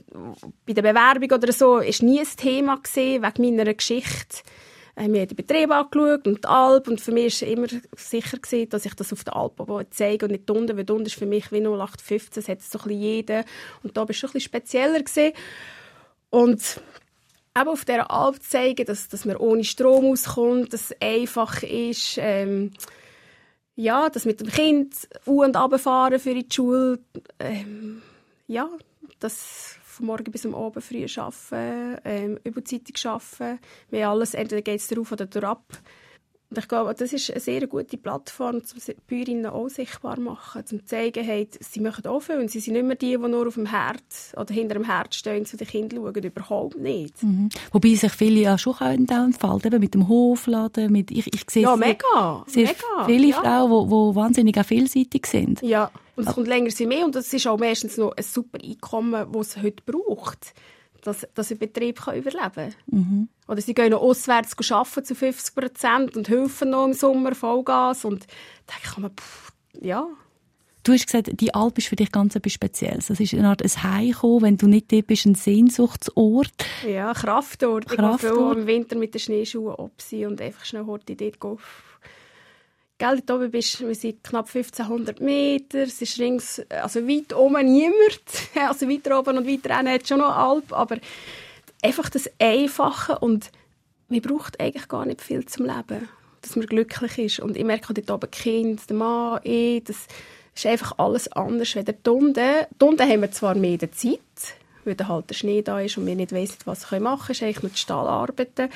bei 0.66 0.72
der 0.72 0.82
Bewerbung 0.82 1.30
oder 1.30 1.52
so, 1.52 1.78
ist 1.78 2.02
nie 2.02 2.20
ein 2.20 2.36
Thema 2.36 2.76
gesehen, 2.76 3.22
wegen 3.22 3.56
meiner 3.56 3.74
Geschichte. 3.74 4.38
Äh, 4.98 5.08
wir 5.08 5.20
haben 5.20 5.28
den 5.28 5.36
Betrieb 5.36 5.70
angeschaut 5.70 6.26
und 6.26 6.44
die 6.44 6.48
Alp. 6.48 6.88
Und 6.88 7.00
für 7.00 7.12
mich 7.12 7.42
war 7.42 7.48
immer 7.48 7.66
sicher, 7.96 8.38
gewesen, 8.38 8.68
dass 8.68 8.84
ich 8.84 8.94
das 8.94 9.12
auf 9.12 9.24
der 9.24 9.36
Alp 9.36 9.60
zeige 9.90 10.26
und 10.26 10.32
nicht 10.32 10.50
unten. 10.50 10.76
Weil 10.76 10.90
unten 10.90 11.06
ist 11.06 11.14
für 11.14 11.26
mich 11.26 11.50
wie 11.52 11.60
0815, 11.60 12.30
das 12.34 12.48
hat 12.48 12.62
so 12.62 12.78
ein 12.78 12.84
bisschen 12.84 13.00
jeder. 13.00 13.44
Und 13.82 13.96
da 13.96 14.02
war 14.02 14.10
es 14.10 14.16
ein 14.16 14.20
bisschen 14.20 14.40
spezieller. 14.40 15.00
Gewesen. 15.00 15.32
Und 16.30 16.80
eben 17.56 17.68
auf 17.68 17.84
dieser 17.84 18.10
Alp 18.10 18.42
zeigen, 18.42 18.86
dass, 18.86 19.08
dass 19.08 19.24
man 19.24 19.36
ohne 19.36 19.64
Strom 19.64 20.06
auskommt, 20.06 20.72
dass 20.72 20.90
es 20.90 20.96
einfach 21.00 21.62
ist, 21.62 22.18
ähm, 22.20 22.72
ja, 23.74 24.08
dass 24.10 24.24
mit 24.24 24.40
dem 24.40 24.48
Kind 24.48 25.08
u 25.24 25.44
und 25.44 25.56
fahren 25.80 26.18
für 26.18 26.34
die 26.34 26.46
Schule, 26.52 26.98
ähm, 27.38 28.02
ja, 28.48 28.68
das 29.20 29.76
von 29.84 30.06
morgen 30.06 30.32
bis 30.32 30.46
am 30.46 30.54
Abend 30.54 30.82
früh 30.82 31.06
arbeiten, 31.16 32.00
ähm, 32.04 32.38
überzeitig 32.44 33.06
arbeiten, 33.06 33.60
wir 33.90 34.08
alles, 34.08 34.34
entweder 34.34 34.62
geht 34.62 34.80
es 34.80 34.88
darauf 34.88 35.12
oder 35.12 35.44
ab. 35.44 35.64
Und 36.50 36.56
ich 36.56 36.66
glaube, 36.66 36.94
das 36.94 37.12
ist 37.12 37.30
eine 37.30 37.40
sehr 37.40 37.66
gute 37.66 37.98
Plattform, 37.98 38.56
um 38.56 38.62
die 38.62 38.94
Bäuerinnen 39.06 39.46
auch 39.46 39.68
sichtbar 39.68 40.18
machen, 40.18 40.62
um 40.62 40.78
zu 40.78 40.84
zeigen, 40.84 41.22
hey, 41.22 41.46
sie 41.60 41.80
machen 41.80 42.06
auch 42.06 42.20
viel 42.20 42.38
und 42.38 42.50
sie 42.50 42.60
sind 42.60 42.72
nicht 42.72 42.86
mehr 42.86 42.96
die, 42.96 43.18
die 43.18 43.28
nur 43.28 43.46
auf 43.46 43.54
dem 43.54 43.66
Herz 43.66 44.32
oder 44.34 44.54
hinter 44.54 44.74
dem 44.74 44.84
Herz 44.84 45.16
stehen 45.16 45.44
zu 45.44 45.58
den 45.58 45.66
Kindern 45.66 46.02
schauen, 46.02 46.22
überhaupt 46.22 46.78
nicht. 46.78 47.22
Mhm. 47.22 47.50
Wobei 47.70 47.94
sich 47.96 48.12
viele 48.12 48.40
ja 48.40 48.56
schon 48.56 48.72
auch 48.74 48.80
entfalten, 48.80 49.74
eben 49.74 49.80
mit 49.80 49.92
dem 49.92 50.08
Hofladen, 50.08 50.90
mit, 50.90 51.10
ich, 51.10 51.26
ich 51.34 51.50
sehe 51.50 51.64
ja, 51.64 51.76
mega, 51.76 52.44
sehr 52.46 52.68
mega, 52.68 53.04
viele 53.04 53.28
ja. 53.28 53.42
Frauen, 53.42 53.88
die, 53.88 54.16
wahnsinnig 54.16 54.64
vielseitig 54.64 55.26
sind. 55.26 55.60
Ja, 55.60 55.90
und 56.18 56.28
es 56.28 56.34
kommt 56.34 56.48
länger 56.48 56.70
mehr 56.86 57.04
und 57.04 57.14
das 57.14 57.32
ist 57.32 57.46
auch 57.46 57.58
meistens 57.58 57.96
noch 57.96 58.12
ein 58.16 58.22
super 58.22 58.58
Einkommen, 58.62 59.32
das 59.32 59.56
es 59.56 59.62
heute 59.62 59.82
braucht 59.84 60.52
dass, 61.02 61.26
dass 61.34 61.50
ein 61.50 61.58
Betrieb 61.58 62.00
kann 62.00 62.16
überleben 62.16 62.52
kann. 62.52 62.74
Mhm. 62.86 63.28
Oder 63.46 63.60
sie 63.60 63.74
gehen 63.74 63.90
noch 63.90 64.02
auswärts 64.02 64.56
arbeiten 64.70 65.04
zu 65.04 65.14
50 65.14 65.54
Prozent 65.54 66.16
und 66.16 66.28
helfen 66.28 66.70
noch 66.70 66.86
im 66.86 66.92
Sommer 66.92 67.34
Vollgas. 67.34 68.04
Und 68.04 68.26
da 68.66 68.74
kann 68.82 69.02
man, 69.02 69.12
pff, 69.12 69.52
ja. 69.80 70.06
Du 70.84 70.92
hast 70.92 71.06
gesagt, 71.06 71.30
die 71.40 71.54
Alp 71.54 71.76
ist 71.78 71.88
für 71.88 71.96
dich 71.96 72.12
ganz 72.12 72.34
etwas 72.34 72.52
Spezielles. 72.52 73.06
Das 73.06 73.20
ist 73.20 73.34
eine 73.34 73.48
Art 73.48 73.62
ein 73.62 73.82
Heimkommen, 73.82 74.42
wenn 74.42 74.56
du 74.56 74.68
nicht 74.68 74.90
dort 74.92 75.06
bist, 75.06 75.26
ein 75.26 75.34
Sehnsuchtsort. 75.34 76.64
Ja, 76.86 77.12
Kraftort. 77.12 77.88
Kraftort. 77.88 78.22
Ich 78.22 78.30
gehe 78.38 78.62
im 78.62 78.66
Winter 78.66 78.96
mit 78.96 79.14
den 79.14 79.20
Schneeschuhen 79.20 79.74
ab 79.74 79.92
und 80.12 80.40
einfach 80.40 80.64
schnell 80.64 80.86
heute 80.86 81.14
dort 81.14 81.40
gehen 81.40 81.58
Gell, 82.98 83.22
dort 83.24 83.38
oben 83.38 83.50
bist, 83.52 83.80
wir 83.80 83.94
sind 83.94 84.24
knapp 84.24 84.46
1500 84.46 85.20
Meter, 85.20 85.82
es 85.84 86.02
ist 86.02 86.18
rings, 86.18 86.60
also 86.68 87.06
weit 87.06 87.32
oben 87.32 87.72
niemand, 87.72 88.20
also 88.68 88.88
weiter 88.88 89.16
oben 89.16 89.38
und 89.38 89.46
weiter 89.46 89.76
hinten 89.76 89.92
hat 89.92 90.08
schon 90.08 90.18
noch 90.18 90.36
Alp, 90.36 90.72
aber 90.72 90.96
einfach 91.80 92.10
das 92.10 92.28
Einfache 92.40 93.20
und 93.20 93.52
man 94.08 94.20
braucht 94.20 94.58
eigentlich 94.58 94.88
gar 94.88 95.06
nicht 95.06 95.22
viel 95.22 95.46
zum 95.46 95.66
Leben, 95.66 96.08
dass 96.42 96.56
man 96.56 96.66
glücklich 96.66 97.18
ist. 97.18 97.40
Und 97.40 97.56
ich 97.56 97.64
merke 97.64 97.94
dort 97.94 98.10
oben 98.10 98.30
Kind, 98.32 98.88
der 98.90 98.96
Mann, 98.96 99.40
ich, 99.44 99.84
das 99.84 100.08
ist 100.56 100.66
einfach 100.66 100.98
alles 100.98 101.30
anders 101.30 101.72
die 101.72 102.10
Unten. 102.10 102.66
Die 102.80 102.84
Unten 102.84 103.08
haben 103.08 103.20
wir 103.20 103.30
zwar 103.30 103.54
mehr 103.54 103.78
Zeit, 103.92 104.18
weil 104.84 104.96
halt 105.06 105.30
der 105.30 105.34
Schnee 105.34 105.62
da 105.62 105.80
ist 105.80 105.98
und 105.98 106.06
wir 106.06 106.16
nicht 106.16 106.32
wissen, 106.32 106.58
was 106.64 106.90
wir 106.90 106.98
machen 106.98 107.26
können, 107.26 107.32
ist 107.32 107.42
eigentlich 107.42 107.62
nur 107.62 107.70
die 107.70 107.78
Stallarbeiten. 107.78 108.70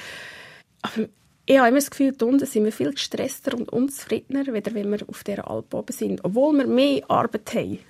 Aber 0.83 1.09
ich 1.45 1.59
habe 1.59 1.69
immer 1.69 1.79
das 1.79 1.91
Gefühl, 1.91 2.15
unten 2.23 2.47
sind 2.47 2.65
wir 2.65 2.73
viel 2.73 2.93
gestresster 2.93 3.57
und 3.57 3.73
unzufriedener, 3.73 4.45
als 4.53 4.75
wenn 4.75 4.91
wir 4.91 5.09
auf 5.09 5.25
dieser 5.25 5.51
Alp 5.51 5.75
oben 5.75 5.93
sind. 5.93 6.25
Obwohl 6.25 6.57
wir 6.57 6.67
mehr 6.67 7.03
Arbeit 7.09 7.55
haben. 7.55 7.81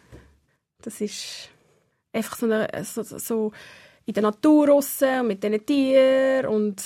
Das 0.80 1.00
ist 1.00 1.50
einfach 2.12 2.36
so, 2.36 2.46
eine, 2.46 2.68
so, 2.84 3.03
so 3.03 3.53
in 4.07 4.14
der 4.14 4.22
Natur 4.22 4.68
raus, 4.68 5.00
mit 5.24 5.42
diesen 5.42 5.66
Tieren 5.66 6.46
und 6.46 6.82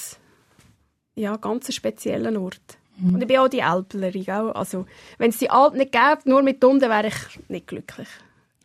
ja, 1.15 1.37
ganz 1.37 1.69
ein 1.69 1.73
spezieller 1.73 2.39
Ort. 2.41 2.79
Mhm. 2.99 3.15
Und 3.15 3.23
ich 3.23 3.29
bin 3.29 3.39
auch 3.39 3.49
die 3.49 3.61
Ältere, 3.61 4.55
Also, 4.55 4.87
wenn 5.19 5.31
es 5.31 5.39
die 5.39 5.51
Alten 5.51 5.79
nicht 5.79 5.93
gäbe, 5.93 6.21
nur 6.25 6.43
mit 6.43 6.63
Hunden, 6.63 6.91
wäre 6.91 7.09
ich 7.09 7.49
nicht 7.49 7.69
glücklich. 7.69 8.09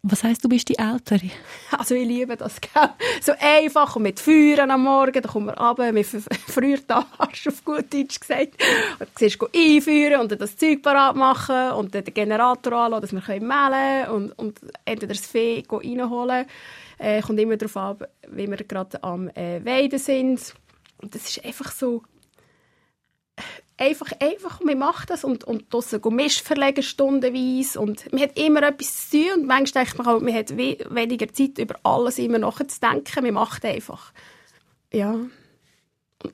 Was 0.03 0.23
heißt, 0.23 0.43
du 0.43 0.49
bist 0.49 0.67
die 0.67 0.79
Ältere? 0.79 1.29
Also 1.77 1.93
ich 1.93 2.07
liebe 2.07 2.35
das, 2.35 2.59
gell? 2.59 2.89
So 3.21 3.33
einfach 3.39 3.95
und 3.95 4.01
mit 4.03 4.19
Feuern 4.19 4.71
am 4.71 4.83
Morgen, 4.83 5.21
da 5.21 5.29
kommen 5.29 5.47
wir 5.47 5.57
runter, 5.57 5.91
mit 5.91 6.07
früher 6.07 6.77
du 6.87 6.95
auf 6.95 7.63
gut 7.63 7.93
Deutsch 7.93 8.19
gesagt. 8.19 8.55
Und 8.99 9.09
du 9.09 9.11
siehst, 9.15 9.39
einführen 9.55 10.21
und 10.21 10.31
dann 10.31 10.39
das 10.39 10.57
Zeug 10.57 10.81
parat 10.81 11.15
machen 11.15 11.73
und 11.73 11.93
dann 11.93 12.03
den 12.03 12.15
Generator 12.15 12.73
anlassen, 12.73 13.01
dass 13.01 13.13
wir 13.13 13.21
können 13.21 13.47
mehlen 13.47 14.09
und, 14.09 14.31
und 14.39 14.59
entweder 14.85 15.13
das 15.13 15.25
Fee 15.25 15.63
reinholen. 15.69 16.47
Äh, 16.97 17.21
kommt 17.21 17.39
immer 17.39 17.57
darauf 17.57 17.77
an, 17.77 17.97
wie 18.29 18.47
wir 18.47 18.57
gerade 18.57 19.03
am 19.03 19.29
äh, 19.29 19.63
Weiden 19.63 19.99
sind. 19.99 20.55
Und 20.97 21.13
das 21.13 21.29
ist 21.29 21.45
einfach 21.45 21.71
so 21.71 22.01
einfach, 23.81 24.11
einfach, 24.19 24.61
man 24.61 24.77
macht 24.77 25.09
das 25.09 25.23
und, 25.23 25.43
und 25.43 25.73
draussen 25.73 25.99
Misch 26.11 26.41
verlegen 26.41 26.83
stundenweise 26.83 27.79
und 27.79 28.11
man 28.11 28.21
hat 28.21 28.37
immer 28.37 28.63
etwas 28.63 29.09
zu 29.09 29.17
tun 29.17 29.41
und 29.41 29.47
manchmal 29.47 29.85
denkt 29.85 29.97
man 29.97 30.07
auch, 30.07 30.21
man 30.21 30.33
hat 30.33 30.57
we 30.57 30.77
weniger 30.89 31.27
Zeit, 31.33 31.57
über 31.57 31.75
alles 31.83 32.19
immer 32.19 32.37
nachzudenken, 32.37 33.23
man 33.23 33.33
macht 33.33 33.65
einfach. 33.65 34.13
Ja. 34.93 35.15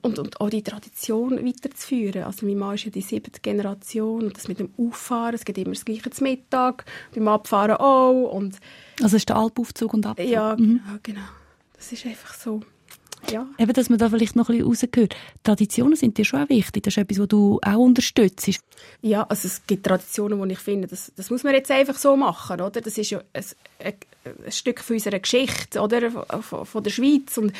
Und, 0.02 0.18
und 0.18 0.38
auch 0.38 0.50
die 0.50 0.62
Tradition 0.62 1.46
weiterzuführen. 1.46 2.24
Also 2.24 2.44
mein 2.44 2.58
Mann 2.58 2.74
ist 2.74 2.84
ja 2.84 2.90
die 2.90 3.00
siebte 3.00 3.40
Generation 3.40 4.24
und 4.24 4.36
das 4.36 4.46
mit 4.46 4.58
dem 4.58 4.70
Auffahren, 4.76 5.34
es 5.34 5.46
geht 5.46 5.56
immer 5.56 5.72
das 5.72 5.86
Gleiche 5.86 6.10
zum 6.10 6.26
Mittag, 6.26 6.84
beim 7.14 7.26
Abfahren 7.28 7.76
auch. 7.76 8.30
Und 8.30 8.58
also 9.02 9.16
ist 9.16 9.30
der 9.30 9.36
Alpaufzug 9.36 9.94
und 9.94 10.04
Abfahrt? 10.04 10.28
Ja, 10.28 10.56
mhm. 10.56 10.82
genau. 11.02 11.22
Das 11.74 11.90
ist 11.90 12.04
einfach 12.04 12.34
so. 12.34 12.60
Ja. 13.30 13.46
Eben, 13.58 13.72
dass 13.72 13.90
man 13.90 13.98
da 13.98 14.08
vielleicht 14.08 14.36
noch 14.36 14.48
ein 14.48 14.58
bisschen 14.58 14.68
rausgehört. 14.68 15.16
Traditionen 15.42 15.96
sind 15.96 16.18
dir 16.18 16.24
schon 16.24 16.42
auch 16.42 16.48
wichtig. 16.48 16.82
Das 16.82 16.94
ist 16.94 16.98
etwas, 16.98 17.18
was 17.18 17.28
du 17.28 17.60
auch 17.62 17.78
unterstützt. 17.78 18.60
Ja, 19.02 19.24
also 19.24 19.46
es 19.46 19.66
gibt 19.66 19.84
Traditionen, 19.86 20.38
wo 20.38 20.44
ich 20.44 20.58
finde, 20.58 20.88
das, 20.88 21.12
das 21.16 21.30
muss 21.30 21.44
man 21.44 21.54
jetzt 21.54 21.70
einfach 21.70 21.96
so 21.96 22.16
machen, 22.16 22.60
oder? 22.60 22.80
Das 22.80 22.96
ist 22.96 23.10
ja 23.10 23.22
ein, 23.32 23.44
ein, 23.84 23.94
ein 24.44 24.52
Stück 24.52 24.80
von 24.80 24.96
unserer 24.96 25.18
Geschichte, 25.18 25.80
oder? 25.80 26.10
Von, 26.10 26.64
von 26.64 26.82
der 26.82 26.90
Schweiz 26.90 27.36
und 27.38 27.52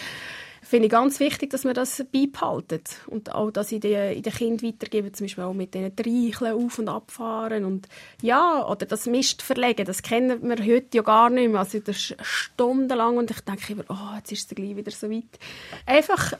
finde 0.62 0.86
ich 0.86 0.92
ganz 0.92 1.20
wichtig, 1.20 1.50
dass 1.50 1.64
man 1.64 1.74
das 1.74 2.04
beibehalten 2.12 2.80
und 3.06 3.34
auch 3.34 3.50
das 3.50 3.72
in 3.72 3.80
den, 3.80 4.16
in 4.16 4.22
den 4.22 4.32
Kindern 4.32 4.68
weitergeben, 4.68 5.14
zum 5.14 5.26
Beispiel 5.26 5.44
auch 5.44 5.54
mit 5.54 5.74
diesen 5.74 5.94
Treicheln 5.94 6.54
auf- 6.54 6.78
und 6.78 6.88
abfahren 6.88 7.64
und 7.64 7.88
ja, 8.22 8.66
oder 8.66 8.86
das 8.86 9.06
Mist 9.06 9.42
verlegen, 9.42 9.86
das 9.86 10.02
kennen 10.02 10.42
wir 10.42 10.58
heute 10.64 10.98
ja 10.98 11.02
gar 11.02 11.30
nicht 11.30 11.50
mehr, 11.50 11.60
also 11.60 11.78
das 11.78 11.96
ist 11.96 12.16
stundenlang 12.22 13.16
und 13.16 13.30
ich 13.30 13.40
denke 13.40 13.72
immer, 13.72 13.84
oh, 13.88 14.16
jetzt 14.16 14.32
ist 14.32 14.50
es 14.50 14.54
gleich 14.56 14.76
wieder 14.76 14.90
so 14.90 15.10
weit. 15.10 15.38
Einfach 15.86 16.34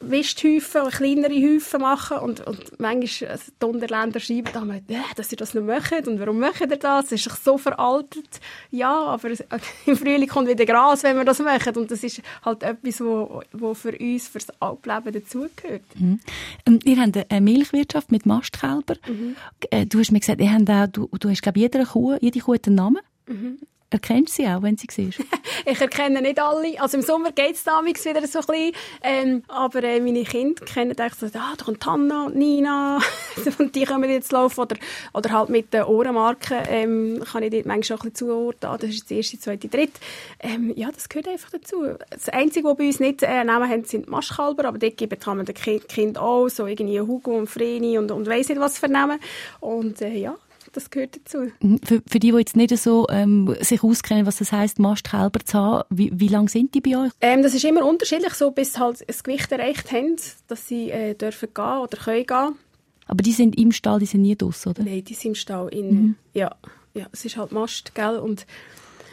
Wisthäufen, 0.00 0.90
kleinere 0.90 1.34
Häufen 1.34 1.80
machen 1.80 2.18
und, 2.18 2.46
und 2.46 2.78
manchmal 2.78 3.30
also 3.30 3.52
die 3.60 3.66
Unterländer 3.66 4.20
schreiben 4.20 4.50
dann, 4.52 4.70
äh, 4.70 4.82
dass 5.16 5.30
sie 5.30 5.36
das 5.36 5.54
nicht 5.54 5.66
machen 5.66 6.06
und 6.06 6.20
warum 6.20 6.38
machen 6.38 6.70
ihr 6.70 6.76
das? 6.76 7.08
Das 7.08 7.26
ist 7.26 7.44
so 7.44 7.56
veraltet. 7.56 8.40
Ja, 8.70 8.94
aber 8.94 9.30
im 9.86 9.96
Frühling 9.96 10.28
kommt 10.28 10.48
wieder 10.48 10.66
Gras, 10.66 11.02
wenn 11.02 11.16
wir 11.16 11.24
das 11.24 11.38
machen 11.38 11.76
und 11.76 11.90
das 11.90 12.04
ist 12.04 12.20
halt 12.44 12.62
etwas, 12.62 13.00
wo, 13.00 13.42
wo 13.52 13.72
für 13.72 13.96
uns, 13.98 14.28
für 14.28 14.38
das 14.38 14.50
Alpleben 14.60 15.14
dazugehört. 15.14 15.82
Mhm. 15.98 16.20
Ähm, 16.66 16.78
ihr 16.84 17.00
habt 17.00 17.32
eine 17.32 17.40
Milchwirtschaft 17.40 18.12
mit 18.12 18.26
Mastkälber. 18.26 18.96
Mhm. 19.08 19.36
Äh, 19.70 19.86
du 19.86 19.98
hast 19.98 20.12
mir 20.12 20.20
gesagt, 20.20 20.42
ihr 20.42 20.52
habt 20.52 20.68
auch, 20.68 20.86
du, 20.88 21.08
du 21.18 21.30
hast 21.30 21.40
glaube 21.40 21.58
jede 21.58 21.84
Kuh, 21.84 22.16
jede 22.20 22.40
Kuh 22.40 22.56
einen 22.66 22.74
Namen. 22.74 23.00
Mhm. 23.26 23.58
Erkennst 23.96 24.38
du 24.38 24.42
sie 24.42 24.48
auch, 24.48 24.60
wenn 24.60 24.76
sie 24.76 24.88
siehst? 24.90 25.20
ich 25.64 25.80
erkenne 25.80 26.20
nicht 26.20 26.38
alle. 26.38 26.78
Also 26.78 26.98
im 26.98 27.02
Sommer 27.02 27.32
geht 27.32 27.54
es 27.54 27.64
damals 27.64 28.04
wieder 28.04 28.26
so 28.26 28.40
ein 28.40 28.44
bisschen. 28.46 28.72
Ähm, 29.02 29.42
aber 29.48 29.82
äh, 29.84 30.00
meine 30.00 30.22
Kinder 30.24 30.62
kennen 30.66 30.94
eigentlich 30.98 31.14
so, 31.14 31.26
ah, 31.38 31.54
da 31.56 31.64
kommt 31.64 31.86
Hanna 31.86 32.26
und 32.26 32.36
Nina. 32.36 33.00
und 33.58 33.74
die 33.74 33.86
kommen 33.86 34.10
jetzt 34.10 34.32
laufen. 34.32 34.60
Oder, 34.60 34.76
oder 35.14 35.30
halt 35.30 35.48
mit 35.48 35.72
den 35.72 35.84
Ohrenmarken 35.84 36.58
ähm, 36.68 37.24
kann 37.24 37.42
ich 37.42 37.52
dort 37.52 37.64
manchmal 37.64 37.98
auch 37.98 38.04
ein 38.04 38.10
bisschen 38.10 38.28
zuordnen. 38.28 38.70
Ah, 38.70 38.76
das 38.76 38.90
ist 38.90 39.08
die 39.08 39.16
erste, 39.16 39.38
zweite, 39.38 39.68
dritte. 39.68 39.98
Ähm, 40.40 40.74
ja, 40.76 40.92
das 40.92 41.08
gehört 41.08 41.28
einfach 41.28 41.52
dazu. 41.52 41.86
Das 42.10 42.28
Einzige, 42.28 42.68
was 42.68 42.76
bei 42.76 42.88
uns 42.88 43.00
nicht 43.00 43.22
äh, 43.22 43.42
Namen 43.44 43.70
haben, 43.70 43.84
sind 43.84 44.10
Maschkalber. 44.10 44.66
Aber 44.66 44.76
dort 44.76 44.98
geben 44.98 45.18
man 45.24 45.46
den 45.46 45.54
Kind 45.54 46.18
auch 46.18 46.48
so 46.50 46.66
irgendwie 46.66 47.00
Hugo 47.00 47.30
und 47.30 47.48
Vreni 47.48 47.96
und, 47.96 48.10
und 48.10 48.26
weiss 48.26 48.50
nicht 48.50 48.60
was 48.60 48.78
für 48.78 48.88
Namen. 48.88 49.18
Und 49.60 50.02
äh, 50.02 50.12
ja, 50.12 50.36
das 50.76 50.90
gehört 50.90 51.16
dazu. 51.16 51.50
Mhm. 51.60 51.80
Für, 51.82 52.02
für 52.06 52.18
die, 52.18 52.30
die 52.30 52.38
jetzt 52.38 52.56
nicht 52.56 52.76
so 52.76 53.06
ähm, 53.08 53.54
sich 53.60 53.82
auskennen, 53.82 54.26
was 54.26 54.36
das 54.36 54.52
heisst, 54.52 54.78
Mastkälber 54.78 55.40
zu 55.40 55.58
haben, 55.58 55.84
wie, 55.90 56.10
wie 56.14 56.28
lange 56.28 56.48
sind 56.48 56.74
die 56.74 56.80
bei 56.80 56.96
euch? 56.96 57.12
Ähm, 57.20 57.42
das 57.42 57.54
ist 57.54 57.64
immer 57.64 57.84
unterschiedlich, 57.84 58.34
so 58.34 58.50
bis 58.50 58.74
sie 58.74 58.80
halt 58.80 59.04
das 59.08 59.24
Gewicht 59.24 59.50
erreicht 59.50 59.90
haben, 59.92 60.16
dass 60.48 60.68
sie 60.68 60.90
äh, 60.90 61.14
dürfen 61.14 61.48
gehen 61.54 61.78
oder 61.78 61.96
können 61.96 62.26
gehen. 62.26 62.54
Aber 63.06 63.22
die 63.22 63.32
sind 63.32 63.58
im 63.58 63.72
Stall, 63.72 64.00
die 64.00 64.06
sind 64.06 64.22
nie 64.22 64.36
draus, 64.36 64.66
oder? 64.66 64.82
Nein, 64.82 65.04
die 65.04 65.14
sind 65.14 65.30
im 65.30 65.34
Stall. 65.36 65.68
In, 65.68 65.88
mhm. 65.88 66.14
Ja, 66.34 66.54
ja, 66.94 67.06
es 67.12 67.24
ist 67.24 67.36
halt 67.36 67.52
Mast, 67.52 67.94
gell? 67.94 68.18
Und 68.18 68.46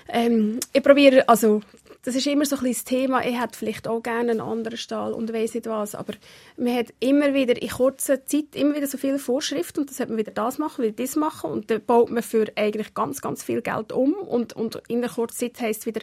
ähm, 0.10 0.60
ich 0.74 0.84
probiere, 0.84 1.28
also 1.30 1.62
das 2.04 2.16
ist 2.16 2.28
immer 2.28 2.46
so 2.46 2.58
ein 2.58 2.66
das 2.66 2.84
Thema. 2.84 3.26
Ich 3.26 3.40
hätte 3.40 3.58
vielleicht 3.58 3.88
auch 3.88 4.04
gerne 4.04 4.32
einen 4.32 4.42
anderen 4.42 4.78
Stall 4.78 5.14
und 5.14 5.32
weiss 5.34 5.54
nicht 5.54 5.68
was. 5.68 5.96
Aber 5.96 6.14
man 6.58 6.76
hat 6.76 6.88
immer 7.00 7.34
wieder 7.34 7.60
in 7.62 7.70
kurzer 7.70 8.26
Zeit 8.26 8.56
immer 8.56 8.76
wieder 8.76 8.88
so 8.88 8.98
viele 8.98 9.20
Vorschriften 9.20 9.82
und 9.82 9.90
das 9.90 10.02
hat 10.02 10.10
man 10.10 10.18
wieder 10.18 10.34
das 10.34 10.58
machen, 10.58 10.84
wieder 10.84 11.02
das 11.02 11.16
machen 11.16 11.50
und 11.50 11.72
dann 11.72 11.84
baut 11.84 12.12
man 12.12 12.22
für 12.22 12.52
eigentlich 12.56 12.94
ganz, 12.94 13.22
ganz 13.22 13.42
viel 13.42 13.62
Geld 13.62 13.94
um 13.94 14.14
und, 14.14 14.54
und 14.54 14.82
in 14.90 15.00
der 15.02 15.10
kurzen 15.10 15.38
Zeit 15.38 15.62
heisst 15.62 15.82
es 15.82 15.86
wieder, 15.86 16.02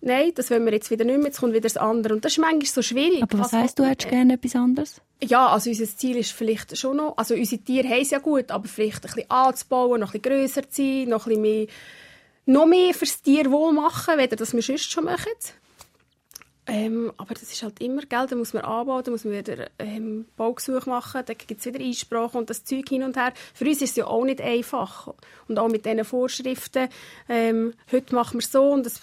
nein, 0.00 0.32
das 0.34 0.50
wollen 0.50 0.64
wir 0.64 0.72
jetzt 0.72 0.90
wieder 0.90 1.04
nicht 1.04 1.18
mehr, 1.18 1.26
jetzt 1.26 1.40
kommt 1.40 1.52
wieder 1.52 1.62
das 1.62 1.76
andere. 1.76 2.14
Und 2.14 2.24
das 2.24 2.32
ist 2.32 2.38
manchmal 2.38 2.64
so 2.64 2.80
schwierig. 2.80 3.22
Aber 3.22 3.38
was 3.38 3.52
heisst, 3.52 3.78
du 3.78 3.84
hättest 3.84 4.08
gerne 4.08 4.34
etwas 4.34 4.56
anderes? 4.56 5.02
Ja, 5.22 5.48
also 5.48 5.68
unser 5.68 5.84
Ziel 5.84 6.16
ist 6.16 6.32
vielleicht 6.32 6.76
schon 6.78 6.96
noch, 6.96 7.16
also 7.18 7.34
unsere 7.34 7.60
Tiere 7.60 7.88
haben 7.88 8.02
es 8.02 8.10
ja 8.10 8.20
gut, 8.20 8.50
aber 8.50 8.68
vielleicht 8.68 9.04
ein 9.04 9.12
bisschen 9.12 9.30
anzubauen, 9.30 10.00
noch 10.00 10.14
ein 10.14 10.20
bisschen 10.20 10.40
grösser 10.40 10.70
zu 10.70 10.82
sein, 10.82 11.08
noch 11.10 11.26
ein 11.26 11.28
bisschen 11.28 11.42
mehr 11.42 11.66
noch 12.46 12.66
mehr 12.66 12.94
fürs 12.94 13.20
Tierwohl 13.20 13.72
machen, 13.72 14.18
weder 14.18 14.36
das 14.36 14.54
wir 14.54 14.62
sonst 14.62 14.90
schon 14.90 15.04
machen. 15.04 15.32
Ähm, 16.68 17.12
aber 17.16 17.34
das 17.34 17.44
ist 17.44 17.62
halt 17.62 17.80
immer 17.80 18.02
Geld, 18.02 18.32
da 18.32 18.36
muss 18.36 18.52
man 18.52 18.64
anbauen, 18.64 19.04
da 19.04 19.12
muss 19.12 19.24
man 19.24 19.34
wieder 19.34 19.68
ähm, 19.78 20.26
Baugesuch 20.36 20.86
machen, 20.86 21.22
dann 21.24 21.36
gibt 21.38 21.60
es 21.60 21.66
wieder 21.66 21.78
Einsprachen 21.78 22.38
und 22.38 22.50
das 22.50 22.64
Zeug 22.64 22.88
hin 22.88 23.04
und 23.04 23.16
her. 23.16 23.32
Für 23.54 23.64
uns 23.66 23.82
ist 23.82 23.90
es 23.90 23.96
ja 23.96 24.06
auch 24.08 24.24
nicht 24.24 24.40
einfach. 24.40 25.14
Und 25.46 25.60
auch 25.60 25.68
mit 25.68 25.86
diesen 25.86 26.04
Vorschriften, 26.04 26.88
ähm, 27.28 27.74
heute 27.92 28.14
machen 28.16 28.34
wir 28.34 28.44
es 28.44 28.50
so 28.50 28.70
und 28.70 28.84
das 28.84 29.00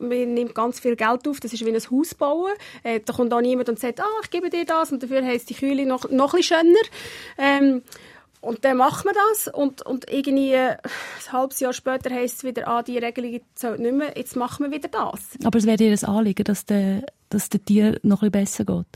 man 0.00 0.34
nimmt 0.34 0.54
ganz 0.54 0.78
viel 0.78 0.96
Geld 0.96 1.26
auf, 1.26 1.40
das 1.40 1.52
ist 1.52 1.64
wie 1.64 1.74
ein 1.74 1.90
Haus 1.90 2.14
bauen. 2.14 2.52
Äh, 2.82 3.00
da 3.04 3.12
kommt 3.12 3.32
auch 3.32 3.40
niemand 3.40 3.68
und 3.68 3.78
sagt, 3.78 4.00
ah, 4.00 4.20
ich 4.22 4.30
gebe 4.30 4.48
dir 4.50 4.64
das 4.64 4.92
und 4.92 5.02
dafür 5.02 5.24
heisst 5.24 5.50
die 5.50 5.54
Kühle 5.54 5.86
noch, 5.86 6.08
noch 6.10 6.34
ein 6.34 6.38
bisschen 6.38 6.60
schöner. 6.60 6.80
Ähm, 7.36 7.82
und 8.48 8.64
dann 8.64 8.78
macht 8.78 9.04
man 9.04 9.14
das 9.14 9.48
und, 9.48 9.82
und 9.82 10.10
irgendwie 10.10 10.56
ein 10.56 10.78
halbes 11.30 11.60
Jahr 11.60 11.74
später 11.74 12.08
heisst 12.10 12.38
es 12.38 12.44
wieder, 12.44 12.66
ah, 12.66 12.82
die 12.82 12.96
Regelung 12.96 13.40
zählt 13.54 13.78
nicht 13.78 13.94
mehr, 13.94 14.16
jetzt 14.16 14.36
machen 14.36 14.64
wir 14.64 14.72
wieder 14.74 14.88
das. 14.88 15.20
Aber 15.44 15.58
es 15.58 15.66
wäre 15.66 15.76
dir 15.76 15.90
ein 15.92 16.04
Anliegen, 16.04 16.44
dass 16.44 16.64
der, 16.64 17.04
dass 17.28 17.50
der 17.50 17.62
Tier 17.62 18.00
noch 18.02 18.22
ein 18.22 18.30
bisschen 18.30 18.64
besser 18.64 18.64
geht? 18.64 18.86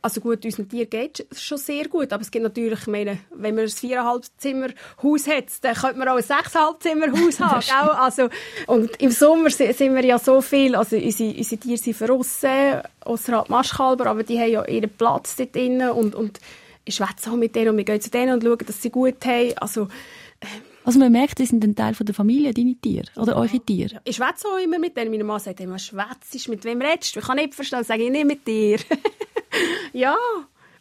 Also 0.00 0.22
gut, 0.22 0.46
unserem 0.46 0.66
Tier 0.66 0.86
geht 0.86 1.26
es 1.30 1.42
schon 1.42 1.58
sehr 1.58 1.88
gut, 1.88 2.10
aber 2.10 2.22
es 2.22 2.30
gibt 2.30 2.42
natürlich, 2.42 2.80
ich 2.80 2.86
meine, 2.86 3.18
wenn 3.34 3.54
man 3.54 3.64
ein 3.64 3.70
viereinhalb 3.70 4.24
Zimmer 4.38 4.68
Haus 5.02 5.26
hat, 5.26 5.44
dann 5.60 5.74
könnte 5.74 5.98
man 5.98 6.08
auch 6.08 6.16
ein 6.16 6.22
sechseinhalb 6.22 6.82
Zimmer 6.82 7.12
Haus 7.12 7.38
haben, 7.70 7.90
Also, 7.90 8.30
und 8.66 8.98
im 8.98 9.10
Sommer 9.10 9.50
sind 9.50 9.94
wir 9.94 10.04
ja 10.06 10.18
so 10.18 10.40
viel, 10.40 10.74
also 10.74 10.96
unsere, 10.96 11.36
unsere 11.36 11.60
Tiere 11.60 11.76
sind 11.76 11.96
verrissen, 11.98 12.80
außerhalb 13.04 13.50
Maschkalber, 13.50 14.06
aber 14.06 14.22
die 14.22 14.38
haben 14.38 14.50
ja 14.50 14.64
ihren 14.64 14.88
Platz 14.88 15.36
dort 15.36 15.54
drinnen 15.54 15.90
und, 15.90 16.14
und 16.14 16.40
ich 16.84 16.94
schwätze 16.94 17.30
auch 17.30 17.36
mit 17.36 17.54
denen 17.54 17.70
und 17.70 17.76
wir 17.76 17.84
gehen 17.84 18.00
zu 18.00 18.10
denen 18.10 18.34
und 18.34 18.42
schauen, 18.42 18.58
dass 18.66 18.82
sie 18.82 18.90
gut 18.90 19.24
haben. 19.24 19.52
Also, 19.58 19.84
äh, 20.40 20.46
also 20.84 20.98
man 20.98 21.12
merkt, 21.12 21.38
sie 21.38 21.46
sind 21.46 21.62
ein 21.64 21.76
Teil 21.76 21.94
von 21.94 22.06
der 22.06 22.14
Familie, 22.14 22.52
deine 22.52 22.74
Tiere 22.74 23.06
oder 23.16 23.36
eure 23.36 23.60
Tiere. 23.60 24.00
Ich 24.04 24.16
schwätze 24.16 24.48
auch 24.48 24.58
immer 24.58 24.78
mit 24.78 24.96
denen. 24.96 25.10
Meine 25.10 25.24
Mann 25.24 25.38
sagt 25.38 25.60
immer, 25.60 25.78
schwätzt 25.78 26.48
mit 26.48 26.64
wem 26.64 26.82
redest 26.82 27.14
du? 27.14 27.20
Ich 27.20 27.26
kann 27.26 27.36
nicht 27.36 27.54
verstehen, 27.54 27.84
sage 27.84 28.04
ich 28.04 28.10
nicht 28.10 28.26
mit 28.26 28.46
dir. 28.46 28.78
ja, 29.92 30.16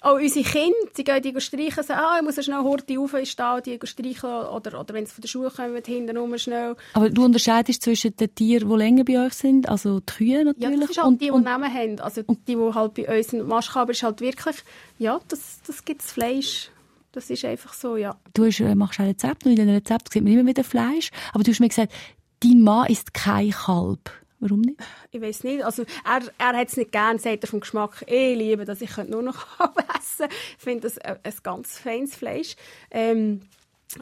auch 0.04 0.16
unsere 0.16 0.44
Kinder, 0.44 0.76
sie 0.94 1.04
gehen 1.04 1.22
die 1.22 1.40
streichen, 1.40 1.84
sagen, 1.84 2.02
ah, 2.04 2.18
ich 2.18 2.24
muss 2.24 2.44
schnell 2.44 2.64
Horti 2.64 2.98
rauf 2.98 3.14
ins 3.14 3.30
Stall, 3.30 3.62
die 3.62 3.80
streichen, 3.84 4.30
oder, 4.30 4.80
oder 4.80 4.94
wenn 4.96 5.06
sie 5.06 5.14
von 5.14 5.22
der 5.22 5.28
Schule 5.28 5.52
kommen, 5.52 5.82
hinten 5.86 6.40
schnell. 6.40 6.76
Aber 6.94 7.10
du 7.10 7.24
unterscheidest 7.24 7.84
zwischen 7.84 8.16
den 8.16 8.34
Tieren, 8.34 8.68
die 8.68 8.76
länger 8.76 9.04
bei 9.04 9.24
euch 9.24 9.34
sind, 9.34 9.70
also 9.70 10.00
die 10.00 10.14
Kühe 10.14 10.44
natürlich. 10.44 10.72
Ja, 10.72 10.80
das 10.80 10.90
ist 10.90 10.98
halt 10.98 11.08
und, 11.08 11.22
die, 11.22 11.30
die 11.30 11.40
Namen 11.40 11.72
haben. 11.72 12.00
Also 12.00 12.24
die, 12.24 12.36
die 12.48 12.58
halt 12.58 12.94
bei 12.96 13.18
uns 13.18 13.28
sind. 13.28 13.48
Maschkaber 13.48 13.92
ist 13.92 14.02
halt 14.02 14.22
wirklich, 14.22 14.56
ja, 14.98 15.20
das, 15.28 15.62
das 15.68 15.86
gibt 15.86 16.02
Fleisch. 16.02 16.72
Das 17.12 17.30
ist 17.30 17.46
einfach 17.46 17.74
so, 17.74 17.96
ja. 17.96 18.16
Du 18.34 18.46
hast, 18.46 18.60
äh, 18.60 18.74
machst 18.74 19.00
ein 19.00 19.08
Rezept 19.08 19.46
und 19.46 19.52
in 19.52 19.58
den 19.58 19.70
Rezept 19.70 20.12
sieht 20.12 20.24
man 20.24 20.34
immer 20.34 20.48
wieder 20.48 20.64
Fleisch. 20.64 21.12
Aber 21.34 21.44
du 21.44 21.52
hast 21.52 21.60
mir 21.60 21.70
gesagt, 21.70 21.92
dein 22.40 22.62
Mann 22.62 22.88
ist 22.88 23.14
kein 23.14 23.52
Kalb. 23.52 24.10
Warum 24.42 24.62
nicht? 24.62 24.80
Ich 25.12 25.22
weiß 25.22 25.44
nicht. 25.44 25.64
Also 25.64 25.84
er, 26.04 26.22
er 26.38 26.58
hat 26.58 26.68
es 26.68 26.76
nicht 26.76 26.92
gern, 26.92 27.20
sagt 27.20 27.44
er 27.44 27.48
vom 27.48 27.60
Geschmack. 27.60 28.04
Ich 28.08 28.36
liebe 28.36 28.66
das, 28.66 28.82
ich 28.82 28.90
könnte 28.90 29.12
nur 29.12 29.22
noch 29.22 29.46
essen. 29.98 30.28
Ich 30.58 30.64
finde 30.64 30.82
das 30.82 30.98
ein, 30.98 31.20
ein 31.24 31.34
ganz 31.44 31.78
feines 31.78 32.16
Fleisch. 32.16 32.56
Ähm, 32.90 33.42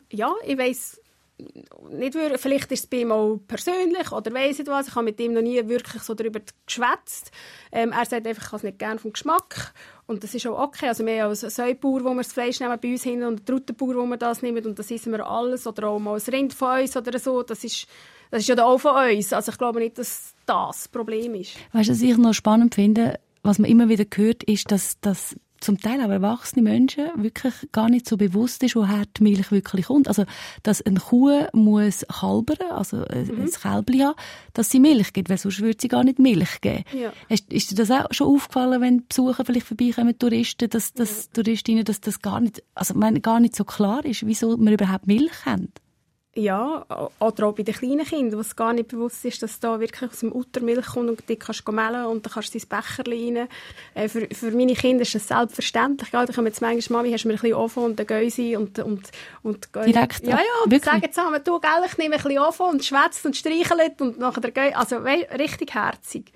ja, 0.09 0.33
ich 0.45 0.57
weiß 0.57 1.01
nicht 1.91 2.17
vielleicht 2.35 2.71
ist 2.71 2.83
es 2.83 2.87
bei 2.87 2.97
ihm 2.97 3.11
auch 3.11 3.39
persönlich 3.47 4.11
oder 4.11 4.33
weiss 4.33 4.57
nicht 4.57 4.67
was, 4.67 4.89
ich 4.89 4.95
habe 4.95 5.05
mit 5.05 5.19
ihm 5.19 5.33
noch 5.33 5.41
nie 5.41 5.65
wirklich 5.67 6.03
so 6.03 6.13
darüber 6.13 6.41
geschwätzt. 6.65 7.31
Ähm, 7.71 7.91
er 7.91 8.05
sagt 8.05 8.27
einfach, 8.27 8.43
ich 8.43 8.47
habe 8.47 8.57
es 8.57 8.63
nicht 8.63 8.79
gerne 8.79 8.99
vom 8.99 9.13
Geschmack 9.13 9.73
und 10.05 10.23
das 10.23 10.35
ist 10.35 10.45
auch 10.47 10.59
okay. 10.59 10.89
Also 10.89 11.05
wir 11.05 11.23
haben 11.23 11.29
einen 11.29 11.35
Säubauer, 11.35 12.03
wo 12.03 12.13
wir 12.13 12.23
das 12.23 12.33
Fleisch 12.33 12.59
nehmen 12.59 12.77
bei 12.81 12.91
uns 12.91 13.03
hin 13.03 13.23
und 13.23 13.37
einen 13.37 13.45
Truttenbauer, 13.45 13.95
wo 13.95 14.05
wir 14.05 14.17
das 14.17 14.41
nehmen 14.41 14.65
und 14.65 14.77
das 14.77 14.91
essen 14.91 15.13
wir 15.13 15.25
alles 15.25 15.65
oder 15.65 15.87
auch 15.87 15.99
mal 15.99 16.19
ein 16.19 16.33
Rind 16.33 16.53
von 16.53 16.81
uns 16.81 16.97
oder 16.97 17.17
so. 17.17 17.41
Das 17.41 17.63
ist, 17.63 17.87
das 18.31 18.41
ist 18.41 18.49
ja 18.49 18.63
auch 18.63 18.77
von 18.77 18.95
uns. 18.95 19.33
Also 19.33 19.51
ich 19.51 19.57
glaube 19.57 19.79
nicht, 19.79 19.97
dass 19.97 20.33
das 20.45 20.77
das 20.77 20.87
Problem 20.87 21.35
ist. 21.35 21.55
Weißt 21.73 21.89
du, 21.89 21.93
was 21.93 22.01
ich 22.01 22.17
noch 22.17 22.33
spannend 22.33 22.75
finde, 22.75 23.19
was 23.43 23.59
man 23.59 23.69
immer 23.69 23.89
wieder 23.89 24.05
hört, 24.15 24.43
ist, 24.43 24.71
dass, 24.71 24.99
dass 24.99 25.35
zum 25.59 25.79
Teil 25.79 26.01
auch 26.01 26.09
erwachsene 26.09 26.63
Menschen 26.63 27.09
wirklich 27.17 27.53
gar 27.71 27.89
nicht 27.89 28.07
so 28.07 28.17
bewusst 28.17 28.63
ist, 28.63 28.75
woher 28.75 29.03
die 29.17 29.23
Milch 29.23 29.51
wirklich 29.51 29.87
kommt. 29.87 30.07
Also, 30.07 30.23
dass 30.63 30.81
eine 30.81 30.99
Kuh 30.99 31.47
muss 31.53 32.05
kalbern, 32.07 32.71
also 32.71 32.97
mhm. 32.97 33.41
ein 33.41 33.51
Kälbchen 33.51 34.03
haben, 34.07 34.15
dass 34.53 34.69
sie 34.69 34.79
Milch 34.79 35.13
gibt, 35.13 35.29
weil 35.29 35.37
sonst 35.37 35.59
würde 35.59 35.77
sie 35.79 35.87
gar 35.87 36.03
nicht 36.03 36.17
Milch 36.17 36.61
geben. 36.61 36.83
Ja. 36.93 37.11
Ist, 37.27 37.51
ist 37.51 37.71
dir 37.71 37.75
das 37.75 37.91
auch 37.91 38.07
schon 38.11 38.27
aufgefallen, 38.27 38.81
wenn 38.81 39.07
Besucher 39.07 39.43
vielleicht 39.45 39.67
vorbeikommen, 39.67 40.17
Touristen, 40.17 40.69
dass, 40.69 40.93
dass 40.93 41.25
ja. 41.25 41.31
Touristinnen, 41.33 41.83
dass 41.83 41.99
das 42.01 42.21
gar 42.21 42.39
nicht, 42.39 42.63
also, 42.73 42.93
meine, 42.93 43.19
gar 43.19 43.39
nicht 43.39 43.55
so 43.55 43.65
klar 43.65 44.05
ist, 44.05 44.25
wieso 44.25 44.55
man 44.57 44.73
überhaupt 44.73 45.07
Milch 45.07 45.45
haben? 45.45 45.71
Ja, 46.39 46.85
oder 47.19 47.47
auch 47.47 47.53
bei 47.53 47.63
den 47.63 47.73
kleinen 47.73 48.05
Kindern, 48.05 48.37
wo 48.37 48.41
es 48.41 48.55
gar 48.55 48.73
nicht 48.73 48.87
bewusst 48.87 49.23
ist, 49.25 49.43
dass 49.43 49.59
da 49.59 49.79
wirklich 49.79 50.09
aus 50.09 50.19
dem 50.19 50.35
Uttermilch 50.35 50.85
kommt 50.87 51.09
und 51.09 51.29
die 51.29 51.35
kannst 51.35 51.67
du 51.67 51.71
mehlen 51.71 52.05
und 52.05 52.25
dann 52.25 52.33
kannst 52.33 52.53
du 52.53 52.59
dein 52.59 52.67
Becher 52.67 53.03
rein. 53.05 53.47
Äh, 53.93 54.07
für, 54.09 54.27
für 54.33 54.51
meine 54.51 54.73
Kinder 54.73 55.01
ist 55.01 55.15
das 55.15 55.27
selbstverständlich. 55.27 56.11
Ja, 56.11 56.25
da 56.25 56.33
kommen 56.33 56.47
jetzt 56.47 56.61
manchmal, 56.61 57.03
Mami, 57.03 57.11
hast 57.11 57.23
du 57.23 57.27
mir 57.27 57.35
ein 57.35 57.41
bisschen 57.41 57.55
offen 57.55 57.83
und 57.83 57.99
dann 57.99 58.07
gehen 58.07 58.29
sie 58.29 58.55
und, 58.55 58.79
und, 58.79 59.11
und. 59.43 59.69
Direkt? 59.75 60.23
Ja, 60.23 60.37
ja, 60.37 60.63
und 60.63 60.71
wirklich? 60.71 60.83
sagen 60.83 61.11
zusammen, 61.11 61.41
du, 61.43 61.59
gell, 61.59 61.71
ich 61.85 61.97
nehme 61.97 62.15
ein 62.15 62.21
bisschen 62.21 62.39
offen 62.39 62.65
und 62.67 62.85
schwätzt 62.85 63.25
und 63.25 63.35
streichelt 63.35 64.01
und 64.01 64.19
nachher 64.19 64.51
gehen. 64.51 64.75
Also, 64.75 64.97
richtig 64.97 65.73
herzig. 65.73 66.31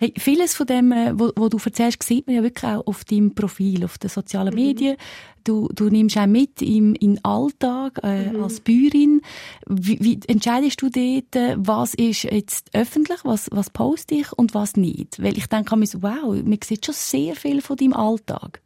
Hey, 0.00 0.14
vieles 0.16 0.54
von 0.54 0.66
dem, 0.66 0.92
äh, 0.92 1.18
wo, 1.18 1.32
wo 1.34 1.48
du 1.48 1.58
erzählst, 1.64 2.02
sieht 2.04 2.28
man 2.28 2.36
ja 2.36 2.42
wirklich 2.44 2.70
auch 2.70 2.86
auf 2.86 3.04
deinem 3.04 3.34
Profil, 3.34 3.84
auf 3.84 3.98
den 3.98 4.08
sozialen 4.08 4.54
mhm. 4.54 4.60
Medien. 4.60 4.96
Du, 5.42 5.68
du 5.74 5.88
nimmst 5.88 6.16
auch 6.16 6.26
mit 6.26 6.62
im, 6.62 6.94
im 6.94 7.18
Alltag 7.24 7.98
äh, 8.04 8.30
mhm. 8.30 8.44
als 8.44 8.60
Bäuerin. 8.60 9.22
Wie, 9.66 9.98
wie 10.00 10.20
entscheidest 10.28 10.80
du 10.82 10.88
dort, 10.88 11.34
äh, 11.34 11.56
was 11.58 11.94
ist 11.94 12.22
jetzt 12.24 12.70
öffentlich, 12.74 13.24
was, 13.24 13.48
was 13.50 13.70
poste 13.70 14.14
ich 14.14 14.32
und 14.32 14.54
was 14.54 14.76
nicht? 14.76 15.20
Weil 15.20 15.36
ich 15.36 15.46
denke 15.48 15.76
mir 15.76 15.86
so, 15.86 16.00
wow, 16.00 16.32
man 16.44 16.58
sieht 16.62 16.86
schon 16.86 16.94
sehr 16.94 17.34
viel 17.34 17.60
von 17.60 17.76
deinem 17.76 17.94
Alltag. 17.94 18.60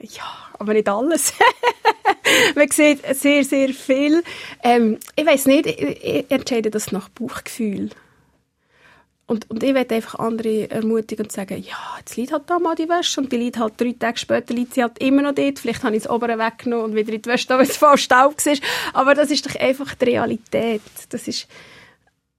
Ja, 0.00 0.48
aber 0.58 0.72
nicht 0.72 0.88
alles. 0.88 1.32
man 2.56 2.68
sieht 2.70 3.02
sehr, 3.14 3.44
sehr 3.44 3.68
viel. 3.68 4.24
Ähm, 4.64 4.98
ich 5.14 5.26
weiß 5.26 5.46
nicht, 5.46 5.66
ich, 5.66 6.04
ich 6.04 6.30
entscheide 6.30 6.72
das 6.72 6.90
nach 6.90 7.08
Bauchgefühl. 7.08 7.90
Und, 9.26 9.48
und 9.50 9.62
ich 9.62 9.72
werde 9.72 9.94
einfach 9.94 10.18
andere 10.18 10.68
ermutigen 10.70 11.24
und 11.24 11.32
sagen, 11.32 11.62
ja, 11.62 11.76
jetzt 11.98 12.16
liegt 12.16 12.32
halt 12.32 12.42
da 12.48 12.58
mal 12.58 12.74
die 12.74 12.88
Wäsche 12.88 13.20
und 13.20 13.32
die 13.32 13.36
liegt 13.36 13.58
halt 13.58 13.80
drei 13.80 13.94
Tage 13.98 14.18
später 14.18 14.52
liegt 14.52 14.74
sie 14.74 14.82
halt 14.82 14.98
immer 14.98 15.22
noch 15.22 15.34
dort. 15.34 15.58
Vielleicht 15.58 15.84
habe 15.84 15.96
ich 15.96 16.02
das 16.02 16.12
obere 16.12 16.38
weggenommen 16.38 16.86
und 16.86 16.94
wieder 16.94 17.12
in 17.12 17.22
die 17.22 17.28
Wäsche 17.30 17.46
da, 17.46 17.56
weil 17.56 17.66
es 17.66 17.76
voll 17.78 17.96
Staub 17.96 18.34
war. 18.44 18.56
Aber 18.92 19.14
das 19.14 19.30
ist 19.30 19.46
doch 19.46 19.54
einfach 19.60 19.94
die 19.94 20.04
Realität. 20.06 20.82
Das 21.10 21.28
ist, 21.28 21.46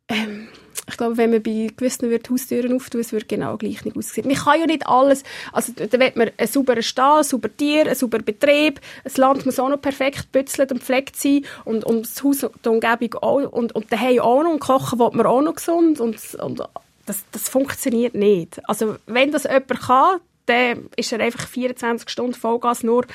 ähm, 0.10 0.50
ich 0.88 0.98
glaube, 0.98 1.18
wenn 1.18 1.32
man 1.32 1.42
bei 1.42 1.72
gewissen 1.76 2.10
wird 2.10 2.30
Haustüren 2.30 2.76
auftun, 2.76 3.02
es 3.02 3.12
wird 3.12 3.30
genau 3.30 3.58
gleich 3.58 3.86
nicht 3.86 3.98
aussehen. 3.98 4.28
Man 4.28 4.36
kann 4.36 4.60
ja 4.60 4.66
nicht 4.66 4.86
alles, 4.88 5.24
also 5.52 5.72
da 5.76 6.00
will 6.00 6.12
man 6.16 6.32
einen 6.38 6.48
sauberen 6.48 6.84
Stall, 6.84 7.16
einen 7.16 7.24
sauberen 7.24 7.58
Tier, 7.58 7.86
einen 7.86 7.96
sauberen 7.96 8.26
Betrieb, 8.26 8.82
das 9.04 9.18
Land 9.18 9.46
muss 9.46 9.60
auch 9.60 9.70
noch 9.70 9.82
perfekt 9.82 10.32
bützelt 10.32 10.72
und 10.72 10.84
pflegt 10.84 11.16
sein 11.16 11.46
und, 11.64 11.86
und 11.86 12.04
das 12.04 12.24
Haus, 12.24 12.46
die 12.64 12.70
Umgebung 12.70 13.14
auch 13.22 13.52
und, 13.52 13.74
und 13.74 13.92
daheim 13.92 14.20
auch 14.20 14.44
noch 14.44 14.52
und 14.52 14.60
kochen 14.60 15.00
will 15.00 15.10
man 15.14 15.26
auch 15.26 15.42
noch 15.42 15.56
gesund 15.56 16.00
und, 16.00 16.18
und 16.36 16.62
das, 17.06 17.24
das 17.32 17.50
funktioniert 17.50 18.14
nicht. 18.14 18.62
Also 18.68 18.96
wenn 19.06 19.32
das 19.32 19.44
jemand 19.44 19.68
kann, 19.82 20.20
dann 20.46 20.90
ist 20.96 21.12
er 21.14 21.20
einfach 21.20 21.48
24 21.48 22.10
Stunden 22.10 22.34
Vollgas 22.34 22.84
nur 22.84 23.06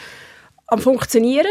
am 0.66 0.80
funktionieren 0.80 1.46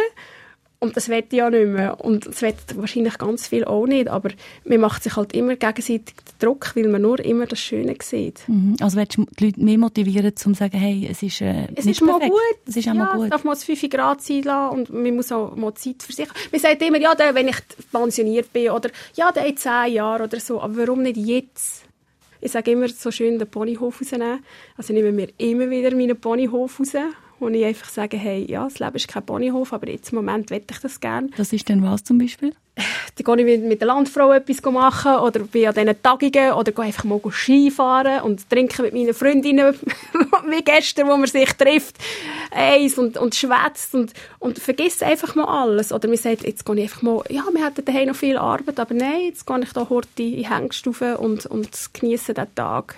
und 0.80 0.95
das 0.95 1.09
wird 1.09 1.34
ja 1.34 1.49
nicht 1.49 1.67
mehr. 1.67 1.99
Und 1.99 2.28
das 2.28 2.41
wird 2.43 2.55
wahrscheinlich 2.75 3.17
ganz 3.17 3.47
viel 3.47 3.65
auch 3.65 3.88
nicht. 3.88 4.07
Aber 4.07 4.30
man 4.63 4.80
macht 4.80 5.01
sich 5.01 5.15
halt 5.15 5.34
immer 5.34 5.55
gegenseitig 5.55 6.15
den 6.15 6.39
Druck, 6.39 6.75
weil 6.75 6.88
man 6.88 7.01
nur 7.01 7.19
immer 7.19 7.47
das 7.47 7.59
Schöne 7.59 7.95
sieht. 8.01 8.47
Mhm. 8.47 8.75
Also 8.80 8.97
willst 8.97 9.17
du 9.17 9.25
die 9.39 9.45
Leute 9.45 9.59
mehr 9.59 9.78
motivieren, 9.80 10.32
um 10.45 10.53
zu 10.53 10.53
sagen, 10.53 10.78
hey, 10.78 11.07
es 11.09 11.23
ist 11.23 11.41
äh, 11.41 11.67
es 11.75 11.86
nicht 11.86 12.01
ist 12.01 12.07
perfekt. 12.07 12.21
mal 12.21 12.30
gut. 12.30 12.67
Es 12.67 12.78
ist 12.78 12.88
auch 12.88 12.93
ja, 12.93 13.03
mal 13.05 13.15
gut. 13.15 13.23
Es 13.23 13.30
darf 13.32 13.43
mal 13.43 13.55
5 13.55 13.89
Grad 13.89 14.21
sein 14.21 14.43
lassen 14.43 14.78
und 14.78 14.89
man 14.93 15.15
muss 15.15 15.32
auch 15.32 15.55
mal 15.55 15.73
Zeit 15.73 16.03
für 16.03 16.13
sich. 16.13 16.28
Man 16.51 16.61
sagt 16.61 16.82
immer, 16.84 16.99
ja, 16.99 17.15
wenn 17.17 17.47
ich 17.47 17.57
pensioniert 17.91 18.53
bin 18.53 18.69
oder 18.69 18.91
ja, 19.15 19.30
in 19.30 19.57
10 19.57 19.93
Jahren 19.93 20.21
oder 20.21 20.39
so. 20.39 20.61
Aber 20.61 20.78
warum 20.78 21.01
nicht 21.01 21.17
jetzt? 21.17 21.86
Ich 22.39 22.51
sage 22.51 22.71
immer 22.71 22.88
so 22.88 23.09
schön 23.09 23.39
den 23.39 23.49
Ponyhof 23.49 23.99
rausnehmen. 23.99 24.43
Also 24.78 24.93
nehmen 24.93 25.17
wir 25.17 25.30
immer 25.39 25.71
wieder 25.71 25.95
meinen 25.95 26.19
Ponyhof 26.19 26.80
raus 26.80 26.93
wo 27.39 27.47
ich 27.49 27.65
einfach 27.65 27.89
sage, 27.89 28.17
hey, 28.17 28.45
ja, 28.49 28.63
das 28.63 28.79
Leben 28.79 28.95
ist 28.95 29.07
kein 29.07 29.25
Ponyhof, 29.25 29.73
aber 29.73 29.89
jetzt 29.89 30.11
im 30.11 30.17
Moment 30.17 30.49
möchte 30.49 30.73
ich 30.73 30.79
das 30.79 30.99
gerne. 30.99 31.29
Das 31.38 31.53
ist 31.53 31.69
denn 31.69 31.83
was 31.83 32.03
zum 32.03 32.17
Beispiel? 32.17 32.53
Dann 33.23 33.38
gehe 33.38 33.55
ich 33.55 33.61
mit 33.61 33.81
der 33.81 33.88
Landfrau 33.88 34.31
etwas 34.31 34.61
machen 34.71 35.15
oder 35.15 35.39
bin 35.41 35.67
an 35.67 35.73
diesen 35.73 36.01
Tagungen 36.01 36.53
oder 36.53 36.71
gehe 36.71 36.85
einfach 36.85 37.03
mal 37.03 37.19
Skifahren 37.31 38.21
und 38.21 38.49
trinke 38.49 38.83
mit 38.83 38.93
meinen 38.93 39.13
Freundinnen, 39.13 39.75
wie 40.49 40.63
gestern, 40.63 41.07
wo 41.07 41.17
man 41.17 41.27
sich 41.27 41.51
trifft, 41.53 41.97
eins 42.51 42.97
und, 42.97 43.17
und 43.17 43.35
schwätzt 43.35 43.93
und, 43.95 44.13
und 44.39 44.59
vergisst 44.59 45.03
einfach 45.03 45.35
mal 45.35 45.45
alles. 45.45 45.91
Oder 45.91 46.07
man 46.07 46.17
sagt, 46.17 46.43
jetzt 46.43 46.65
gehe 46.65 46.75
ich 46.75 46.83
einfach 46.83 47.01
mal, 47.01 47.23
ja, 47.29 47.43
wir 47.51 47.65
hätten 47.65 47.85
daheim 47.85 48.09
noch 48.09 48.15
viel 48.15 48.38
Arbeit, 48.38 48.79
aber 48.79 48.93
nein, 48.93 49.21
jetzt 49.25 49.45
gehe 49.45 49.59
ich 49.61 49.73
da 49.73 49.89
heute 49.89 50.07
in 50.17 50.35
die 50.35 50.49
Hengstufe 50.49 51.17
und, 51.17 51.45
und 51.45 51.69
genieße 51.93 52.33
den 52.33 52.53
Tag. 52.55 52.95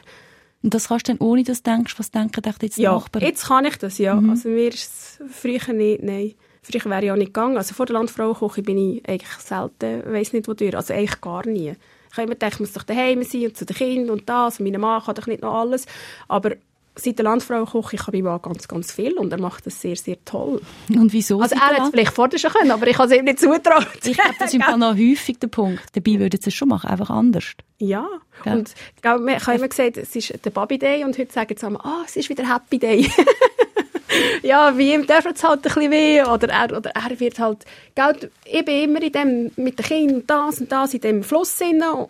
Und 0.62 0.74
das 0.74 0.90
kannst 0.90 1.08
du 1.08 1.14
dann 1.14 1.26
ohne 1.26 1.44
das 1.44 1.64
denkst, 1.64 1.98
was 1.98 2.12
denken 2.12 2.42
jetzt 2.62 2.78
die 2.78 2.82
ja, 2.82 2.94
Nachbarn? 2.94 3.24
jetzt 3.26 3.46
kann 3.46 3.66
ich 3.66 3.78
das, 3.78 3.98
ja. 3.98 4.16
Mhm. 4.16 4.30
Also 4.30 4.50
mir 4.50 4.70
ist 4.70 5.20
es 5.20 5.20
früher 5.32 5.74
nicht, 5.74 6.04
nein. 6.04 6.34
Früher 6.62 6.86
wäre 6.86 7.06
ich 7.06 7.12
auch 7.12 7.16
nicht 7.16 7.34
gegangen. 7.34 7.58
Also 7.58 7.74
vor 7.74 7.86
der 7.86 7.94
Landfrauenküche 7.94 8.62
bin 8.62 8.78
ich 8.78 9.08
eigentlich 9.08 9.32
selten, 9.40 10.04
weiß 10.12 10.34
nicht 10.34 10.48
wodurch, 10.48 10.76
also 10.76 10.94
eigentlich 10.94 11.22
gar 11.22 11.46
nie. 11.48 11.76
Ich 12.12 12.18
habe 12.18 12.24
immer 12.24 12.34
gedacht, 12.34 12.54
ich 12.54 12.60
muss 12.60 12.74
doch 12.74 12.84
daheim 12.84 13.24
sein 13.24 13.46
und 13.46 13.58
zu 13.58 13.66
den 13.66 13.76
Kindern 13.76 14.10
und 14.10 14.28
das. 14.28 14.60
Und 14.60 14.70
mein 14.70 14.82
Mann 14.82 15.02
kann 15.02 15.16
doch 15.16 15.28
nicht 15.28 15.42
noch 15.42 15.54
alles. 15.54 15.86
Aber 16.28 16.56
seit 17.00 17.18
der 17.18 17.26
Landfrauenküche 17.26 17.98
kann 17.98 18.14
ich 18.14 18.24
mal 18.24 18.38
ganz, 18.38 18.68
ganz 18.68 18.92
viel 18.92 19.14
und 19.14 19.32
er 19.32 19.40
macht 19.40 19.66
das 19.66 19.82
sehr, 19.82 19.96
sehr 19.96 20.24
toll. 20.26 20.62
Und 20.90 21.14
wieso? 21.14 21.42
Also 21.42 21.56
er 21.56 21.68
hätte 21.70 21.82
es 21.84 21.90
vielleicht 21.90 22.14
vorher 22.14 22.40
schon 22.40 22.52
können, 22.52 22.72
aber 22.72 22.88
ich 22.88 22.98
habe 22.98 23.12
es 23.12 23.18
ihm 23.18 23.26
nicht 23.26 23.40
zutraut. 23.40 23.88
Ich 24.04 24.18
glaube, 24.18 24.36
das 24.40 24.54
ist 24.54 24.60
noch 24.60 24.96
häufig 24.96 25.40
der 25.40 25.48
Punkt. 25.48 25.84
Dabei 25.94 26.20
würde 26.20 26.38
es 26.44 26.54
schon 26.54 26.70
machen, 26.70 26.90
einfach 26.90 27.10
anders. 27.10 27.46
Ja, 27.78 28.08
ja. 28.46 28.54
und 28.54 28.74
ich 28.98 29.10
habe 29.10 29.56
immer 29.56 29.68
gesagt, 29.68 29.98
es 29.98 30.16
ist 30.16 30.34
der 30.44 30.50
Bobby 30.50 30.78
Day 30.78 31.04
und 31.04 31.18
heute 31.18 31.32
sagen 31.32 31.56
sie 31.58 31.66
immer, 31.66 31.86
ah, 31.86 32.04
es 32.06 32.16
ist 32.16 32.30
wieder 32.30 32.54
Happy 32.54 32.78
Day. 32.78 33.10
ja, 34.44 34.78
wie 34.78 34.94
ihm 34.94 35.08
darf 35.08 35.26
es 35.26 35.44
halt 35.44 35.60
ein 35.60 35.62
bisschen 35.62 35.92
weh 35.92 36.22
oder 36.24 36.50
er, 36.50 36.78
oder 36.78 36.92
er 36.92 37.20
wird 37.20 37.40
halt, 37.40 37.66
gell, 37.96 38.32
ich 38.46 38.66
bin 38.66 38.84
immer 38.84 39.02
in 39.02 39.12
dem, 39.12 39.52
mit 39.56 39.80
den 39.80 39.86
Kindern 39.86 40.24
das 40.28 40.62
und 40.62 40.72
das 40.72 40.94
in 40.94 41.02
dem 41.02 41.24
Fluss 41.24 41.60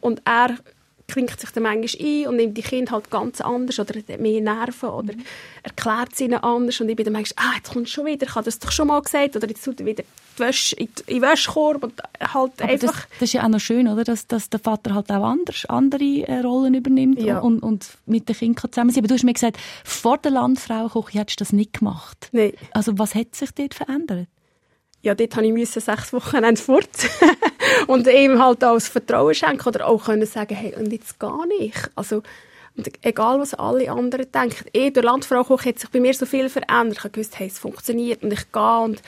und 0.01 0.21
er 0.25 0.57
klingt 1.10 1.39
sich 1.39 1.49
dann 1.51 1.64
manchmal 1.64 2.07
ein 2.07 2.28
und 2.28 2.36
nimmt 2.38 2.57
die 2.57 2.62
Kinder 2.62 2.91
halt 2.91 3.10
ganz 3.10 3.41
anders 3.41 3.80
oder 3.80 3.97
hat 3.97 4.20
mehr 4.20 4.41
Nerven 4.41 4.89
oder 4.89 5.14
mhm. 5.14 5.26
erklärt 5.64 6.16
sie 6.16 6.26
ihnen 6.26 6.41
anders 6.41 6.80
und 6.80 6.89
ich 6.89 6.95
bin 6.95 7.05
dann 7.05 7.14
manchmal, 7.14 7.45
ah, 7.45 7.55
jetzt 7.57 7.74
kommt 7.74 7.89
schon 7.89 8.05
wieder, 8.05 8.28
ich 8.28 8.36
habe 8.36 8.45
das 8.45 8.60
doch 8.60 8.72
schon 8.72 8.88
mal 8.88 9.01
gesagt 9.01 9.36
oder 9.36 9.47
jetzt 9.47 9.64
tut 9.64 9.80
er 9.80 9.86
wieder 9.86 10.03
die 10.03 10.39
Wäsche 10.39 10.76
in 10.76 10.89
den 11.07 11.22
Wäschkorb 11.22 11.84
und 11.84 11.93
halt 12.22 12.62
Aber 12.62 12.72
einfach... 12.72 12.93
Das, 12.93 13.07
das, 13.20 13.22
ist 13.22 13.34
ja 13.34 13.43
auch 13.43 13.49
noch 13.49 13.60
schön, 13.60 13.88
oder? 13.88 14.03
Dass, 14.03 14.28
dass 14.28 14.49
der 14.49 14.60
Vater 14.60 14.93
halt 14.93 15.12
auch 15.12 15.24
anders, 15.24 15.66
andere 15.66 16.03
äh, 16.03 16.39
Rollen 16.39 16.74
übernimmt 16.74 17.22
ja. 17.22 17.39
und, 17.39 17.60
und 17.60 17.89
mit 18.05 18.30
den 18.30 18.36
Kindern 18.36 18.72
zusammen 18.72 18.91
sein. 18.91 18.99
Aber 18.99 19.07
du 19.07 19.16
hast 19.16 19.24
mir 19.24 19.34
gesagt, 19.34 19.57
vor 19.84 20.18
der 20.18 20.32
Landfrauenküche 20.32 21.20
hättest 21.20 21.39
du 21.39 21.43
das 21.43 21.53
nicht 21.53 21.74
gemacht. 21.74 22.30
Nein. 22.32 22.53
Also 22.72 22.97
was 22.97 23.16
hat 23.16 23.36
sich 23.36 23.51
dort 23.51 23.74
verändert? 23.74 24.28
Ja, 25.02 25.16
dort 25.16 25.36
musste 25.38 25.80
ich 25.80 25.86
sechs 25.86 26.12
Wochen 26.12 26.58
fort 26.58 26.89
und 27.88 28.08
ihm 28.08 28.41
halt 28.41 28.64
auch 28.64 28.74
das 28.74 28.89
Vertrauen 28.89 29.34
schenken 29.34 29.68
oder 29.68 29.88
auch 29.88 30.06
können 30.06 30.26
sagen, 30.26 30.56
hey, 30.56 30.76
und 30.76 30.91
jetzt 30.91 31.20
gar 31.20 31.45
nicht. 31.45 31.89
Also, 31.95 32.22
egal 33.02 33.39
was 33.39 33.54
alle 33.54 33.91
anderen 33.91 34.32
denken. 34.32 34.66
Eh, 34.74 34.91
durch 34.91 35.06
Landfrau 35.06 35.47
hat 35.47 35.80
sich 35.80 35.89
bei 35.89 36.00
mir 36.00 36.14
so 36.14 36.26
viel 36.26 36.50
verändert. 36.50 36.97
Ich 36.97 37.04
habe 37.04 37.12
gewusst, 37.12 37.39
hey, 37.39 37.47
es 37.47 37.60
funktioniert 37.60 38.24
und 38.24 38.34
ich 38.34 38.52
gehe 38.52 38.80
und 38.80 39.02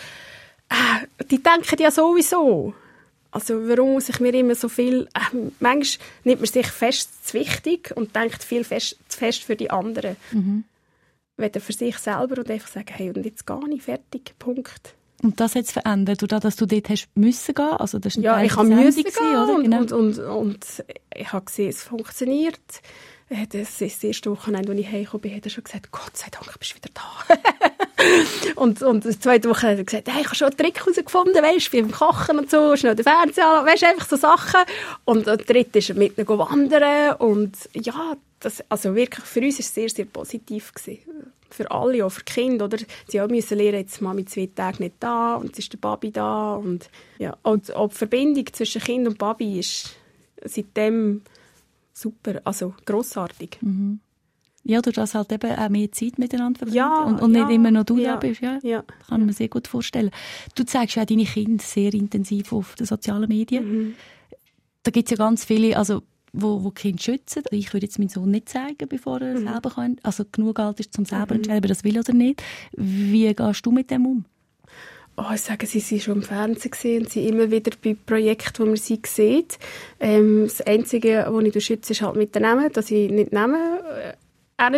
äh, 0.69 1.25
die 1.25 1.41
denken 1.41 1.81
ja 1.81 1.91
sowieso. 1.91 2.73
Also 3.31 3.67
warum 3.67 3.93
muss 3.93 4.09
ich 4.09 4.19
mir 4.19 4.33
immer 4.33 4.55
so 4.55 4.67
viel... 4.67 5.07
Äh, 5.13 5.37
manchmal 5.59 6.05
nimmt 6.23 6.41
man 6.41 6.49
sich 6.49 6.67
fest 6.67 7.27
zu 7.27 7.33
wichtig 7.33 7.93
und 7.95 8.15
denkt 8.15 8.43
viel 8.43 8.63
fest, 8.63 8.97
zu 9.07 9.17
fest 9.17 9.43
für 9.43 9.55
die 9.55 9.71
anderen. 9.71 10.17
Mhm. 10.31 10.65
Weder 11.37 11.61
für 11.61 11.73
sich 11.73 11.97
selber 11.97 12.39
und 12.39 12.51
einfach 12.51 12.67
sagen, 12.67 12.93
hey, 12.93 13.09
und 13.09 13.25
jetzt 13.25 13.45
gar 13.45 13.65
nicht, 13.67 13.83
fertig, 13.83 14.33
Punkt. 14.37 14.95
Und 15.21 15.39
das 15.39 15.55
hat 15.55 15.65
es 15.65 15.71
verändert, 15.71 16.21
dadurch, 16.21 16.41
dass 16.41 16.55
du 16.55 16.65
dort 16.65 16.89
hast 16.89 17.07
müssen 17.15 17.53
gehen? 17.53 17.65
Also 17.65 17.99
das 17.99 18.15
ist 18.15 18.23
ja, 18.23 18.41
ich 18.41 18.55
habe 18.55 18.67
müssen 18.67 19.03
gehen 19.03 19.13
oder? 19.17 19.55
Und, 19.55 19.63
genau. 19.63 19.79
und, 19.81 19.91
und, 19.91 20.19
und, 20.19 20.65
ich 21.15 21.31
habe 21.31 21.45
gesehen, 21.45 21.69
es 21.69 21.83
funktioniert. 21.83 22.59
Das 23.29 23.81
ist 23.81 23.81
das 23.81 24.03
erste 24.03 24.31
Wochenende, 24.31 24.71
als 24.71 24.79
ich 24.79 24.91
heimgekommen 24.91 25.21
bin, 25.21 25.35
hat 25.35 25.45
er 25.45 25.51
schon 25.51 25.63
gesagt, 25.63 25.91
Gott 25.91 26.17
sei 26.17 26.27
Dank, 26.31 26.59
bist 26.59 26.71
du 26.71 26.75
wieder 26.75 26.89
da. 26.93 28.53
und, 28.61 28.81
und 28.81 29.05
die 29.05 29.17
zweite 29.17 29.49
Woche 29.49 29.67
hat 29.67 29.77
er 29.77 29.83
gesagt, 29.85 30.09
hey, 30.09 30.21
ich 30.21 30.25
habe 30.25 30.35
schon 30.35 30.47
einen 30.47 30.57
Trick 30.57 30.79
herausgefunden, 30.79 31.41
weißt, 31.41 31.71
beim 31.71 31.91
Kochen 31.91 32.39
und 32.39 32.51
so, 32.51 32.75
schnell 32.75 32.95
den 32.95 33.03
Fernseher 33.03 33.47
an, 33.47 33.65
weißt, 33.65 33.85
einfach 33.85 34.09
so 34.09 34.17
Sachen. 34.17 34.59
Und 35.05 35.27
der 35.27 35.37
dritte 35.37 35.79
ist 35.79 35.93
mit 35.95 36.17
ihnen 36.17 36.27
wandern 36.27 37.15
und 37.17 37.55
ja, 37.73 38.17
das, 38.41 38.63
also 38.69 38.95
wirklich, 38.95 39.23
für 39.23 39.39
uns 39.39 39.55
war 39.55 39.59
es 39.59 39.73
sehr, 39.73 39.89
sehr 39.89 40.05
positiv 40.05 40.73
gewesen. 40.73 41.31
Für 41.53 41.69
alle, 41.71 42.05
auch 42.05 42.09
für 42.09 42.23
die 42.23 42.33
Kinder, 42.33 42.65
oder? 42.65 42.77
Sie 43.07 43.21
auch 43.21 43.27
müssen 43.27 43.57
lernen, 43.57 43.79
jetzt 43.79 44.01
Mami 44.01 44.25
zwei 44.25 44.49
Tage 44.53 44.83
nicht 44.83 44.95
da 44.99 45.35
und 45.35 45.47
jetzt 45.47 45.59
ist 45.59 45.73
der 45.73 45.77
Baby 45.77 46.11
da 46.11 46.55
und 46.55 46.89
ja, 47.19 47.35
und 47.43 47.73
auch 47.75 47.89
die 47.89 47.95
Verbindung 47.95 48.45
zwischen 48.51 48.81
Kind 48.81 49.07
und 49.07 49.17
Baby 49.17 49.59
ist 49.59 49.95
seitdem 50.43 51.21
super, 51.93 52.41
also 52.43 52.73
grossartig. 52.85 53.57
Mhm. 53.61 53.99
Ja, 54.63 54.81
du 54.81 54.91
hast 54.95 55.15
halt 55.15 55.31
eben 55.31 55.51
auch 55.51 55.69
mehr 55.69 55.91
Zeit 55.91 56.19
miteinander 56.19 56.59
verbringen 56.59 56.77
Ja, 56.77 57.03
und, 57.03 57.19
und 57.19 57.33
ja, 57.33 57.45
nicht 57.45 57.55
immer 57.55 57.71
noch 57.71 57.83
du 57.83 57.97
ja, 57.97 58.13
da 58.13 58.17
bist. 58.17 58.41
Ja, 58.41 58.59
ja. 58.61 58.83
Kann 59.07 59.25
mir 59.25 59.33
sehr 59.33 59.47
gut 59.47 59.67
vorstellen. 59.67 60.11
Du 60.55 60.63
zeigst 60.63 60.95
ja 60.95 61.05
deine 61.05 61.25
Kinder 61.25 61.63
sehr 61.63 61.93
intensiv 61.93 62.53
auf 62.53 62.75
den 62.75 62.85
sozialen 62.85 63.27
Medien. 63.27 63.65
Mhm. 63.71 63.95
Da 64.83 64.91
gibt 64.91 65.11
es 65.11 65.17
ja 65.17 65.25
ganz 65.25 65.45
viele, 65.45 65.77
also 65.77 66.03
wo, 66.33 66.63
wo 66.63 66.69
die 66.69 66.81
Kinder 66.81 67.01
schützen. 67.01 67.43
Ich 67.51 67.73
würde 67.73 67.85
jetzt 67.85 67.99
meinen 67.99 68.09
Sohn 68.09 68.31
nicht 68.31 68.49
zeigen, 68.49 68.87
bevor 68.87 69.21
er 69.21 69.39
Mhm. 69.39 69.47
selber 69.47 69.69
kann, 69.71 69.97
also 70.03 70.23
genug 70.31 70.59
alt 70.59 70.79
ist, 70.79 70.97
um 70.97 71.05
selber 71.05 71.29
zu 71.29 71.33
entscheiden, 71.35 71.57
ob 71.59 71.65
er 71.65 71.69
das 71.69 71.83
will 71.83 71.99
oder 71.99 72.13
nicht. 72.13 72.41
Wie 72.73 73.33
gehst 73.33 73.65
du 73.65 73.71
mit 73.71 73.91
dem 73.91 74.05
um? 74.05 74.25
Oh, 75.17 75.33
ich 75.35 75.41
sage, 75.41 75.67
sie 75.67 75.81
sind 75.81 76.01
schon 76.01 76.15
im 76.17 76.23
Fernsehen 76.23 76.71
gesehen 76.71 77.03
und 77.03 77.09
sind 77.11 77.27
immer 77.27 77.51
wieder 77.51 77.71
bei 77.83 77.95
Projekten, 78.05 78.63
wo 78.63 78.65
man 78.67 78.77
sie 78.77 78.99
sieht. 79.05 79.59
Ähm, 79.99 80.43
das 80.45 80.61
Einzige, 80.61 81.27
was 81.29 81.43
ich 81.43 81.65
schütze, 81.65 81.91
ist 81.93 82.01
halt 82.01 82.15
mit 82.15 82.33
Namen, 82.35 82.71
dass 82.71 82.89
ich 82.91 83.11
nicht 83.11 83.33
Namen 83.33 83.59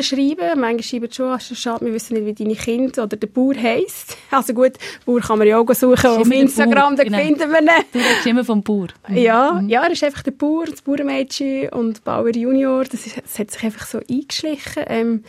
schreibe. 0.01 0.55
Manchmal 0.55 0.84
schreiben 0.84 1.11
schon, 1.11 1.27
«Ah, 1.27 1.36
es 1.36 1.51
ist 1.51 1.61
schade, 1.61 1.86
wir 1.86 1.93
wissen 1.93 2.13
nicht, 2.13 2.25
wie 2.25 2.43
deine 2.43 2.55
Kinder 2.55 3.03
oder 3.03 3.17
der 3.17 3.27
Bauer 3.27 3.55
heisst. 3.55 4.17
Also 4.31 4.53
gut, 4.53 4.73
Bauer 5.05 5.21
kann 5.21 5.38
man 5.38 5.47
ja 5.47 5.59
auch 5.59 5.73
suchen 5.73 6.09
auf 6.09 6.31
Instagram, 6.31 6.95
da 6.95 7.03
genau. 7.03 7.19
finden 7.19 7.51
wir 7.51 7.61
ihn. 7.61 7.69
Du 7.91 7.99
redest 7.99 8.25
immer 8.25 8.43
vom 8.43 8.63
Bauer. 8.63 8.88
Ja, 9.09 9.61
ja, 9.67 9.84
er 9.84 9.91
ist 9.91 10.03
einfach 10.03 10.23
der 10.23 10.31
Bauer, 10.31 10.65
das 10.65 10.81
Bauernmädchen 10.81 11.69
und 11.69 12.03
Bauer 12.03 12.31
Junior. 12.31 12.84
Das, 12.84 13.05
ist, 13.05 13.17
das 13.17 13.38
hat 13.38 13.51
sich 13.51 13.63
einfach 13.63 13.86
so 13.86 13.99
eingeschlichen. 14.09 14.84
Ähm, 14.88 15.23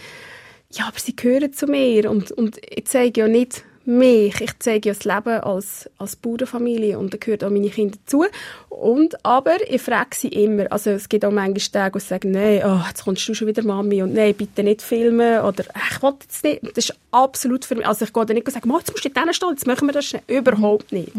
ja, 0.70 0.86
aber 0.88 0.98
sie 0.98 1.14
gehören 1.14 1.52
zu 1.52 1.66
mir 1.66 2.11
und, 2.11 2.32
und 2.32 2.59
ich 2.68 2.86
zeige 2.86 3.20
ja 3.20 3.28
nicht 3.28 3.64
mich, 3.87 4.41
ich 4.41 4.59
zeige 4.59 4.89
ja 4.89 4.95
das 4.95 5.05
Leben 5.05 5.41
als, 5.41 5.91
als 5.99 6.16
Bauernfamilie 6.16 6.99
und 6.99 7.12
da 7.12 7.18
gehören 7.18 7.45
auch 7.45 7.51
meine 7.51 7.70
Kinder 7.70 7.97
dazu. 8.05 8.24
Und, 8.68 9.24
aber 9.24 9.57
ich 9.68 9.82
frage 9.82 10.14
sie 10.14 10.28
immer, 10.28 10.70
also 10.70 10.91
es 10.91 11.09
gibt 11.09 11.24
auch 11.24 11.30
manchmal 11.30 11.61
Tage, 11.72 11.95
wo 11.95 11.99
sie 11.99 12.07
sagen, 12.07 12.30
nein, 12.30 12.62
oh, 12.64 12.80
jetzt 12.87 13.05
kommst 13.05 13.28
du 13.28 13.35
schon 13.35 13.49
wieder, 13.49 13.62
Mami, 13.62 14.03
und 14.03 14.14
nein, 14.14 14.35
bitte 14.35 14.62
nicht 14.62 14.82
filmen 14.82 15.41
oder 15.41 15.64
«Ach, 15.74 15.97
ich 15.97 16.03
will 16.03 16.14
jetzt 16.20 16.45
nicht. 16.45 16.62
Das 16.62 16.91
ist 16.91 16.99
absolut 17.11 17.64
für 17.64 17.74
mich, 17.74 17.87
also 17.87 18.05
ich 18.05 18.12
gehe 18.12 18.26
dann 18.26 18.35
nicht 18.35 18.47
und 18.47 18.53
sage, 18.53 18.68
«Mo, 18.68 18.78
jetzt 18.78 18.91
musst 18.91 19.05
du 19.05 19.09
dort 19.09 19.35
stehen, 19.35 19.51
jetzt 19.51 19.66
machen 19.66 19.87
wir 19.89 19.93
das 19.93 20.07
schnell. 20.07 20.22
Überhaupt 20.26 20.93
nicht. 20.93 21.12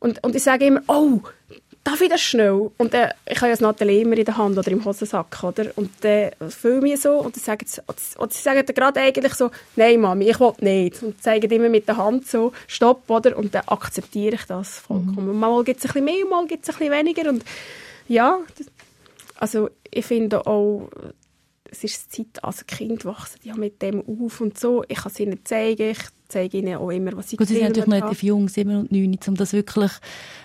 Und, 0.00 0.22
und 0.24 0.34
ich 0.34 0.42
sage 0.42 0.66
immer, 0.66 0.82
oh, 0.88 1.20
darf 1.90 2.00
ich 2.00 2.08
das 2.08 2.20
schnell? 2.20 2.70
Und 2.78 2.94
dann, 2.94 3.10
ich 3.26 3.36
habe 3.38 3.46
ja 3.46 3.52
das 3.52 3.60
Nathalie 3.60 4.02
immer 4.02 4.16
in 4.16 4.24
der 4.24 4.36
Hand 4.36 4.56
oder 4.56 4.70
im 4.70 4.84
Hosensack, 4.84 5.42
oder? 5.42 5.66
Und 5.76 5.90
dann 6.02 6.30
fühle 6.50 6.92
ich 6.92 7.00
so 7.00 7.18
und 7.18 7.36
dann 7.36 7.42
sagen 7.42 7.66
sie, 7.66 7.80
und 8.18 8.32
sie 8.32 8.42
sagen 8.42 8.64
dann 8.64 8.74
gerade 8.74 9.00
eigentlich 9.00 9.34
so, 9.34 9.50
nein, 9.76 10.00
Mami, 10.00 10.30
ich 10.30 10.40
will 10.40 10.52
nicht. 10.60 11.02
Und 11.02 11.22
zeigen 11.22 11.50
immer 11.50 11.68
mit 11.68 11.88
der 11.88 11.96
Hand 11.96 12.26
so, 12.26 12.52
stopp, 12.66 13.08
oder? 13.08 13.36
Und 13.36 13.54
dann 13.54 13.62
akzeptiere 13.66 14.36
ich 14.36 14.44
das 14.44 14.78
vollkommen. 14.78 15.38
Mal 15.38 15.64
gibt 15.64 15.80
es 15.80 15.86
ein 15.86 15.92
bisschen 15.92 16.04
mehr, 16.04 16.26
mal 16.26 16.46
gibt 16.46 16.68
es 16.68 16.74
ein 16.74 16.78
bisschen 16.78 16.92
weniger. 16.92 17.28
Und 17.28 17.44
ja, 18.08 18.38
das, 18.56 18.66
also 19.36 19.70
ich 19.90 20.06
finde 20.06 20.46
auch, 20.46 20.88
es 21.70 21.84
ist 21.84 22.12
Zeit, 22.12 22.42
also 22.42 22.64
Kinder 22.66 23.04
wachsen 23.04 23.40
ja 23.42 23.54
mit 23.54 23.80
dem 23.82 24.00
auf 24.00 24.40
und 24.40 24.58
so. 24.58 24.84
Ich 24.88 24.98
kann 24.98 25.12
es 25.12 25.20
ihnen 25.20 25.44
zeigen, 25.44 25.90
ich 25.90 25.98
zeige 26.30 26.58
ihnen 26.58 26.76
auch 26.76 26.90
immer, 26.90 27.16
was 27.16 27.32
ich 27.32 27.38
Gut, 27.38 27.48
sie 27.48 27.54
sind 27.54 27.64
natürlich 27.64 27.86
noch 27.86 27.96
relativ 27.96 28.22
jung, 28.22 28.48
7 28.48 28.76
und 28.76 28.92
9, 28.92 29.18
um 29.26 29.34
das 29.36 29.52
wirklich 29.52 29.90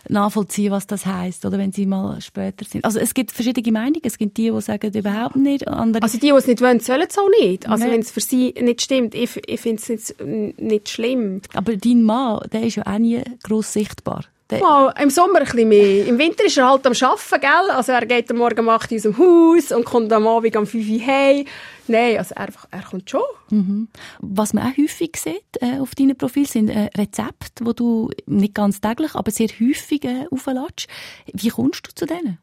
nachvollziehen, 0.09 0.71
was 0.71 0.87
das 0.87 1.05
heisst, 1.05 1.45
oder 1.45 1.57
wenn 1.57 1.71
sie 1.71 1.85
mal 1.85 2.19
später 2.21 2.65
sind. 2.65 2.83
Also 2.83 2.99
es 2.99 3.13
gibt 3.13 3.31
verschiedene 3.31 3.71
Meinungen. 3.71 4.01
Es 4.03 4.17
gibt 4.17 4.37
die, 4.37 4.51
die 4.51 4.61
sagen 4.61 4.91
überhaupt 4.93 5.35
nicht, 5.35 5.67
andere... 5.67 6.03
Also 6.03 6.17
die, 6.17 6.27
die 6.27 6.33
es 6.33 6.47
nicht 6.47 6.61
wollen, 6.61 6.79
sollen 6.79 7.07
es 7.07 7.17
auch 7.17 7.29
nicht. 7.39 7.67
Also 7.67 7.85
wenn 7.85 8.01
es 8.01 8.11
für 8.11 8.21
sie 8.21 8.53
nicht 8.59 8.81
stimmt, 8.81 9.15
ich, 9.15 9.41
ich 9.47 9.61
finde 9.61 9.81
es 9.81 10.15
nicht, 10.19 10.59
nicht 10.59 10.89
schlimm. 10.89 11.41
aber 11.53 11.75
dein 11.77 12.03
Mann, 12.03 12.41
der 12.51 12.63
ist 12.63 12.75
ja 12.75 12.85
auch 12.85 12.97
nie 12.97 13.21
gross 13.43 13.73
sichtbar. 13.73 14.25
Mal, 14.51 14.93
Im 15.01 15.09
Sommer 15.09 15.39
ein 15.39 15.45
bisschen 15.45 15.67
mehr. 15.67 16.05
Im 16.05 16.19
Winter 16.19 16.45
ist 16.45 16.57
er 16.57 16.69
halt 16.69 16.85
am 16.85 16.93
Arbeiten, 16.93 17.41
gell? 17.41 17.71
Also 17.71 17.93
er 17.93 18.05
geht 18.05 18.29
am 18.29 18.37
Morgen 18.37 18.59
um 18.59 18.69
8 18.69 18.91
Uhr 18.91 18.97
aus 18.97 19.01
dem 19.01 19.17
Haus 19.17 19.71
und 19.71 19.85
kommt 19.85 20.13
am 20.13 20.27
Abend 20.27 20.55
um 20.55 20.67
5 20.67 20.87
Uhr 20.87 21.07
heim. 21.07 21.45
Nein, 21.87 22.17
also 22.17 22.35
er, 22.35 22.49
er 22.71 22.81
kommt 22.81 23.09
schon. 23.09 23.21
Mhm. 23.49 23.87
Was 24.19 24.53
man 24.53 24.63
auch 24.63 24.77
häufig 24.77 25.17
sieht 25.17 25.43
äh, 25.61 25.79
auf 25.79 25.95
deinem 25.95 26.17
Profil 26.17 26.47
sind 26.47 26.69
äh, 26.69 26.89
Rezepte, 26.97 27.63
die 27.63 27.73
du 27.75 28.09
nicht 28.25 28.55
ganz 28.55 28.81
täglich, 28.81 29.15
aber 29.15 29.31
sehr 29.31 29.49
häufig 29.49 30.03
äh, 30.03 30.25
aufladest. 30.31 30.87
Wie 31.33 31.49
kommst 31.49 31.87
du 31.87 31.93
zu 31.93 32.05
denen? 32.05 32.39